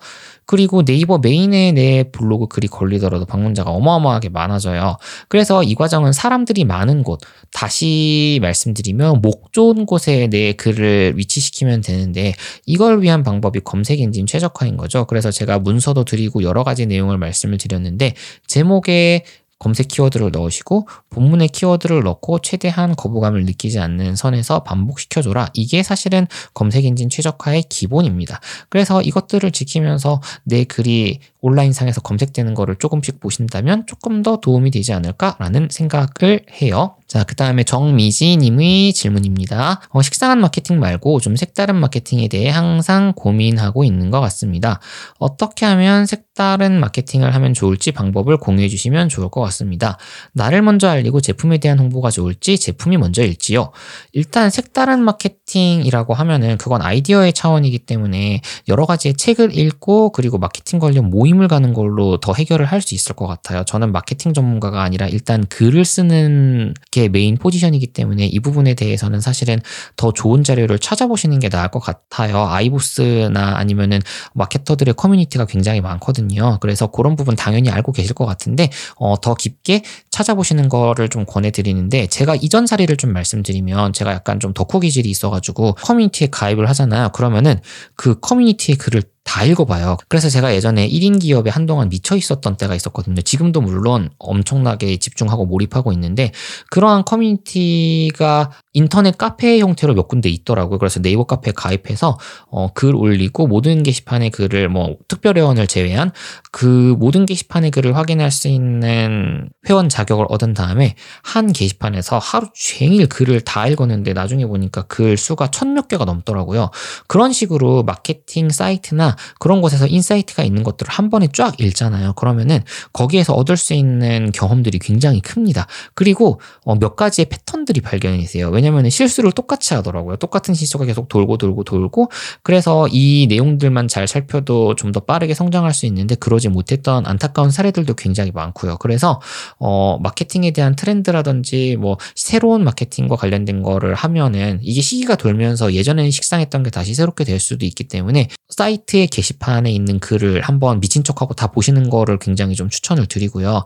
그리고 0.46 0.84
네이버 0.84 1.20
메인에 1.20 1.72
내 1.72 2.04
블로그 2.04 2.48
글이 2.48 2.68
걸리더라도 2.68 3.26
방문자가 3.26 3.70
어마어마하게 3.72 4.30
많아져요. 4.30 4.98
그래서 5.28 5.62
이 5.64 5.76
과정은 5.76 6.14
사람들이 6.14 6.66
많은 6.66 7.04
곳, 7.04 7.20
다시 7.52 8.39
말씀드리면 8.41 9.22
목 9.22 9.54
좋은 9.54 9.86
곳에 9.86 10.28
내 10.32 10.54
글을 10.54 11.14
위치시키면 11.18 11.82
되는데 11.82 12.34
이걸 12.66 13.02
위한 13.04 13.24
방법이 13.24 13.60
검색 13.60 14.02
엔진 14.02 14.26
최적화인 14.26 14.78
거죠. 14.78 15.06
그래서 15.06 15.30
제가 15.32 15.60
문서도 15.60 16.06
드리고 16.06 16.43
여러 16.43 16.64
가지 16.64 16.86
내용을 16.86 17.18
말씀을 17.18 17.58
드렸는데 17.58 18.16
제목에 18.48 19.24
검색 19.66 19.88
키워드를 19.88 20.30
넣으시고 20.32 20.88
본문의 21.09 21.47
키워드를 21.47 22.03
넣고 22.03 22.38
최대한 22.38 22.95
거부감을 22.95 23.45
느끼지 23.45 23.80
않는 23.80 24.16
선에서 24.16 24.59
반복시켜줘라. 24.59 25.49
이게 25.55 25.82
사실은 25.82 26.28
검색 26.53 26.86
엔진 26.86 27.09
최적화의 27.09 27.63
기본입니다. 27.63 28.39
그래서 28.70 29.01
이것들을 29.01 29.49
지키면서 29.49 30.22
내 30.43 30.66
글이 30.66 31.20
온라인상에서 31.41 32.01
검색되는 32.01 32.53
거를 32.53 32.76
조금씩 32.76 33.20
보신다면 33.20 33.88
조금 33.88 34.22
더 34.22 34.38
도움이 34.38 34.70
되지 34.70 34.93
않을까라는 34.93 35.70
생각을 35.72 36.45
해요. 36.61 36.95
자, 37.07 37.24
그 37.24 37.36
다음에 37.36 37.63
정미지님의 37.63 38.93
질문입니다. 38.93 39.82
어, 39.89 40.01
식상한 40.03 40.41
마케팅 40.41 40.80
말고 40.80 41.20
좀 41.22 41.36
색다른 41.36 41.76
마케팅에 41.76 42.28
대해 42.28 42.49
항상 42.49 43.13
고민하고 43.16 43.84
있는 43.84 44.11
것 44.11 44.22
같습니다. 44.22 44.80
어떻게 45.18 45.66
하면 45.66 46.05
색 46.05 46.24
다른 46.36 46.79
마케팅을 46.79 47.33
하면 47.36 47.53
좋을지 47.53 47.91
방법을 47.91 48.38
공유해 48.38 48.67
주시면 48.67 49.09
좋을 49.09 49.29
것 49.29 49.41
같습니다. 49.41 49.97
나를 50.33 50.61
먼저 50.61 50.88
알리고 50.89 51.21
제품에 51.21 51.57
대한 51.57 51.79
홍보가 51.79 52.11
좋을지 52.11 52.57
제품이 52.57 52.97
먼저일지요. 52.97 53.71
일단 54.13 54.49
색다른 54.49 55.03
마케팅이라고 55.03 56.13
하면은 56.13 56.57
그건 56.57 56.81
아이디어의 56.81 57.33
차원이기 57.33 57.79
때문에 57.79 58.41
여러 58.67 58.86
가지의 58.86 59.15
책을 59.15 59.57
읽고 59.57 60.11
그리고 60.11 60.38
마케팅 60.38 60.79
관련 60.79 61.09
모임을 61.09 61.47
가는 61.47 61.73
걸로 61.73 62.17
더 62.17 62.33
해결을 62.33 62.65
할 62.65 62.86
수 62.86 62.93
있을 62.93 63.15
것 63.15 63.25
같아요. 63.25 63.63
저는 63.63 63.91
마케팅 63.91 64.33
전문가가 64.33 64.83
아니라 64.83 65.07
일단 65.07 65.45
글을 65.47 65.86
쓰는 65.86 66.73
게 66.91 67.09
메인 67.09 67.36
포지션이기 67.38 67.88
때문에 67.88 68.25
이 68.25 68.39
부분에 68.39 68.75
대해서는 68.75 69.21
사실은 69.21 69.59
더 69.95 70.11
좋은 70.11 70.43
자료를 70.43 70.77
찾아보시는 70.77 71.39
게 71.39 71.49
나을 71.49 71.69
것 71.69 71.79
같아요. 71.79 72.45
아이보스나 72.45 73.57
아니면은 73.57 74.01
마케터들의 74.33 74.93
커뮤니티가 74.95 75.45
굉장히 75.45 75.81
많거든요. 75.81 76.24
그래서 76.59 76.88
그런 76.88 77.15
부분 77.15 77.36
당연히 77.36 77.69
알고 77.69 77.91
계실 77.91 78.13
것 78.13 78.26
같은데 78.26 78.69
어, 78.95 79.19
더 79.19 79.34
깊게 79.36 79.84
찾아보시는 80.09 80.69
거를 80.69 81.09
좀 81.09 81.26
권해드리는데 81.26 82.07
제가 82.07 82.36
이전 82.36 82.67
사례를 82.67 82.97
좀 82.97 83.13
말씀드리면 83.13 83.93
제가 83.93 84.11
약간 84.11 84.39
좀 84.39 84.53
덕후 84.53 84.80
기질이 84.80 85.09
있어가지고 85.09 85.73
커뮤니티에 85.73 86.28
가입을 86.32 86.67
하잖아요. 86.69 87.09
그러면은 87.09 87.59
그 87.95 88.19
커뮤니티의 88.19 88.78
글을 88.78 89.03
다 89.26 89.43
읽어봐요. 89.43 89.97
그래서 90.07 90.30
제가 90.30 90.55
예전에 90.55 90.88
1인 90.89 91.21
기업에 91.21 91.49
한동안 91.49 91.89
미쳐 91.89 92.15
있었던 92.15 92.57
때가 92.57 92.73
있었거든요. 92.76 93.21
지금도 93.21 93.61
물론 93.61 94.09
엄청나게 94.17 94.97
집중하고 94.97 95.45
몰입하고 95.45 95.91
있는데 95.93 96.32
그러한 96.71 97.03
커뮤니티가 97.05 98.51
인터넷 98.73 99.17
카페 99.17 99.59
형태로 99.59 99.93
몇 99.93 100.07
군데 100.07 100.30
있더라고요. 100.30 100.80
그래서 100.80 101.01
네이버 101.01 101.26
카페에 101.26 101.53
가입해서 101.55 102.17
어, 102.49 102.73
글 102.73 102.95
올리고 102.95 103.47
모든 103.47 103.84
게시판의 103.84 104.32
글을 104.32 104.69
뭐 104.69 104.95
특별 105.07 105.38
회원을 105.38 105.67
제외한 105.67 106.11
그 106.51 106.95
모든 106.97 107.26
게시판의 107.26 107.71
글을 107.71 107.95
확인할 107.95 108.32
수 108.32 108.47
있는 108.47 109.49
회원 109.69 109.89
자격을 109.89 110.26
얻은 110.30 110.53
다음에 110.53 110.95
한 111.23 111.51
게시판에서 111.51 112.17
하루 112.17 112.47
종일 112.53 113.07
글을 113.07 113.41
다 113.41 113.67
읽었는데 113.67 114.13
나중에 114.13 114.45
보니까 114.45 114.84
글 114.84 115.17
수가 115.17 115.51
천 115.51 115.76
몇 115.76 115.88
개가 115.88 116.05
넘더라고요. 116.05 116.71
그런 117.07 117.32
식으로 117.34 117.84
마케팅 117.84 118.49
사이트나 118.49 119.14
그런 119.39 119.61
곳에서 119.61 119.86
insight가 119.86 120.43
있는 120.43 120.63
것들을 120.63 120.91
한 120.91 121.09
번에 121.11 121.28
쫙 121.32 121.59
읽잖아요. 121.59 122.13
그러면은 122.13 122.63
거기에서 122.93 123.34
얻을 123.34 123.57
수 123.57 123.74
있는 123.76 124.32
경험들이 124.32 124.80
굉장히 124.80 125.22
큽니다. 125.22 125.68
그리고 125.93 126.41
어, 126.63 126.76
몇 126.76 126.95
가지의 126.95 127.26
패턴들이 127.26 127.82
발견이 127.82 128.22
되세요. 128.22 128.49
왜냐면 128.49 128.89
실수를 128.89 129.32
똑같이 129.32 129.76
하더라고요. 129.76 130.16
똑같은 130.18 130.55
실수가 130.55 130.86
계속 130.86 131.09
돌고 131.09 131.38
돌고 131.38 131.63
돌고 131.63 132.09
그래서 132.41 132.88
이 132.88 133.28
내용들만 133.30 133.88
잘 133.88 134.07
살펴도 134.07 134.74
좀 134.76 134.95
더 134.95 135.01
빠르게 135.01 135.34
성장할 135.34 135.74
수 135.74 135.86
있는데 135.88 136.16
그러지 136.16 136.47
못했던 136.47 137.05
안타까운 137.05 137.51
사례들도 137.51 137.95
굉장히 137.95 138.32
많고요. 138.32 138.78
그래서 138.78 139.20
어, 139.59 139.99
마케팅에 140.01 140.51
대한 140.51 140.76
트렌드라든지 140.78 141.76
뭐 141.78 141.97
새로운 142.16 142.63
마케팅과 142.63 143.18
관련된 143.18 143.61
거를 143.61 143.93
하면은 143.93 144.59
이게 144.61 144.80
시기가 144.80 145.16
돌면서 145.16 145.74
예전에는 145.74 146.11
식상했던 146.11 146.63
게 146.63 146.70
다시 146.70 146.93
새롭게 146.95 147.26
될 147.26 147.41
수도 147.41 147.66
있기 147.66 147.84
때문에 147.86 148.30
사이트에 148.47 149.05
게시판에 149.08 149.72
있는 149.72 149.99
글을 149.99 150.41
한번 150.41 150.80
미친 150.80 151.03
척하고 151.03 151.34
다 151.34 151.47
보시는 151.47 151.89
거를 151.89 152.20
굉장히 152.20 152.56
좀 152.56 152.70
추천을 152.70 153.06
드리고요. 153.06 153.64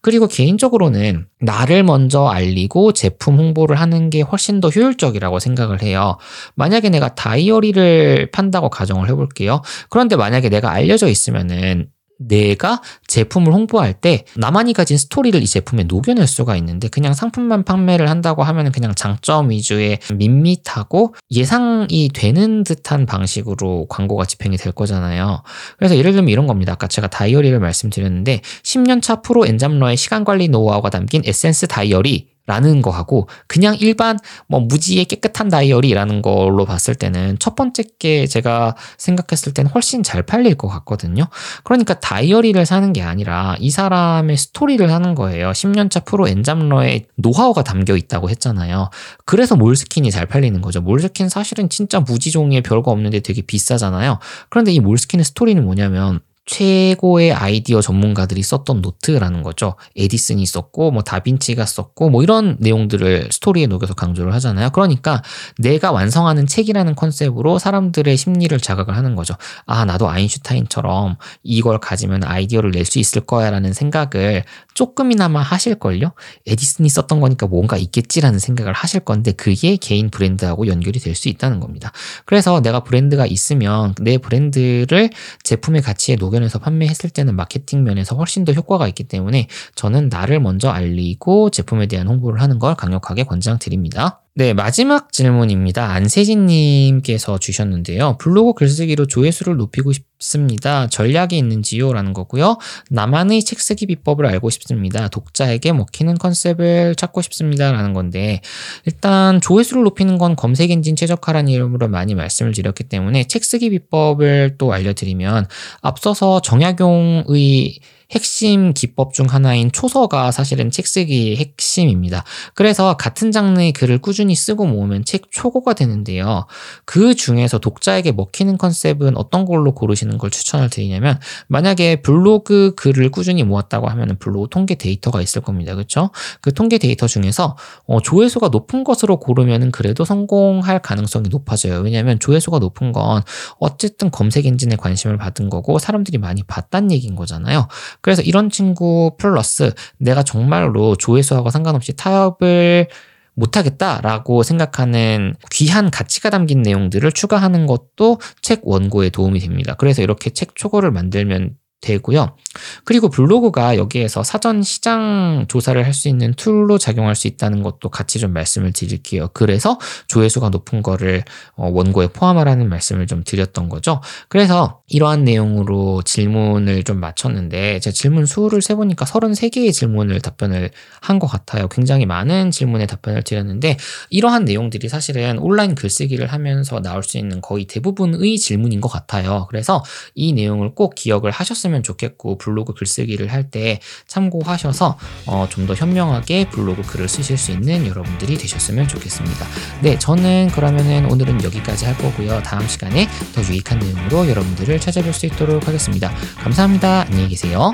그리고 0.00 0.26
개인적으로는 0.26 1.26
나를 1.40 1.82
먼저 1.82 2.26
알리고 2.26 2.92
제품 2.92 3.38
홍보를 3.38 3.80
하는 3.80 4.10
게 4.10 4.22
훨씬 4.22 4.60
더 4.60 4.68
효율적이라고 4.68 5.38
생각을 5.38 5.82
해요. 5.82 6.18
만약에 6.54 6.90
내가 6.90 7.14
다이어리를 7.14 8.30
판다고 8.32 8.70
가정을 8.70 9.08
해볼게요. 9.08 9.62
그런데 9.88 10.16
만약에 10.16 10.48
내가 10.48 10.70
알려져 10.70 11.08
있으면은 11.08 11.88
내가 12.20 12.82
제품을 13.06 13.52
홍보할 13.52 13.94
때 13.94 14.24
나만이 14.36 14.74
가진 14.74 14.98
스토리를 14.98 15.42
이 15.42 15.46
제품에 15.46 15.84
녹여낼 15.84 16.26
수가 16.26 16.56
있는데 16.56 16.88
그냥 16.88 17.14
상품만 17.14 17.64
판매를 17.64 18.10
한다고 18.10 18.42
하면 18.42 18.72
그냥 18.72 18.94
장점 18.94 19.50
위주의 19.50 19.98
밋밋하고 20.12 21.14
예상이 21.30 22.10
되는 22.12 22.62
듯한 22.62 23.06
방식으로 23.06 23.86
광고가 23.88 24.26
집행이 24.26 24.58
될 24.58 24.72
거잖아요. 24.72 25.42
그래서 25.78 25.96
예를 25.96 26.12
들면 26.12 26.28
이런 26.28 26.46
겁니다. 26.46 26.72
아까 26.72 26.86
제가 26.86 27.08
다이어리를 27.08 27.58
말씀드렸는데 27.58 28.42
10년차 28.62 29.22
프로 29.22 29.46
엔잡러의 29.46 29.96
시간 29.96 30.24
관리 30.24 30.48
노하우가 30.48 30.90
담긴 30.90 31.22
에센스 31.24 31.66
다이어리 31.66 32.28
라는 32.50 32.82
거하고 32.82 33.28
그냥 33.46 33.76
일반 33.78 34.18
뭐 34.48 34.58
무지의 34.58 35.04
깨끗한 35.04 35.50
다이어리라는 35.50 36.20
걸로 36.20 36.64
봤을 36.64 36.96
때는 36.96 37.36
첫 37.38 37.54
번째 37.54 37.84
게 38.00 38.26
제가 38.26 38.74
생각했을 38.98 39.54
때는 39.54 39.70
훨씬 39.70 40.02
잘 40.02 40.24
팔릴 40.24 40.56
것 40.56 40.66
같거든요. 40.66 41.28
그러니까 41.62 41.94
다이어리를 42.00 42.66
사는 42.66 42.92
게 42.92 43.02
아니라 43.02 43.54
이 43.60 43.70
사람의 43.70 44.36
스토리를 44.36 44.90
사는 44.90 45.14
거예요. 45.14 45.52
10년차 45.52 46.04
프로 46.04 46.26
N잡러의 46.26 47.06
노하우가 47.14 47.62
담겨 47.62 47.96
있다고 47.96 48.30
했잖아요. 48.30 48.90
그래서 49.24 49.54
몰스킨이 49.54 50.10
잘 50.10 50.26
팔리는 50.26 50.60
거죠. 50.60 50.80
몰스킨 50.80 51.28
사실은 51.28 51.68
진짜 51.68 52.00
무지 52.00 52.28
종이 52.28 52.62
별거 52.62 52.90
없는데 52.90 53.20
되게 53.20 53.42
비싸잖아요. 53.42 54.18
그런데 54.48 54.72
이 54.72 54.80
몰스킨의 54.80 55.24
스토리는 55.24 55.62
뭐냐면 55.62 56.18
최고의 56.50 57.32
아이디어 57.32 57.80
전문가들이 57.80 58.42
썼던 58.42 58.82
노트라는 58.82 59.44
거죠. 59.44 59.76
에디슨이 59.94 60.44
썼고, 60.46 60.90
뭐 60.90 61.02
다빈치가 61.02 61.64
썼고, 61.64 62.10
뭐 62.10 62.24
이런 62.24 62.56
내용들을 62.58 63.28
스토리에 63.30 63.68
녹여서 63.68 63.94
강조를 63.94 64.34
하잖아요. 64.34 64.70
그러니까 64.70 65.22
내가 65.58 65.92
완성하는 65.92 66.48
책이라는 66.48 66.96
컨셉으로 66.96 67.60
사람들의 67.60 68.16
심리를 68.16 68.58
자극을 68.58 68.96
하는 68.96 69.14
거죠. 69.14 69.34
아, 69.64 69.84
나도 69.84 70.10
아인슈타인처럼 70.10 71.18
이걸 71.44 71.78
가지면 71.78 72.24
아이디어를 72.24 72.72
낼 72.72 72.80
수 72.90 72.98
있을 72.98 73.20
거야 73.20 73.50
라는 73.50 73.72
생각을 73.72 74.42
조금이나마 74.74 75.42
하실 75.42 75.76
걸요? 75.76 76.12
에디슨이 76.48 76.88
썼던 76.88 77.20
거니까 77.20 77.46
뭔가 77.46 77.76
있겠지라는 77.76 78.40
생각을 78.40 78.72
하실 78.72 79.00
건데 79.00 79.30
그게 79.30 79.76
개인 79.76 80.10
브랜드하고 80.10 80.66
연결이 80.66 80.98
될 80.98 81.14
수 81.14 81.28
있다는 81.28 81.60
겁니다. 81.60 81.92
그래서 82.24 82.60
내가 82.60 82.80
브랜드가 82.82 83.26
있으면 83.26 83.94
내 84.00 84.18
브랜드를 84.18 85.10
제품의 85.44 85.82
가치에 85.82 86.16
녹여 86.16 86.39
녹여내서 86.40 86.58
판매했을 86.58 87.10
때는 87.10 87.36
마케팅 87.36 87.84
면에서 87.84 88.16
훨씬 88.16 88.44
더 88.44 88.52
효과가 88.52 88.88
있기 88.88 89.04
때문에 89.04 89.46
저는 89.74 90.08
나를 90.08 90.40
먼저 90.40 90.70
알리고 90.70 91.50
제품에 91.50 91.86
대한 91.86 92.08
홍보를 92.08 92.40
하는 92.40 92.58
걸 92.58 92.74
강력하게 92.74 93.24
권장드립니다. 93.24 94.22
네, 94.36 94.54
마지막 94.54 95.12
질문입니다. 95.12 95.90
안세진님께서 95.90 97.38
주셨는데요. 97.38 98.16
블로그 98.18 98.52
글쓰기로 98.52 99.06
조회수를 99.06 99.56
높이고 99.56 99.92
싶습니다. 99.92 100.86
전략이 100.86 101.36
있는지요? 101.36 101.92
라는 101.92 102.12
거고요. 102.12 102.56
나만의 102.90 103.42
책 103.42 103.58
쓰기 103.60 103.86
비법을 103.86 104.24
알고 104.26 104.48
싶습니다. 104.50 105.08
독자에게 105.08 105.72
먹히는 105.72 106.16
컨셉을 106.18 106.94
찾고 106.94 107.22
싶습니다. 107.22 107.72
라는 107.72 107.92
건데, 107.92 108.40
일단 108.86 109.40
조회수를 109.40 109.82
높이는 109.82 110.16
건 110.16 110.36
검색 110.36 110.70
엔진 110.70 110.94
최적화라는 110.94 111.50
이름으로 111.50 111.88
많이 111.88 112.14
말씀을 112.14 112.52
드렸기 112.52 112.84
때문에 112.84 113.24
책 113.24 113.44
쓰기 113.44 113.68
비법을 113.70 114.54
또 114.58 114.72
알려드리면, 114.72 115.48
앞서서 115.82 116.40
정약용의 116.40 117.80
핵심 118.10 118.72
기법 118.72 119.14
중 119.14 119.26
하나인 119.26 119.70
초서가 119.70 120.32
사실은 120.32 120.70
책 120.70 120.86
쓰기의 120.86 121.36
핵심입니다. 121.36 122.24
그래서 122.54 122.96
같은 122.96 123.30
장르의 123.30 123.72
글을 123.72 123.98
꾸준히 123.98 124.34
쓰고 124.34 124.66
모으면 124.66 125.04
책 125.04 125.30
초고가 125.30 125.74
되는데요. 125.74 126.46
그 126.84 127.14
중에서 127.14 127.58
독자에게 127.58 128.12
먹히는 128.12 128.58
컨셉은 128.58 129.16
어떤 129.16 129.44
걸로 129.44 129.72
고르시는 129.74 130.18
걸 130.18 130.30
추천을 130.30 130.70
드리냐면 130.70 131.18
만약에 131.48 132.02
블로그 132.02 132.74
글을 132.76 133.10
꾸준히 133.10 133.44
모았다고 133.44 133.88
하면 133.88 134.16
블로그 134.18 134.48
통계 134.50 134.74
데이터가 134.74 135.22
있을 135.22 135.42
겁니다. 135.42 135.74
그렇죠? 135.74 136.10
그 136.40 136.52
통계 136.52 136.78
데이터 136.78 137.06
중에서 137.06 137.56
어, 137.86 138.00
조회수가 138.00 138.48
높은 138.48 138.84
것으로 138.84 139.18
고르면 139.18 139.70
그래도 139.70 140.04
성공할 140.04 140.80
가능성이 140.80 141.28
높아져요. 141.28 141.80
왜냐하면 141.80 142.18
조회수가 142.18 142.58
높은 142.58 142.92
건 142.92 143.22
어쨌든 143.58 144.10
검색 144.10 144.46
엔진에 144.46 144.76
관심을 144.76 145.16
받은 145.16 145.50
거고 145.50 145.78
사람들이 145.78 146.18
많이 146.18 146.42
봤다는 146.42 146.90
얘기인 146.92 147.16
거잖아요. 147.16 147.68
그래서 148.02 148.22
이런 148.22 148.50
친구 148.50 149.12
플러스 149.18 149.72
내가 149.98 150.22
정말로 150.22 150.96
조회수하고 150.96 151.50
상관없이 151.50 151.94
타협을 151.94 152.88
못하겠다라고 153.34 154.42
생각하는 154.42 155.34
귀한 155.50 155.90
가치가 155.90 156.30
담긴 156.30 156.62
내용들을 156.62 157.10
추가하는 157.12 157.66
것도 157.66 158.20
책 158.42 158.60
원고에 158.64 159.10
도움이 159.10 159.40
됩니다. 159.40 159.74
그래서 159.78 160.02
이렇게 160.02 160.30
책 160.30 160.54
초고를 160.54 160.90
만들면 160.90 161.56
되고요. 161.80 162.36
그리고 162.84 163.08
블로그가 163.08 163.76
여기에서 163.78 164.22
사전 164.22 164.62
시장 164.62 165.46
조사를 165.48 165.82
할 165.82 165.94
수 165.94 166.08
있는 166.08 166.34
툴로 166.34 166.76
작용할 166.78 167.14
수 167.14 167.26
있다는 167.26 167.62
것도 167.62 167.88
같이 167.88 168.18
좀 168.18 168.32
말씀을 168.32 168.72
드릴게요. 168.72 169.28
그래서 169.32 169.78
조회수가 170.06 170.50
높은 170.50 170.82
거를 170.82 171.24
어, 171.56 171.68
원고에 171.70 172.08
포함하라는 172.08 172.68
말씀을 172.68 173.06
좀 173.06 173.24
드렸던 173.24 173.68
거죠. 173.70 174.00
그래서 174.28 174.79
이러한 174.90 175.24
내용으로 175.24 176.02
질문을 176.02 176.82
좀 176.84 176.98
맞췄는데 177.00 177.80
제 177.80 177.90
질문 177.92 178.26
수를 178.26 178.60
세보니까 178.62 179.04
33개의 179.06 179.72
질문을 179.72 180.20
답변을 180.20 180.70
한 181.00 181.18
것 181.20 181.26
같아요. 181.26 181.68
굉장히 181.68 182.06
많은 182.06 182.50
질문에 182.50 182.86
답변을 182.86 183.22
드렸는데 183.22 183.76
이러한 184.10 184.44
내용들이 184.46 184.88
사실은 184.88 185.38
온라인 185.38 185.74
글쓰기를 185.74 186.26
하면서 186.28 186.80
나올 186.80 187.02
수 187.02 187.18
있는 187.18 187.40
거의 187.42 187.66
대부분의 187.66 188.38
질문인 188.38 188.80
것 188.80 188.88
같아요. 188.88 189.46
그래서 189.50 189.84
이 190.14 190.32
내용을 190.32 190.74
꼭 190.74 190.94
기억을 190.94 191.30
하셨으면 191.30 191.82
좋겠고 191.82 192.38
블로그 192.38 192.72
글쓰기를 192.74 193.28
할 193.32 193.50
때 193.50 193.80
참고하셔서 194.06 194.98
어, 195.26 195.46
좀 195.50 195.66
더 195.66 195.74
현명하게 195.74 196.48
블로그 196.48 196.82
글을 196.82 197.06
쓰실 197.08 197.36
수 197.36 197.52
있는 197.52 197.86
여러분들이 197.86 198.36
되셨으면 198.38 198.88
좋겠습니다. 198.88 199.46
네, 199.82 199.98
저는 199.98 200.48
그러면은 200.52 201.04
오늘은 201.10 201.44
여기까지 201.44 201.84
할 201.84 201.96
거고요. 201.98 202.42
다음 202.42 202.66
시간에 202.66 203.06
더 203.34 203.42
유익한 203.42 203.78
내용으로 203.78 204.28
여러분들을 204.28 204.79
찾아뵐 204.80 205.12
수 205.12 205.26
있도록 205.26 205.68
하겠습니다. 205.68 206.10
감사합니다. 206.42 207.02
안녕히 207.02 207.28
계세요. 207.28 207.72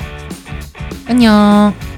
안녕. 1.07 1.96